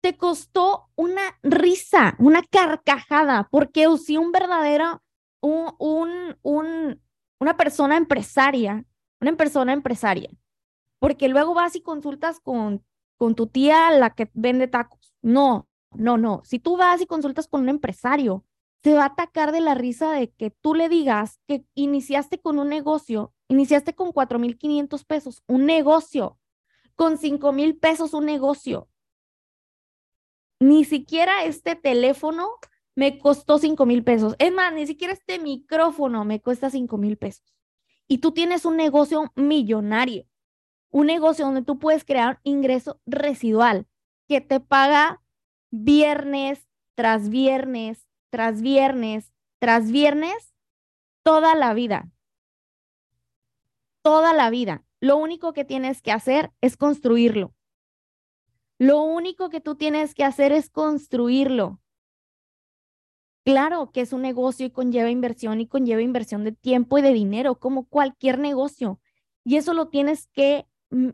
¿Te 0.00 0.16
costó 0.16 0.90
una 0.96 1.22
risa, 1.42 2.14
una 2.18 2.42
carcajada? 2.42 3.48
Porque 3.50 3.86
si 3.98 4.16
un 4.16 4.32
verdadero, 4.32 5.02
un, 5.40 5.74
un, 5.78 6.36
un, 6.42 7.02
una 7.38 7.56
persona 7.56 7.96
empresaria 7.96 8.84
una 9.24 9.36
persona 9.36 9.72
empresaria, 9.72 10.30
porque 10.98 11.28
luego 11.28 11.54
vas 11.54 11.76
y 11.76 11.80
consultas 11.80 12.40
con, 12.40 12.84
con 13.16 13.34
tu 13.34 13.46
tía, 13.46 13.90
la 13.90 14.10
que 14.10 14.30
vende 14.34 14.68
tacos. 14.68 15.14
No, 15.22 15.68
no, 15.92 16.18
no. 16.18 16.42
Si 16.44 16.58
tú 16.58 16.76
vas 16.76 17.00
y 17.00 17.06
consultas 17.06 17.48
con 17.48 17.62
un 17.62 17.68
empresario, 17.68 18.44
se 18.82 18.94
va 18.94 19.04
a 19.04 19.06
atacar 19.06 19.52
de 19.52 19.60
la 19.62 19.74
risa 19.74 20.12
de 20.12 20.30
que 20.30 20.50
tú 20.50 20.74
le 20.74 20.88
digas 20.88 21.40
que 21.46 21.64
iniciaste 21.74 22.40
con 22.40 22.58
un 22.58 22.68
negocio, 22.68 23.32
iniciaste 23.48 23.94
con 23.94 24.12
4.500 24.12 25.04
pesos, 25.06 25.42
un 25.46 25.64
negocio, 25.64 26.38
con 26.96 27.18
5.000 27.18 27.78
pesos, 27.78 28.14
un 28.14 28.26
negocio. 28.26 28.88
Ni 30.60 30.84
siquiera 30.84 31.44
este 31.44 31.74
teléfono 31.76 32.50
me 32.94 33.18
costó 33.18 33.58
5.000 33.58 34.04
pesos. 34.04 34.36
Es 34.38 34.52
más, 34.52 34.72
ni 34.72 34.86
siquiera 34.86 35.12
este 35.12 35.38
micrófono 35.38 36.24
me 36.24 36.40
cuesta 36.40 36.70
5.000 36.70 37.18
pesos 37.18 37.54
y 38.06 38.18
tú 38.18 38.32
tienes 38.32 38.64
un 38.64 38.76
negocio 38.76 39.32
millonario, 39.34 40.26
un 40.90 41.06
negocio 41.06 41.46
donde 41.46 41.62
tú 41.62 41.78
puedes 41.78 42.04
crear 42.04 42.40
ingreso 42.42 43.00
residual 43.06 43.86
que 44.28 44.40
te 44.40 44.60
paga 44.60 45.22
viernes 45.70 46.68
tras 46.94 47.28
viernes, 47.28 48.06
tras 48.30 48.62
viernes, 48.62 49.32
tras 49.58 49.90
viernes, 49.90 50.54
toda 51.22 51.54
la 51.54 51.74
vida. 51.74 52.10
Toda 54.02 54.34
la 54.34 54.50
vida. 54.50 54.84
Lo 55.04 55.18
único 55.18 55.52
que 55.52 55.66
tienes 55.66 56.00
que 56.00 56.12
hacer 56.12 56.50
es 56.62 56.78
construirlo. 56.78 57.52
Lo 58.78 59.02
único 59.02 59.50
que 59.50 59.60
tú 59.60 59.74
tienes 59.74 60.14
que 60.14 60.24
hacer 60.24 60.50
es 60.50 60.70
construirlo. 60.70 61.78
Claro 63.44 63.90
que 63.92 64.00
es 64.00 64.14
un 64.14 64.22
negocio 64.22 64.64
y 64.64 64.70
conlleva 64.70 65.10
inversión 65.10 65.60
y 65.60 65.66
conlleva 65.66 66.00
inversión 66.00 66.42
de 66.42 66.52
tiempo 66.52 66.96
y 66.96 67.02
de 67.02 67.12
dinero, 67.12 67.58
como 67.58 67.84
cualquier 67.84 68.38
negocio. 68.38 68.98
Y 69.44 69.56
eso 69.56 69.74
lo 69.74 69.88
tienes 69.88 70.28
que 70.28 70.66
mm, 70.88 71.10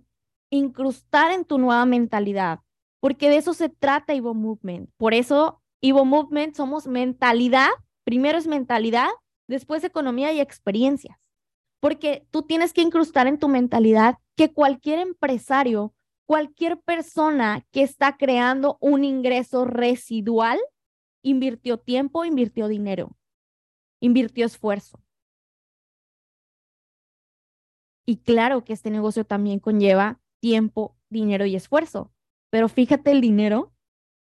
incrustar 0.51 1.33
en 1.33 1.45
tu 1.45 1.59
nueva 1.59 1.85
mentalidad, 1.85 2.61
porque 3.01 3.29
de 3.29 3.39
eso 3.39 3.55
se 3.55 3.71
trata 3.71 4.15
Evo 4.15 4.35
Movement. 4.35 4.89
Por 4.99 5.15
eso, 5.15 5.61
Evo 5.81 6.05
Movement 6.05 6.55
somos 6.55 6.87
mentalidad, 6.87 7.71
primero 8.05 8.39
es 8.39 8.47
mentalidad, 8.47 9.09
después 9.49 9.83
economía 9.83 10.33
y 10.33 10.39
experiencias. 10.39 11.17
Porque 11.81 12.27
tú 12.31 12.43
tienes 12.43 12.73
que 12.73 12.83
incrustar 12.83 13.27
en 13.27 13.39
tu 13.39 13.49
mentalidad 13.49 14.19
que 14.37 14.53
cualquier 14.53 14.99
empresario, 14.99 15.95
cualquier 16.27 16.81
persona 16.81 17.67
que 17.73 17.83
está 17.83 18.17
creando 18.17 18.77
un 18.81 19.05
ingreso 19.05 19.65
residual, 19.65 20.59
invirtió 21.23 21.79
tiempo, 21.79 22.25
invirtió 22.25 22.69
dinero, 22.69 23.17
invirtió 24.01 24.47
esfuerzo. 24.47 25.01
Y 28.07 28.19
claro 28.19 28.65
que 28.65 28.73
este 28.73 28.91
negocio 28.91 29.25
también 29.25 29.61
conlleva 29.61 30.21
tiempo, 30.41 30.97
dinero 31.11 31.47
y 31.47 31.55
esfuerzo. 31.55 32.13
Pero 32.51 32.69
fíjate 32.69 33.13
el 33.13 33.21
dinero, 33.21 33.73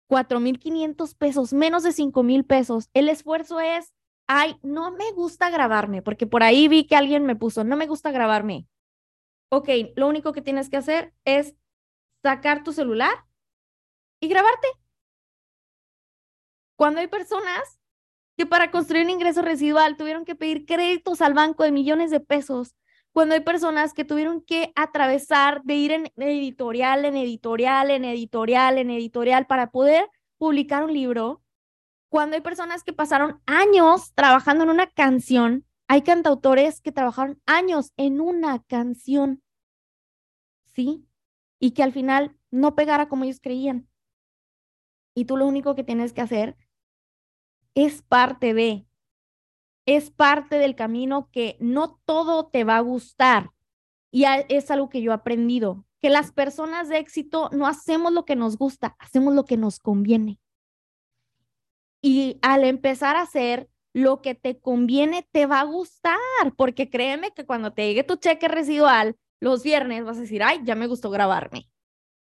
4.500 0.09 1.15
pesos, 1.15 1.53
menos 1.53 1.83
de 1.83 1.89
5.000 1.89 2.45
pesos. 2.45 2.89
El 2.93 3.09
esfuerzo 3.09 3.59
es, 3.59 3.91
ay, 4.27 4.57
no 4.63 4.91
me 4.91 5.11
gusta 5.11 5.49
grabarme, 5.49 6.01
porque 6.01 6.27
por 6.27 6.43
ahí 6.43 6.67
vi 6.67 6.85
que 6.85 6.95
alguien 6.95 7.25
me 7.25 7.35
puso, 7.35 7.63
no 7.63 7.75
me 7.75 7.87
gusta 7.87 8.11
grabarme. 8.11 8.67
Ok, 9.49 9.69
lo 9.95 10.07
único 10.07 10.33
que 10.33 10.41
tienes 10.41 10.69
que 10.69 10.77
hacer 10.77 11.13
es 11.25 11.55
sacar 12.23 12.63
tu 12.63 12.73
celular 12.73 13.25
y 14.19 14.27
grabarte. 14.27 14.67
Cuando 16.75 17.01
hay 17.01 17.07
personas 17.07 17.79
que 18.35 18.45
para 18.45 18.71
construir 18.71 19.03
un 19.03 19.11
ingreso 19.11 19.41
residual 19.41 19.95
tuvieron 19.95 20.25
que 20.25 20.35
pedir 20.35 20.65
créditos 20.65 21.21
al 21.21 21.33
banco 21.33 21.63
de 21.63 21.71
millones 21.71 22.09
de 22.09 22.19
pesos, 22.19 22.75
cuando 23.11 23.35
hay 23.35 23.41
personas 23.41 23.93
que 23.93 24.05
tuvieron 24.05 24.41
que 24.41 24.73
atravesar 24.75 25.61
de 25.63 25.75
ir 25.75 25.91
en 25.91 26.11
editorial, 26.15 27.05
en 27.05 27.15
editorial, 27.15 27.91
en 27.91 28.05
editorial, 28.05 28.79
en 28.79 28.89
editorial 28.89 29.45
para 29.45 29.69
poder 29.69 30.09
publicar 30.39 30.83
un 30.83 30.93
libro, 30.93 31.42
cuando 32.13 32.35
hay 32.35 32.43
personas 32.43 32.83
que 32.83 32.93
pasaron 32.93 33.41
años 33.47 34.13
trabajando 34.13 34.63
en 34.63 34.69
una 34.69 34.85
canción, 34.85 35.65
hay 35.87 36.03
cantautores 36.03 36.79
que 36.79 36.91
trabajaron 36.91 37.41
años 37.47 37.91
en 37.97 38.21
una 38.21 38.61
canción, 38.61 39.41
¿sí? 40.75 41.07
Y 41.57 41.71
que 41.71 41.81
al 41.81 41.91
final 41.91 42.37
no 42.51 42.75
pegara 42.75 43.09
como 43.09 43.23
ellos 43.23 43.39
creían. 43.41 43.89
Y 45.15 45.25
tú 45.25 45.37
lo 45.37 45.47
único 45.47 45.73
que 45.73 45.83
tienes 45.83 46.13
que 46.13 46.21
hacer 46.21 46.55
es 47.73 48.03
parte 48.03 48.53
de, 48.53 48.85
es 49.87 50.11
parte 50.11 50.59
del 50.59 50.75
camino 50.75 51.31
que 51.31 51.57
no 51.59 51.99
todo 52.05 52.45
te 52.45 52.63
va 52.63 52.77
a 52.77 52.81
gustar. 52.81 53.49
Y 54.11 54.25
es 54.49 54.69
algo 54.69 54.87
que 54.87 55.01
yo 55.01 55.09
he 55.13 55.15
aprendido, 55.15 55.83
que 55.99 56.11
las 56.11 56.31
personas 56.31 56.89
de 56.89 56.99
éxito 56.99 57.49
no 57.51 57.65
hacemos 57.65 58.13
lo 58.13 58.23
que 58.23 58.35
nos 58.35 58.59
gusta, 58.59 58.95
hacemos 58.99 59.33
lo 59.33 59.45
que 59.45 59.57
nos 59.57 59.79
conviene. 59.79 60.42
Y 62.05 62.37
al 62.41 62.65
empezar 62.65 63.15
a 63.15 63.21
hacer 63.21 63.69
lo 63.93 64.21
que 64.21 64.35
te 64.35 64.59
conviene, 64.59 65.25
te 65.31 65.45
va 65.45 65.61
a 65.61 65.63
gustar, 65.63 66.19
porque 66.57 66.89
créeme 66.89 67.31
que 67.31 67.45
cuando 67.45 67.71
te 67.71 67.87
llegue 67.87 68.03
tu 68.03 68.17
cheque 68.17 68.47
residual 68.47 69.15
los 69.43 69.61
viernes 69.61 70.05
vas 70.05 70.17
a 70.17 70.21
decir, 70.21 70.41
ay, 70.41 70.61
ya 70.63 70.73
me 70.73 70.87
gustó 70.87 71.09
grabarme. 71.09 71.69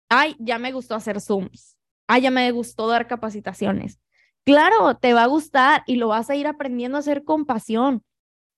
Ay, 0.10 0.36
ya 0.40 0.58
me 0.58 0.72
gustó 0.72 0.96
hacer 0.96 1.20
Zooms. 1.20 1.78
Ay, 2.08 2.22
ya 2.22 2.32
me 2.32 2.50
gustó 2.52 2.88
dar 2.88 3.08
capacitaciones. 3.08 4.00
Claro, 4.46 4.98
te 4.98 5.14
va 5.14 5.24
a 5.24 5.28
gustar 5.28 5.84
y 5.86 5.98
lo 5.98 6.08
vas 6.08 6.30
a 6.30 6.36
ir 6.36 6.48
aprendiendo 6.48 6.98
a 6.98 7.02
hacer 7.02 7.24
con 7.24 7.46
pasión. 7.46 8.04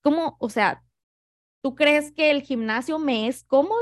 ¿Cómo? 0.02 0.38
O 0.40 0.50
sea, 0.50 0.84
¿tú 1.62 1.76
crees 1.76 2.12
que 2.12 2.32
el 2.32 2.44
gimnasio 2.44 3.00
me 3.00 3.28
es 3.28 3.44
cómodo? 3.44 3.82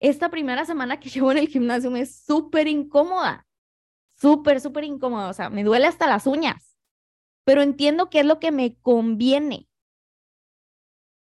Esta 0.00 0.30
primera 0.30 0.64
semana 0.64 0.98
que 0.98 1.08
llevo 1.10 1.30
en 1.32 1.38
el 1.38 1.48
gimnasio 1.48 1.90
me 1.90 2.00
es 2.00 2.24
súper 2.24 2.68
incómoda. 2.68 3.46
Súper, 4.22 4.60
súper 4.60 4.84
incómoda. 4.84 5.28
O 5.28 5.32
sea, 5.32 5.50
me 5.50 5.64
duele 5.64 5.88
hasta 5.88 6.06
las 6.06 6.28
uñas. 6.28 6.78
Pero 7.44 7.60
entiendo 7.60 8.08
que 8.08 8.20
es 8.20 8.24
lo 8.24 8.38
que 8.38 8.52
me 8.52 8.76
conviene. 8.80 9.68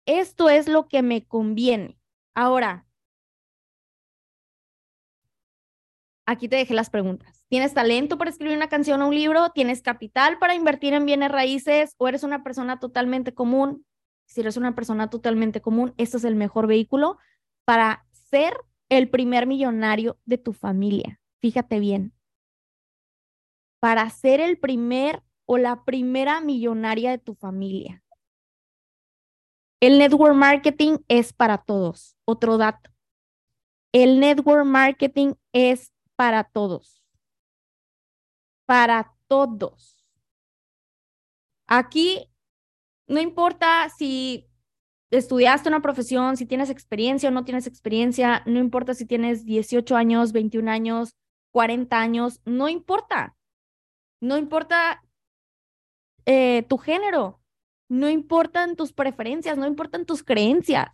Esto 0.05 0.51
es 0.51 0.67
lo 0.67 0.89
que 0.89 1.03
me 1.03 1.25
conviene. 1.25 1.97
Ahora, 2.35 2.87
aquí 6.27 6.49
te 6.49 6.57
dejé 6.57 6.75
las 6.75 6.91
preguntas. 6.91 7.45
¿Tienes 7.49 7.73
talento 7.73 8.19
para 8.19 8.31
escribir 8.31 8.57
una 8.57 8.69
canción 8.69 9.01
o 9.01 9.07
un 9.07 9.15
libro? 9.15 9.51
¿Tienes 9.51 9.81
capital 9.81 10.41
para 10.41 10.57
invertir 10.57 10.93
en 10.93 11.07
bienes 11.07 11.31
raíces? 11.31 11.95
¿O 11.99 12.09
eres 12.09 12.25
una 12.25 12.43
persona 12.43 12.81
totalmente 12.81 13.33
común? 13.33 13.87
Si 14.27 14.41
eres 14.41 14.57
una 14.57 14.75
persona 14.75 15.09
totalmente 15.09 15.61
común, 15.61 15.95
este 15.99 16.17
es 16.17 16.25
el 16.25 16.35
mejor 16.35 16.67
vehículo 16.67 17.17
para 17.65 18.05
ser 18.13 18.55
el 18.89 19.09
primer 19.09 19.47
millonario 19.47 20.19
de 20.25 20.39
tu 20.39 20.53
familia. 20.53 21.21
Fíjate 21.41 21.79
bien. 21.79 22.18
Para 23.81 24.09
ser 24.11 24.41
el 24.41 24.59
primer 24.59 25.23
o 25.47 25.59
la 25.59 25.85
primera 25.85 26.41
millonaria 26.41 27.11
de 27.11 27.19
tu 27.19 27.35
familia. 27.35 28.03
El 29.81 29.99
network 29.99 30.35
marketing 30.35 30.99
es 31.09 31.33
para 31.33 31.59
todos. 31.59 32.17
Otro 32.25 32.59
dato. 32.59 32.91
El 33.93 34.21
network 34.21 34.65
marketing 34.67 35.35
es 35.53 35.93
para 36.17 36.45
todos 36.45 36.99
para 38.69 39.15
todos. 39.29 40.05
Aquí 41.67 42.31
no 43.07 43.19
importa 43.19 43.89
si 43.89 44.47
estudiaste 45.11 45.71
una 45.71 45.81
profesión, 45.81 46.37
si 46.37 46.45
tienes 46.45 46.69
experiencia 46.69 47.31
o 47.31 47.33
no 47.33 47.47
tienes 47.47 47.67
experiencia, 47.67 48.43
no 48.45 48.59
importa 48.59 48.93
si 48.93 49.07
tienes 49.07 49.47
18 49.47 49.97
años, 49.97 50.33
21 50.33 50.71
años, 50.71 51.17
40 51.53 51.99
años, 51.99 52.43
no 52.45 52.69
importa. 52.69 53.38
No 54.21 54.37
importa 54.37 55.03
eh, 56.27 56.65
tu 56.69 56.79
género, 56.79 57.41
no 57.89 58.11
importan 58.11 58.77
tus 58.77 58.93
preferencias, 58.93 59.57
no 59.57 59.67
importan 59.67 60.05
tus 60.05 60.23
creencias. 60.23 60.89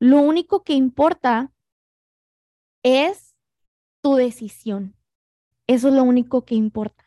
Lo 0.00 0.20
único 0.20 0.62
que 0.62 0.74
importa 0.74 1.52
es 2.82 3.34
tu 4.00 4.14
decisión. 4.14 4.96
Eso 5.66 5.88
es 5.88 5.94
lo 5.94 6.04
único 6.04 6.44
que 6.44 6.54
importa. 6.54 7.04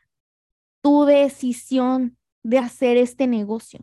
Tu 0.82 1.06
decisión 1.06 2.18
de 2.44 2.60
hacer 2.60 2.98
este 2.98 3.28
negocio. 3.28 3.80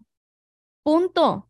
Punto. 0.82 1.48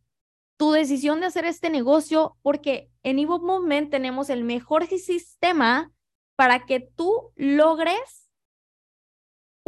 Tu 0.56 0.72
decisión 0.72 1.20
de 1.20 1.26
hacer 1.26 1.44
este 1.44 1.70
negocio 1.70 2.36
porque 2.42 2.90
en 3.02 3.18
Evo 3.18 3.38
Movement 3.38 3.90
tenemos 3.90 4.30
el 4.30 4.44
mejor 4.44 4.86
sistema 4.86 5.92
para 6.36 6.66
que 6.66 6.80
tú 6.80 7.32
logres 7.36 8.27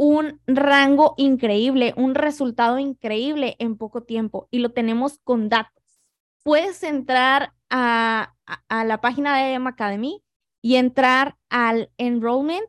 un 0.03 0.41
rango 0.47 1.13
increíble, 1.17 1.93
un 1.95 2.15
resultado 2.15 2.79
increíble 2.79 3.55
en 3.59 3.77
poco 3.77 4.01
tiempo 4.01 4.47
y 4.49 4.57
lo 4.57 4.71
tenemos 4.71 5.19
con 5.23 5.47
datos. 5.47 6.01
Puedes 6.41 6.81
entrar 6.81 7.53
a, 7.69 8.33
a, 8.67 8.83
la 8.83 8.99
página 8.99 9.37
de 9.37 9.53
M 9.53 9.69
Academy 9.69 10.23
y 10.59 10.77
entrar 10.77 11.37
al 11.51 11.91
enrollment, 11.99 12.67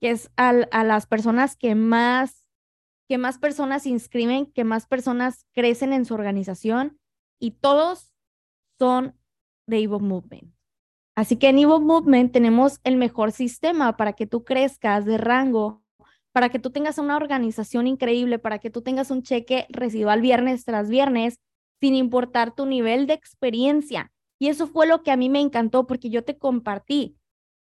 que 0.00 0.12
es 0.12 0.30
al, 0.36 0.68
a 0.70 0.84
las 0.84 1.06
personas 1.06 1.56
que 1.56 1.74
más, 1.74 2.46
que 3.08 3.18
más 3.18 3.38
personas 3.38 3.84
inscriben, 3.84 4.46
que 4.46 4.62
más 4.62 4.86
personas 4.86 5.44
crecen 5.50 5.92
en 5.92 6.04
su 6.04 6.14
organización 6.14 6.96
y 7.40 7.50
todos 7.50 8.14
son 8.78 9.18
de 9.66 9.80
Evo 9.80 9.98
Movement. 9.98 10.54
Así 11.16 11.38
que 11.38 11.48
en 11.48 11.58
Evo 11.58 11.80
Movement 11.80 12.32
tenemos 12.32 12.78
el 12.84 12.98
mejor 12.98 13.32
sistema 13.32 13.96
para 13.96 14.12
que 14.12 14.28
tú 14.28 14.44
crezcas 14.44 15.04
de 15.04 15.18
rango, 15.18 15.81
para 16.32 16.48
que 16.48 16.58
tú 16.58 16.70
tengas 16.70 16.98
una 16.98 17.16
organización 17.16 17.86
increíble, 17.86 18.38
para 18.38 18.58
que 18.58 18.70
tú 18.70 18.82
tengas 18.82 19.10
un 19.10 19.22
cheque 19.22 19.66
residual 19.68 20.20
viernes 20.20 20.64
tras 20.64 20.88
viernes, 20.88 21.38
sin 21.80 21.94
importar 21.94 22.54
tu 22.54 22.66
nivel 22.66 23.06
de 23.06 23.14
experiencia. 23.14 24.12
Y 24.38 24.48
eso 24.48 24.66
fue 24.66 24.86
lo 24.86 25.02
que 25.02 25.10
a 25.10 25.16
mí 25.16 25.28
me 25.28 25.40
encantó 25.40 25.86
porque 25.86 26.10
yo 26.10 26.24
te 26.24 26.38
compartí 26.38 27.16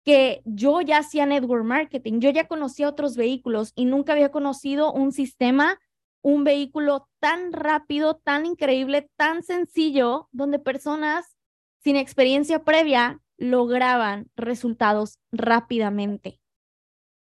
que 0.03 0.41
yo 0.45 0.81
ya 0.81 0.99
hacía 0.99 1.25
network 1.25 1.63
marketing, 1.63 2.19
yo 2.19 2.29
ya 2.31 2.47
conocía 2.47 2.89
otros 2.89 3.15
vehículos 3.15 3.71
y 3.75 3.85
nunca 3.85 4.13
había 4.13 4.31
conocido 4.31 4.91
un 4.91 5.11
sistema, 5.11 5.79
un 6.21 6.43
vehículo 6.43 7.07
tan 7.19 7.53
rápido, 7.53 8.15
tan 8.15 8.45
increíble, 8.45 9.09
tan 9.15 9.43
sencillo, 9.43 10.27
donde 10.31 10.59
personas 10.59 11.37
sin 11.83 11.95
experiencia 11.95 12.63
previa 12.63 13.19
lograban 13.37 14.29
resultados 14.35 15.19
rápidamente. 15.31 16.40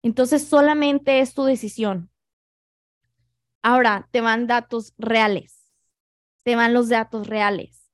Entonces 0.04 0.46
solamente 0.46 1.20
es 1.20 1.32
tu 1.32 1.44
decisión. 1.44 2.10
Ahora 3.62 4.06
te 4.10 4.20
van 4.20 4.46
datos 4.46 4.92
reales, 4.98 5.72
te 6.42 6.56
van 6.56 6.74
los 6.74 6.90
datos 6.90 7.26
reales. 7.26 7.90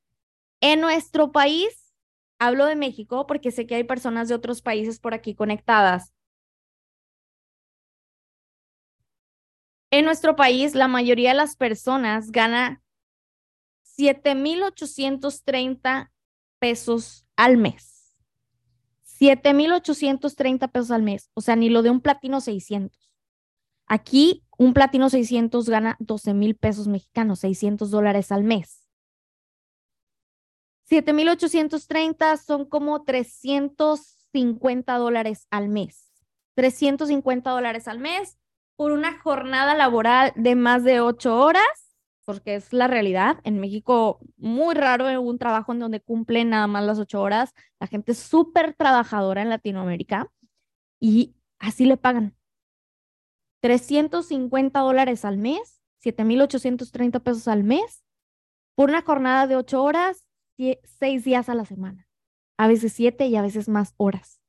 En 0.61 0.81
nuestro 0.81 1.31
país, 1.31 1.95
hablo 2.41 2.67
de 2.67 2.75
México 2.75 3.29
porque 3.29 3.53
sé 3.53 3.69
que 3.69 3.77
hay 3.77 3.85
personas 3.85 4.27
de 4.27 4.35
otros 4.35 4.61
países 4.61 4.99
por 4.99 5.15
aquí 5.15 5.37
conectadas. 5.37 6.13
En 9.93 10.05
nuestro 10.05 10.35
país, 10.35 10.75
la 10.75 10.89
mayoría 10.89 11.31
de 11.31 11.37
las 11.37 11.55
personas 11.55 12.33
gana 12.33 12.83
7,830 13.83 16.11
pesos 16.59 17.25
al 17.37 17.57
mes. 17.57 18.00
7,830 19.21 20.69
pesos 20.69 20.91
al 20.91 21.03
mes, 21.03 21.31
o 21.35 21.43
sea, 21.43 21.55
ni 21.55 21.69
lo 21.69 21.83
de 21.83 21.91
un 21.91 22.01
platino 22.01 22.41
600. 22.41 23.13
Aquí 23.87 24.47
un 24.57 24.73
platino 24.73 25.11
600 25.11 25.69
gana 25.69 25.97
12 25.99 26.33
mil 26.33 26.57
pesos 26.57 26.89
mexicanos, 26.89 27.41
600 27.41 27.91
dólares 27.91 28.33
al 28.33 28.45
mes. 28.45 28.89
7,830 30.85 32.39
son 32.39 32.65
como 32.65 33.05
350 33.05 34.95
dólares 34.97 35.47
al 35.51 35.69
mes. 35.69 36.15
350 36.55 37.51
dólares 37.51 37.89
al 37.89 37.99
mes 37.99 38.39
por 38.75 38.93
una 38.93 39.21
jornada 39.21 39.75
laboral 39.75 40.33
de 40.35 40.55
más 40.55 40.83
de 40.83 41.03
8 41.03 41.37
horas 41.37 41.90
porque 42.31 42.55
es 42.55 42.73
la 42.73 42.87
realidad. 42.87 43.41
En 43.43 43.59
México, 43.59 44.21
muy 44.37 44.77
raro 44.77 45.21
un 45.21 45.37
trabajo 45.37 45.73
en 45.73 45.81
donde 45.81 46.01
cumplen 46.01 46.51
nada 46.51 46.69
más 46.69 46.85
las 46.85 47.01
ocho 47.01 47.21
horas. 47.21 47.53
La 47.81 47.89
gente 47.89 48.13
es 48.13 48.19
súper 48.19 48.75
trabajadora 48.75 49.43
en 49.43 49.49
Latinoamérica 49.49 50.31
y 51.01 51.35
así 51.59 51.87
le 51.87 51.97
pagan. 51.97 52.37
350 53.63 54.79
dólares 54.79 55.25
al 55.25 55.39
mes, 55.39 55.83
7,830 55.99 57.19
pesos 57.19 57.49
al 57.49 57.65
mes, 57.65 58.05
por 58.77 58.91
una 58.91 59.03
jornada 59.03 59.49
de 59.49 59.57
ocho 59.57 59.83
horas, 59.83 60.25
seis 60.85 61.25
días 61.25 61.49
a 61.49 61.57
la 61.57 61.65
semana. 61.65 62.09
A 62.57 62.69
veces 62.69 62.93
siete 62.93 63.27
y 63.27 63.35
a 63.35 63.43
veces 63.43 63.69
más 63.69 63.95
horas. 63.97 64.41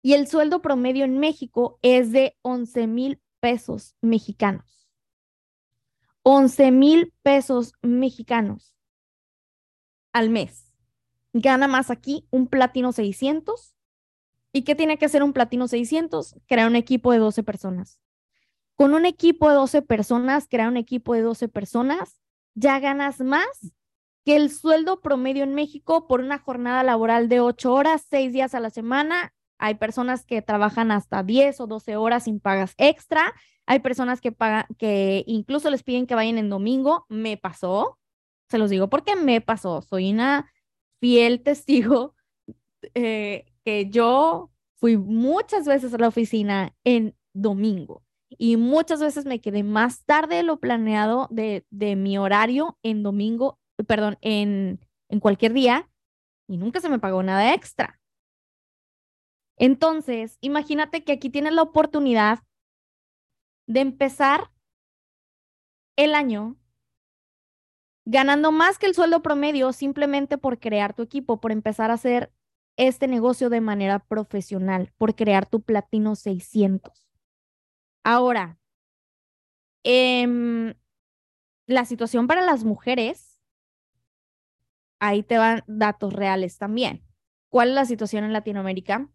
Y 0.00 0.14
el 0.14 0.26
sueldo 0.26 0.62
promedio 0.62 1.04
en 1.04 1.18
México 1.18 1.78
es 1.82 2.12
de 2.12 2.38
11 2.40 2.86
mil 2.86 3.20
pesos 3.40 3.94
mexicanos. 4.00 4.81
11 6.22 6.70
mil 6.70 7.12
pesos 7.22 7.72
mexicanos 7.82 8.74
al 10.12 10.30
mes. 10.30 10.72
Gana 11.32 11.66
más 11.66 11.90
aquí 11.90 12.26
un 12.30 12.46
platino 12.46 12.92
600. 12.92 13.74
¿Y 14.52 14.62
qué 14.62 14.74
tiene 14.74 14.98
que 14.98 15.06
hacer 15.06 15.22
un 15.22 15.32
platino 15.32 15.66
600? 15.66 16.36
Crear 16.46 16.68
un 16.68 16.76
equipo 16.76 17.12
de 17.12 17.18
12 17.18 17.42
personas. 17.42 17.98
Con 18.76 18.94
un 18.94 19.06
equipo 19.06 19.48
de 19.48 19.54
12 19.54 19.82
personas, 19.82 20.46
crear 20.48 20.68
un 20.68 20.76
equipo 20.76 21.14
de 21.14 21.22
12 21.22 21.48
personas, 21.48 22.20
ya 22.54 22.78
ganas 22.80 23.20
más 23.20 23.72
que 24.24 24.36
el 24.36 24.50
sueldo 24.50 25.00
promedio 25.00 25.42
en 25.42 25.54
México 25.54 26.06
por 26.06 26.20
una 26.20 26.38
jornada 26.38 26.82
laboral 26.82 27.28
de 27.28 27.40
8 27.40 27.72
horas, 27.72 28.06
6 28.08 28.32
días 28.32 28.54
a 28.54 28.60
la 28.60 28.70
semana. 28.70 29.32
Hay 29.58 29.76
personas 29.76 30.24
que 30.24 30.42
trabajan 30.42 30.90
hasta 30.90 31.22
10 31.22 31.60
o 31.60 31.66
12 31.66 31.96
horas 31.96 32.24
sin 32.24 32.40
pagas 32.40 32.74
extra 32.76 33.32
hay 33.66 33.78
personas 33.80 34.20
que 34.20 34.32
pagan, 34.32 34.66
que 34.78 35.24
incluso 35.26 35.70
les 35.70 35.82
piden 35.82 36.06
que 36.06 36.14
vayan 36.14 36.38
en 36.38 36.50
domingo. 36.50 37.06
Me 37.08 37.36
pasó, 37.36 37.98
se 38.48 38.58
los 38.58 38.70
digo 38.70 38.88
porque 38.88 39.16
me 39.16 39.40
pasó. 39.40 39.82
Soy 39.82 40.12
una 40.12 40.50
fiel 41.00 41.42
testigo 41.42 42.14
eh, 42.94 43.46
que 43.64 43.90
yo 43.90 44.50
fui 44.76 44.96
muchas 44.96 45.66
veces 45.66 45.94
a 45.94 45.98
la 45.98 46.08
oficina 46.08 46.74
en 46.84 47.16
domingo 47.32 48.02
y 48.38 48.56
muchas 48.56 49.00
veces 49.00 49.24
me 49.24 49.40
quedé 49.40 49.62
más 49.62 50.04
tarde 50.04 50.36
de 50.36 50.42
lo 50.42 50.58
planeado 50.58 51.28
de, 51.30 51.64
de 51.70 51.96
mi 51.96 52.18
horario 52.18 52.78
en 52.82 53.02
domingo, 53.02 53.58
perdón, 53.86 54.18
en, 54.20 54.80
en 55.08 55.20
cualquier 55.20 55.52
día 55.52 55.88
y 56.48 56.56
nunca 56.56 56.80
se 56.80 56.88
me 56.88 56.98
pagó 56.98 57.22
nada 57.22 57.54
extra. 57.54 58.00
Entonces, 59.56 60.38
imagínate 60.40 61.04
que 61.04 61.12
aquí 61.12 61.30
tienes 61.30 61.52
la 61.52 61.62
oportunidad 61.62 62.40
de 63.72 63.80
empezar 63.80 64.50
el 65.96 66.14
año 66.14 66.56
ganando 68.04 68.52
más 68.52 68.78
que 68.78 68.86
el 68.86 68.94
sueldo 68.94 69.22
promedio 69.22 69.72
simplemente 69.72 70.36
por 70.36 70.58
crear 70.58 70.94
tu 70.94 71.02
equipo, 71.02 71.40
por 71.40 71.52
empezar 71.52 71.90
a 71.90 71.94
hacer 71.94 72.32
este 72.76 73.08
negocio 73.08 73.48
de 73.48 73.60
manera 73.62 74.00
profesional, 74.00 74.92
por 74.98 75.14
crear 75.14 75.46
tu 75.46 75.62
platino 75.62 76.16
600. 76.16 77.08
Ahora, 78.04 78.58
em, 79.84 80.74
la 81.66 81.84
situación 81.86 82.26
para 82.26 82.42
las 82.42 82.64
mujeres, 82.64 83.40
ahí 85.00 85.22
te 85.22 85.38
van 85.38 85.62
datos 85.66 86.12
reales 86.12 86.58
también. 86.58 87.06
¿Cuál 87.48 87.70
es 87.70 87.74
la 87.74 87.84
situación 87.86 88.24
en 88.24 88.32
Latinoamérica? 88.34 89.08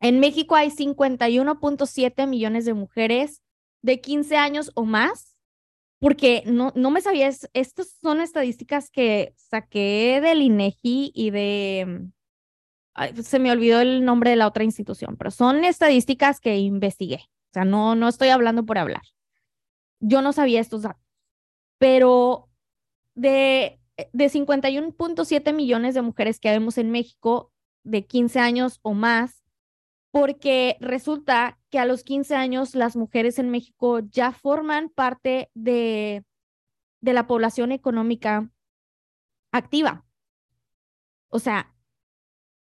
En 0.00 0.20
México 0.20 0.54
hay 0.54 0.70
51.7 0.70 2.26
millones 2.26 2.64
de 2.64 2.74
mujeres 2.74 3.42
de 3.82 4.00
15 4.00 4.36
años 4.36 4.70
o 4.74 4.84
más, 4.84 5.36
porque 6.00 6.42
no, 6.46 6.72
no 6.74 6.90
me 6.90 7.00
sabía, 7.00 7.28
estas 7.28 7.98
son 8.00 8.20
estadísticas 8.20 8.90
que 8.90 9.34
saqué 9.36 10.20
del 10.22 10.42
INEGI 10.42 11.12
y 11.14 11.30
de, 11.30 12.08
se 13.22 13.38
me 13.38 13.50
olvidó 13.50 13.80
el 13.80 14.04
nombre 14.04 14.30
de 14.30 14.36
la 14.36 14.46
otra 14.46 14.64
institución, 14.64 15.16
pero 15.16 15.30
son 15.30 15.64
estadísticas 15.64 16.40
que 16.40 16.56
investigué, 16.58 17.20
o 17.50 17.52
sea, 17.54 17.64
no, 17.64 17.94
no 17.94 18.08
estoy 18.08 18.28
hablando 18.28 18.64
por 18.64 18.78
hablar. 18.78 19.02
Yo 20.00 20.22
no 20.22 20.32
sabía 20.32 20.60
estos 20.60 20.82
datos, 20.82 21.02
pero 21.78 22.48
de, 23.14 23.80
de 24.12 24.30
51.7 24.30 25.52
millones 25.52 25.94
de 25.94 26.02
mujeres 26.02 26.38
que 26.38 26.50
vemos 26.50 26.78
en 26.78 26.90
México 26.90 27.52
de 27.82 28.06
15 28.06 28.38
años 28.38 28.78
o 28.82 28.94
más, 28.94 29.42
porque 30.12 30.76
resulta 30.80 31.57
que 31.70 31.78
a 31.78 31.84
los 31.84 32.02
15 32.04 32.34
años 32.34 32.74
las 32.74 32.96
mujeres 32.96 33.38
en 33.38 33.50
México 33.50 34.00
ya 34.00 34.32
forman 34.32 34.88
parte 34.88 35.50
de, 35.54 36.24
de 37.00 37.12
la 37.12 37.26
población 37.26 37.72
económica 37.72 38.50
activa. 39.52 40.04
O 41.28 41.38
sea, 41.38 41.74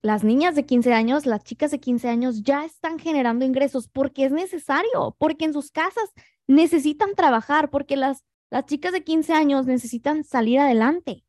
las 0.02 0.24
niñas 0.24 0.56
de 0.56 0.66
15 0.66 0.94
años, 0.94 1.26
las 1.26 1.44
chicas 1.44 1.72
de 1.72 1.80
15 1.80 2.10
años 2.10 2.44
ya 2.44 2.66
están 2.66 3.00
generando 3.00 3.46
ingresos 3.46 3.88
porque 3.88 4.26
es 4.26 4.32
necesario, 4.32 5.16
porque 5.18 5.46
en 5.46 5.54
sus 5.54 5.72
casas 5.72 6.12
necesitan 6.46 7.16
trabajar, 7.16 7.70
porque 7.70 7.96
las, 7.96 8.24
las 8.50 8.66
chicas 8.66 8.91
de 8.91 9.04
15 9.04 9.34
años 9.34 9.66
necesitan 9.66 10.24
salir 10.24 10.60
adelante. 10.60 11.24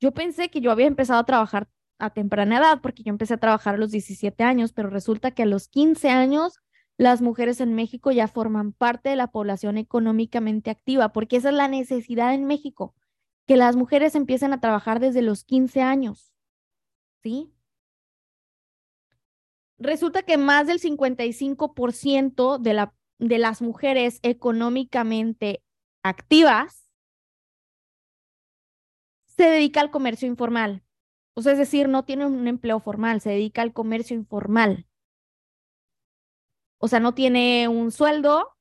Yo 0.00 0.12
pensé 0.12 0.50
que 0.50 0.60
yo 0.60 0.70
había 0.70 0.86
empezado 0.86 1.20
a 1.20 1.24
trabajar 1.24 1.68
a 1.98 2.10
temprana 2.10 2.58
edad 2.58 2.80
porque 2.82 3.02
yo 3.02 3.10
empecé 3.10 3.34
a 3.34 3.38
trabajar 3.38 3.76
a 3.76 3.78
los 3.78 3.90
17 3.90 4.42
años, 4.44 4.72
pero 4.72 4.90
resulta 4.90 5.30
que 5.30 5.44
a 5.44 5.46
los 5.46 5.68
15 5.68 6.10
años 6.10 6.60
las 6.98 7.20
mujeres 7.20 7.60
en 7.60 7.74
México 7.74 8.10
ya 8.10 8.28
forman 8.28 8.72
parte 8.72 9.10
de 9.10 9.16
la 9.16 9.26
población 9.26 9.76
económicamente 9.76 10.70
activa, 10.70 11.12
porque 11.12 11.36
esa 11.36 11.50
es 11.50 11.54
la 11.54 11.68
necesidad 11.68 12.32
en 12.34 12.46
México, 12.46 12.94
que 13.46 13.56
las 13.56 13.76
mujeres 13.76 14.14
empiecen 14.14 14.52
a 14.52 14.60
trabajar 14.60 14.98
desde 15.00 15.22
los 15.22 15.44
15 15.44 15.82
años. 15.82 16.32
¿Sí? 17.22 17.52
Resulta 19.78 20.22
que 20.22 20.38
más 20.38 20.66
del 20.66 20.80
55% 20.80 22.58
de, 22.58 22.74
la, 22.74 22.94
de 23.18 23.38
las 23.38 23.60
mujeres 23.60 24.20
económicamente 24.22 25.62
activas 26.02 26.90
se 29.26 29.44
dedica 29.44 29.82
al 29.82 29.90
comercio 29.90 30.26
informal. 30.26 30.82
O 31.34 31.42
sea, 31.42 31.52
es 31.52 31.58
decir, 31.58 31.88
no 31.88 32.04
tiene 32.06 32.24
un 32.24 32.48
empleo 32.48 32.80
formal, 32.80 33.20
se 33.20 33.28
dedica 33.30 33.60
al 33.60 33.74
comercio 33.74 34.16
informal. 34.16 34.86
O 36.78 36.88
sea, 36.88 37.00
no 37.00 37.14
tiene 37.14 37.68
un 37.68 37.90
sueldo 37.90 38.54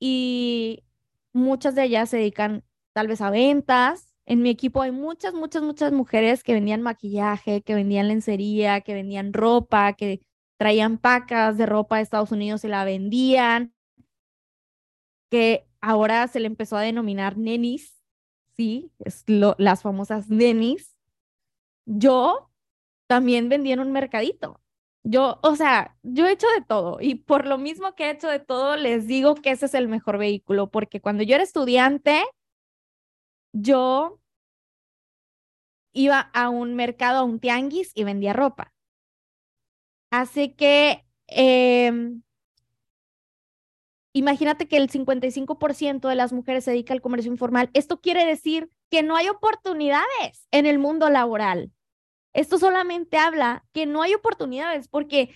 y 0.00 0.84
muchas 1.32 1.74
de 1.74 1.84
ellas 1.84 2.10
se 2.10 2.18
dedican 2.18 2.64
tal 2.92 3.08
vez 3.08 3.20
a 3.20 3.30
ventas. 3.30 4.14
En 4.26 4.42
mi 4.42 4.50
equipo 4.50 4.82
hay 4.82 4.90
muchas, 4.90 5.34
muchas, 5.34 5.62
muchas 5.62 5.92
mujeres 5.92 6.42
que 6.42 6.52
vendían 6.52 6.82
maquillaje, 6.82 7.62
que 7.62 7.74
vendían 7.74 8.08
lencería, 8.08 8.80
que 8.82 8.94
vendían 8.94 9.32
ropa, 9.32 9.94
que 9.94 10.20
traían 10.58 10.98
pacas 10.98 11.56
de 11.56 11.66
ropa 11.66 11.96
de 11.96 12.02
Estados 12.02 12.32
Unidos 12.32 12.64
y 12.64 12.68
la 12.68 12.84
vendían, 12.84 13.72
que 15.30 15.66
ahora 15.80 16.26
se 16.28 16.40
le 16.40 16.46
empezó 16.46 16.76
a 16.76 16.82
denominar 16.82 17.38
nenis, 17.38 18.02
sí, 18.56 18.92
es 18.98 19.24
las 19.26 19.82
famosas 19.82 20.28
nenis 20.28 20.98
yo 21.88 22.50
también 23.06 23.48
vendí 23.48 23.72
en 23.72 23.80
un 23.80 23.92
mercadito. 23.92 24.60
Yo, 25.04 25.38
o 25.42 25.56
sea, 25.56 25.96
yo 26.02 26.26
he 26.26 26.32
hecho 26.32 26.46
de 26.56 26.62
todo 26.62 26.98
y 27.00 27.14
por 27.16 27.46
lo 27.46 27.56
mismo 27.58 27.94
que 27.94 28.06
he 28.06 28.10
hecho 28.10 28.28
de 28.28 28.40
todo, 28.40 28.76
les 28.76 29.06
digo 29.06 29.34
que 29.36 29.50
ese 29.52 29.66
es 29.66 29.74
el 29.74 29.88
mejor 29.88 30.18
vehículo, 30.18 30.70
porque 30.70 31.00
cuando 31.00 31.22
yo 31.22 31.34
era 31.34 31.44
estudiante, 31.44 32.24
yo 33.52 34.20
iba 35.92 36.20
a 36.20 36.48
un 36.48 36.74
mercado, 36.74 37.18
a 37.20 37.24
un 37.24 37.40
tianguis 37.40 37.92
y 37.94 38.04
vendía 38.04 38.32
ropa. 38.32 38.72
Así 40.10 40.54
que 40.54 41.04
em, 41.26 42.22
imagínate 44.12 44.68
que 44.68 44.76
el 44.76 44.90
55% 44.90 46.08
de 46.08 46.14
las 46.14 46.32
mujeres 46.32 46.64
se 46.64 46.70
dedica 46.72 46.94
al 46.94 47.00
comercio 47.02 47.30
informal. 47.30 47.70
Esto 47.74 48.00
quiere 48.00 48.24
decir 48.26 48.70
que 48.90 49.02
no 49.02 49.16
hay 49.16 49.28
oportunidades 49.28 50.46
en 50.50 50.66
el 50.66 50.78
mundo 50.78 51.10
laboral. 51.10 51.72
Esto 52.32 52.58
solamente 52.58 53.16
habla 53.16 53.64
que 53.72 53.86
no 53.86 54.02
hay 54.02 54.14
oportunidades 54.14 54.88
porque 54.88 55.34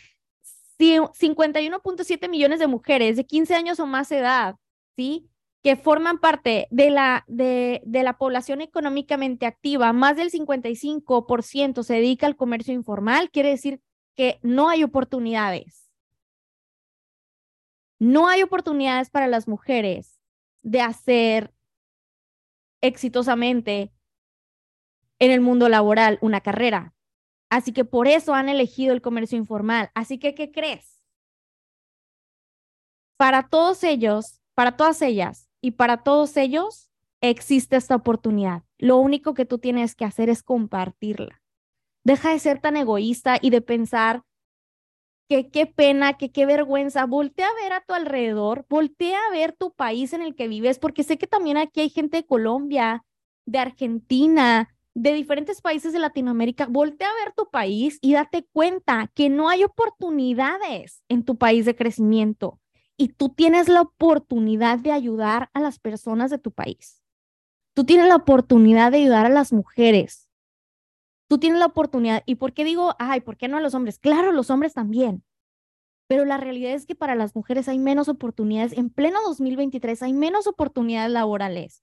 si 0.79 0.97
51.7 0.97 2.29
millones 2.29 2.61
de 2.61 2.67
mujeres 2.67 3.17
de 3.17 3.25
15 3.25 3.55
años 3.55 3.81
o 3.81 3.87
más 3.87 4.11
edad, 4.13 4.57
¿sí? 4.97 5.29
que 5.63 5.77
forman 5.77 6.19
parte 6.19 6.67
de 6.71 6.91
la, 6.91 7.25
de, 7.29 7.83
de 7.85 8.03
la 8.03 8.19
población 8.19 8.61
económicamente 8.61 9.47
activa, 9.47 9.93
más 9.93 10.17
del 10.17 10.31
55% 10.31 11.85
se 11.85 11.95
dedica 11.95 12.27
al 12.27 12.37
comercio 12.37 12.75
informal, 12.75 13.31
quiere 13.31 13.51
decir 13.51 13.81
que 14.17 14.41
no 14.43 14.69
hay 14.69 14.83
oportunidades. 14.83 15.89
No 18.01 18.27
hay 18.27 18.43
oportunidades 18.43 19.11
para 19.11 19.29
las 19.29 19.47
mujeres 19.47 20.21
de 20.63 20.81
hacer 20.81 21.55
exitosamente 22.81 23.93
en 25.23 25.31
el 25.31 25.41
mundo 25.41 25.69
laboral 25.69 26.19
una 26.21 26.41
carrera. 26.41 26.95
Así 27.49 27.73
que 27.73 27.85
por 27.85 28.09
eso 28.09 28.35
han 28.35 28.49
elegido 28.49 28.93
el 28.93 29.01
comercio 29.01 29.39
informal. 29.39 29.89
Así 29.95 30.19
que, 30.19 30.35
¿qué 30.35 30.51
crees? 30.51 31.01
Para 33.17 33.45
todos 33.49 33.85
ellos, 33.85 34.41
para 34.55 34.77
todas 34.77 35.01
ellas 35.01 35.49
y 35.61 35.73
para 35.73 36.03
todos 36.03 36.37
ellos 36.37 36.91
existe 37.21 37.77
esta 37.77 37.95
oportunidad. 37.95 38.65
Lo 38.79 38.97
único 38.97 39.33
que 39.33 39.45
tú 39.45 39.59
tienes 39.59 39.95
que 39.95 40.05
hacer 40.05 40.29
es 40.29 40.43
compartirla. 40.43 41.41
Deja 42.03 42.31
de 42.31 42.41
ser 42.41 42.61
tan 42.61 42.77
egoísta 42.77 43.39
y 43.41 43.51
de 43.51 43.61
pensar 43.61 44.25
que 45.29 45.51
qué 45.51 45.67
pena, 45.67 46.15
que 46.15 46.33
qué 46.33 46.47
vergüenza. 46.47 47.07
Voltea 47.07 47.47
a 47.47 47.63
ver 47.63 47.75
a 47.75 47.85
tu 47.85 47.95
alrededor, 47.95 48.67
voltea 48.69 49.21
a 49.29 49.31
ver 49.31 49.53
tu 49.53 49.73
país 49.73 50.15
en 50.15 50.23
el 50.23 50.35
que 50.35 50.49
vives, 50.49 50.81
porque 50.81 51.05
sé 51.05 51.17
que 51.17 51.29
también 51.29 51.59
aquí 51.59 51.79
hay 51.79 51.91
gente 51.91 52.17
de 52.17 52.27
Colombia, 52.27 53.05
de 53.47 53.61
Argentina, 53.61 54.69
de 54.95 55.13
diferentes 55.13 55.61
países 55.61 55.93
de 55.93 55.99
Latinoamérica, 55.99 56.67
voltea 56.67 57.09
a 57.09 57.25
ver 57.25 57.35
tu 57.35 57.49
país 57.51 57.99
y 58.01 58.13
date 58.13 58.47
cuenta 58.53 59.11
que 59.15 59.29
no 59.29 59.49
hay 59.49 59.65
oportunidades 59.65 61.03
en 61.09 61.25
tu 61.25 61.37
país 61.37 61.65
de 61.65 61.75
crecimiento 61.75 62.61
y 62.97 63.09
tú 63.09 63.31
tienes 63.31 63.69
la 63.69 63.83
oportunidad 63.83 64.79
de 64.79 64.93
ayudar 64.93 65.51
a 65.55 65.61
las 65.61 65.79
personas 65.79 66.31
de 66.31 66.39
tu 66.39 66.53
país. 66.53 67.03
Tú 67.75 67.85
tienes 67.85 68.07
la 68.07 68.17
oportunidad 68.17 68.93
de 68.93 68.99
ayudar 68.99 69.27
a 69.27 69.31
las 69.31 69.53
mujeres. 69.53 70.29
Tú 71.27 71.39
tienes 71.39 71.59
la 71.59 71.67
oportunidad. 71.67 72.23
¿Y 72.27 72.35
por 72.35 72.53
qué 72.53 72.65
digo, 72.65 72.95
ay, 72.99 73.23
por 73.23 73.39
qué 73.39 73.49
no 73.49 73.57
a 73.57 73.61
los 73.61 73.75
hombres? 73.75 73.99
Claro, 73.99 74.33
los 74.33 74.51
hombres 74.51 74.75
también. 74.75 75.25
Pero 76.07 76.27
la 76.27 76.37
realidad 76.37 76.75
es 76.75 76.85
que 76.85 76.95
para 76.95 77.15
las 77.15 77.35
mujeres 77.35 77.69
hay 77.69 77.79
menos 77.79 78.09
oportunidades. 78.09 78.77
En 78.77 78.91
pleno 78.91 79.19
2023 79.27 80.03
hay 80.03 80.13
menos 80.13 80.47
oportunidades 80.47 81.11
laborales. 81.11 81.83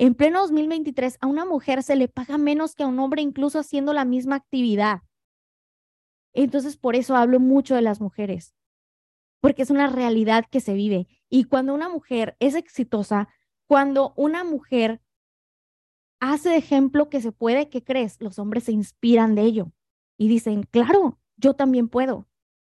En 0.00 0.14
pleno 0.14 0.40
2023, 0.40 1.18
a 1.20 1.26
una 1.26 1.44
mujer 1.44 1.82
se 1.82 1.94
le 1.94 2.08
paga 2.08 2.38
menos 2.38 2.74
que 2.74 2.84
a 2.84 2.86
un 2.86 2.98
hombre 3.00 3.20
incluso 3.20 3.58
haciendo 3.58 3.92
la 3.92 4.06
misma 4.06 4.36
actividad. 4.36 5.02
Entonces, 6.32 6.78
por 6.78 6.96
eso 6.96 7.16
hablo 7.16 7.38
mucho 7.38 7.74
de 7.74 7.82
las 7.82 8.00
mujeres, 8.00 8.54
porque 9.42 9.60
es 9.60 9.68
una 9.68 9.88
realidad 9.88 10.46
que 10.50 10.60
se 10.60 10.72
vive. 10.72 11.06
Y 11.28 11.44
cuando 11.44 11.74
una 11.74 11.90
mujer 11.90 12.34
es 12.40 12.54
exitosa, 12.54 13.28
cuando 13.66 14.14
una 14.16 14.42
mujer 14.42 15.02
hace 16.18 16.56
ejemplo 16.56 17.10
que 17.10 17.20
se 17.20 17.30
puede, 17.30 17.68
¿qué 17.68 17.84
crees? 17.84 18.16
Los 18.22 18.38
hombres 18.38 18.64
se 18.64 18.72
inspiran 18.72 19.34
de 19.34 19.42
ello 19.42 19.70
y 20.16 20.28
dicen, 20.28 20.62
claro, 20.62 21.20
yo 21.36 21.52
también 21.52 21.90
puedo. 21.90 22.26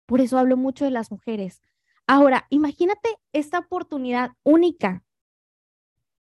Por 0.08 0.20
eso 0.20 0.40
hablo 0.40 0.58
mucho 0.58 0.84
de 0.84 0.90
las 0.90 1.12
mujeres. 1.12 1.62
Ahora, 2.08 2.48
imagínate 2.50 3.20
esta 3.34 3.60
oportunidad 3.60 4.32
única 4.42 5.04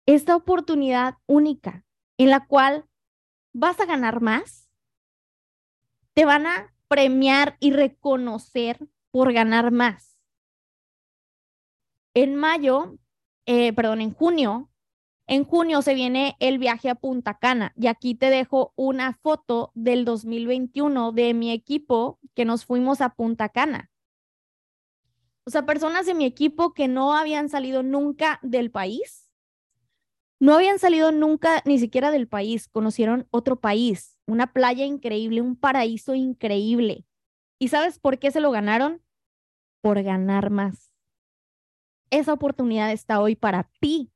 esta 0.05 0.35
oportunidad 0.35 1.15
única 1.25 1.85
en 2.17 2.29
la 2.29 2.45
cual 2.45 2.85
vas 3.53 3.79
a 3.79 3.85
ganar 3.85 4.21
más, 4.21 4.69
te 6.13 6.25
van 6.25 6.45
a 6.45 6.73
premiar 6.87 7.57
y 7.59 7.71
reconocer 7.71 8.87
por 9.11 9.33
ganar 9.33 9.71
más. 9.71 10.19
En 12.13 12.35
mayo, 12.35 12.97
eh, 13.45 13.73
perdón, 13.73 14.01
en 14.01 14.13
junio, 14.13 14.69
en 15.27 15.43
junio 15.43 15.81
se 15.81 15.95
viene 15.95 16.35
el 16.39 16.59
viaje 16.59 16.89
a 16.89 16.95
Punta 16.95 17.37
Cana 17.37 17.73
y 17.75 17.87
aquí 17.87 18.15
te 18.15 18.29
dejo 18.29 18.73
una 18.75 19.13
foto 19.13 19.71
del 19.73 20.05
2021 20.05 21.11
de 21.11 21.33
mi 21.33 21.51
equipo 21.51 22.19
que 22.35 22.45
nos 22.45 22.65
fuimos 22.65 23.01
a 23.01 23.09
Punta 23.15 23.49
Cana. 23.49 23.89
O 25.45 25.49
sea, 25.49 25.65
personas 25.65 26.05
de 26.05 26.13
mi 26.13 26.25
equipo 26.25 26.73
que 26.73 26.87
no 26.87 27.15
habían 27.15 27.49
salido 27.49 27.83
nunca 27.83 28.39
del 28.41 28.71
país 28.71 29.24
no 30.39 30.53
habían 30.53 30.79
salido 30.79 31.11
nunca 31.11 31.61
ni 31.65 31.79
siquiera 31.79 32.11
del 32.11 32.27
país, 32.27 32.67
conocieron 32.67 33.27
otro 33.31 33.59
país, 33.59 34.17
una 34.25 34.51
playa 34.51 34.85
increíble, 34.85 35.41
un 35.41 35.55
paraíso 35.55 36.13
increíble. 36.13 37.05
¿Y 37.59 37.69
sabes 37.69 37.99
por 37.99 38.19
qué 38.19 38.31
se 38.31 38.41
lo 38.41 38.51
ganaron? 38.51 39.01
Por 39.81 40.03
ganar 40.03 40.49
más. 40.49 40.91
Esa 42.09 42.33
oportunidad 42.33 42.91
está 42.91 43.21
hoy 43.21 43.35
para 43.35 43.69
ti. 43.79 44.11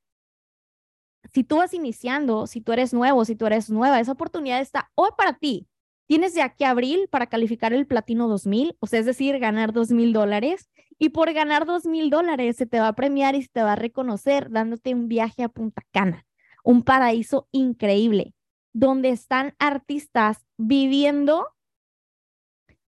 Si 1.33 1.43
tú 1.43 1.57
vas 1.57 1.73
iniciando, 1.73 2.47
si 2.47 2.61
tú 2.61 2.73
eres 2.73 2.93
nuevo, 2.93 3.23
si 3.25 3.35
tú 3.35 3.45
eres 3.45 3.69
nueva, 3.69 3.99
esa 3.99 4.13
oportunidad 4.13 4.59
está 4.61 4.91
hoy 4.95 5.09
para 5.17 5.37
ti. 5.37 5.67
Tienes 6.07 6.33
de 6.33 6.41
aquí 6.41 6.63
a 6.63 6.71
abril 6.71 7.07
para 7.09 7.27
calificar 7.27 7.71
el 7.71 7.85
Platino 7.85 8.27
2000, 8.27 8.75
o 8.79 8.87
sea, 8.87 8.99
es 8.99 9.05
decir, 9.05 9.37
ganar 9.37 9.73
2,000 9.73 10.11
dólares. 10.11 10.69
Y 11.01 11.09
por 11.09 11.31
ganar 11.31 11.65
2,000 11.65 12.09
dólares 12.09 12.57
se 12.57 12.65
te 12.65 12.79
va 12.79 12.89
a 12.89 12.95
premiar 12.95 13.33
y 13.33 13.43
se 13.43 13.47
te 13.47 13.63
va 13.63 13.73
a 13.73 13.77
reconocer 13.77 14.51
dándote 14.51 14.93
un 14.93 15.07
viaje 15.07 15.43
a 15.43 15.49
Punta 15.49 15.81
Cana, 15.91 16.27
un 16.63 16.83
paraíso 16.83 17.47
increíble, 17.51 18.35
donde 18.73 19.09
están 19.09 19.55
artistas 19.59 20.45
viviendo, 20.57 21.47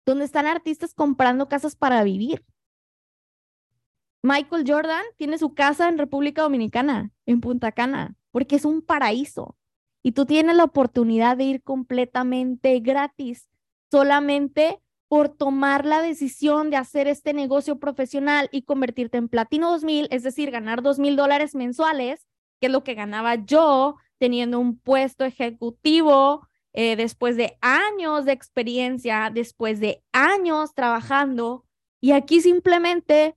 donde 0.08 0.26
están 0.26 0.48
artistas 0.48 0.96
comprando 0.96 1.48
casas 1.48 1.76
para 1.76 2.04
vivir. 2.04 2.44
Michael 4.24 4.66
Jordan 4.68 5.04
tiene 5.18 5.38
su 5.38 5.54
casa 5.54 5.88
en 5.88 6.00
República 6.00 6.42
Dominicana, 6.42 7.12
en 7.28 7.42
Punta 7.42 7.72
Cana, 7.72 8.16
porque 8.32 8.56
es 8.56 8.66
un 8.66 8.82
paraíso. 8.82 9.56
y 10.02 10.14
tú 10.14 10.26
tienes 10.26 10.56
la 10.56 10.64
oportunidad 10.64 11.36
de 11.36 11.44
ir 11.44 11.62
completamente 11.62 12.80
gratis, 12.80 13.50
solamente 13.92 14.82
por 15.10 15.30
tomar 15.30 15.86
la 15.86 16.02
decisión 16.02 16.70
de 16.70 16.78
hacer 16.78 17.08
este 17.08 17.34
negocio 17.34 17.80
profesional 17.80 18.48
y 18.52 18.62
convertirte 18.62 19.18
en 19.18 19.28
platino 19.28 19.72
2000, 19.72 20.08
es 20.12 20.24
decir, 20.24 20.52
ganar 20.52 20.84
2000 20.84 21.16
dólares 21.16 21.56
mensuales, 21.56 22.28
que 22.62 22.68
es 22.68 22.72
lo 22.72 22.84
que 22.84 22.94
ganaba 22.94 23.36
yo 23.36 23.98
teniendo 24.20 24.60
un 24.60 24.78
puesto 24.78 25.26
ejecutivo 25.26 26.48
eh, 26.74 26.96
después 26.96 27.38
de 27.38 27.58
años 27.62 28.26
de 28.26 28.34
experiencia, 28.34 29.32
después 29.34 29.80
de 29.80 30.04
años 30.12 30.76
trabajando. 30.76 31.66
Y 32.00 32.12
aquí 32.12 32.40
simplemente 32.42 33.36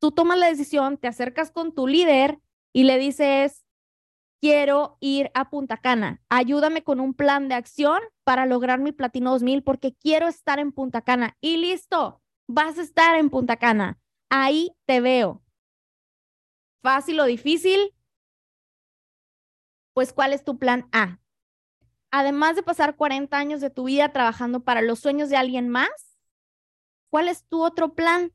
tú 0.00 0.10
tomas 0.10 0.38
la 0.38 0.48
decisión, 0.48 0.96
te 0.98 1.06
acercas 1.06 1.52
con 1.52 1.72
tu 1.72 1.86
líder 1.86 2.40
y 2.72 2.82
le 2.82 2.98
dices, 2.98 3.61
quiero 4.42 4.96
ir 4.98 5.30
a 5.34 5.50
Punta 5.50 5.76
Cana, 5.76 6.20
ayúdame 6.28 6.82
con 6.82 6.98
un 6.98 7.14
plan 7.14 7.48
de 7.48 7.54
acción 7.54 8.00
para 8.24 8.44
lograr 8.44 8.80
mi 8.80 8.90
platino 8.90 9.30
2000 9.30 9.62
porque 9.62 9.94
quiero 9.94 10.26
estar 10.26 10.58
en 10.58 10.72
Punta 10.72 11.02
Cana. 11.02 11.36
Y 11.40 11.58
listo, 11.58 12.20
vas 12.48 12.76
a 12.76 12.82
estar 12.82 13.16
en 13.16 13.30
Punta 13.30 13.56
Cana. 13.56 14.00
Ahí 14.30 14.72
te 14.84 15.00
veo. 15.00 15.44
¿Fácil 16.82 17.20
o 17.20 17.24
difícil? 17.24 17.94
Pues, 19.94 20.12
¿cuál 20.12 20.32
es 20.32 20.42
tu 20.42 20.58
plan 20.58 20.88
A? 20.90 21.20
Además 22.10 22.56
de 22.56 22.64
pasar 22.64 22.96
40 22.96 23.38
años 23.38 23.60
de 23.60 23.70
tu 23.70 23.84
vida 23.84 24.12
trabajando 24.12 24.64
para 24.64 24.82
los 24.82 24.98
sueños 24.98 25.28
de 25.28 25.36
alguien 25.36 25.68
más, 25.68 26.18
¿cuál 27.10 27.28
es 27.28 27.46
tu 27.46 27.62
otro 27.62 27.94
plan? 27.94 28.32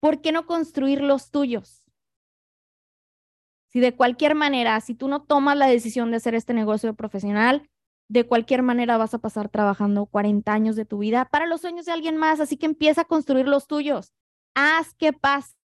¿Por 0.00 0.20
qué 0.20 0.32
no 0.32 0.44
construir 0.46 1.00
los 1.02 1.30
tuyos? 1.30 1.83
Si 3.74 3.80
de 3.80 3.92
cualquier 3.92 4.36
manera, 4.36 4.80
si 4.80 4.94
tú 4.94 5.08
no 5.08 5.22
tomas 5.22 5.56
la 5.56 5.66
decisión 5.66 6.12
de 6.12 6.18
hacer 6.18 6.36
este 6.36 6.54
negocio 6.54 6.94
profesional, 6.94 7.68
de 8.08 8.24
cualquier 8.24 8.62
manera 8.62 8.96
vas 8.98 9.14
a 9.14 9.18
pasar 9.18 9.48
trabajando 9.48 10.06
40 10.06 10.52
años 10.52 10.76
de 10.76 10.84
tu 10.84 10.98
vida 10.98 11.24
para 11.24 11.46
los 11.46 11.62
sueños 11.62 11.84
de 11.84 11.90
alguien 11.90 12.16
más, 12.16 12.38
así 12.38 12.56
que 12.56 12.66
empieza 12.66 13.00
a 13.00 13.06
construir 13.06 13.48
los 13.48 13.66
tuyos. 13.66 14.14
Haz 14.54 14.94
que 14.94 15.12
pase 15.12 15.56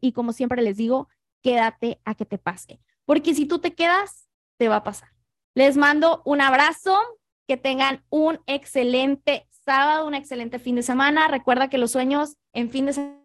y 0.00 0.10
como 0.10 0.32
siempre 0.32 0.60
les 0.60 0.76
digo, 0.76 1.06
quédate 1.40 2.00
a 2.04 2.16
que 2.16 2.26
te 2.26 2.36
pase, 2.36 2.80
porque 3.04 3.32
si 3.32 3.46
tú 3.46 3.60
te 3.60 3.74
quedas, 3.74 4.28
te 4.58 4.66
va 4.66 4.76
a 4.76 4.84
pasar. 4.84 5.10
Les 5.54 5.76
mando 5.76 6.20
un 6.24 6.40
abrazo, 6.40 6.98
que 7.46 7.56
tengan 7.56 8.04
un 8.10 8.40
excelente 8.46 9.46
sábado, 9.50 10.08
un 10.08 10.14
excelente 10.14 10.58
fin 10.58 10.74
de 10.74 10.82
semana. 10.82 11.28
Recuerda 11.28 11.68
que 11.68 11.78
los 11.78 11.92
sueños 11.92 12.36
en 12.52 12.70
fin 12.70 12.86
de 12.86 12.94
semana 12.94 13.21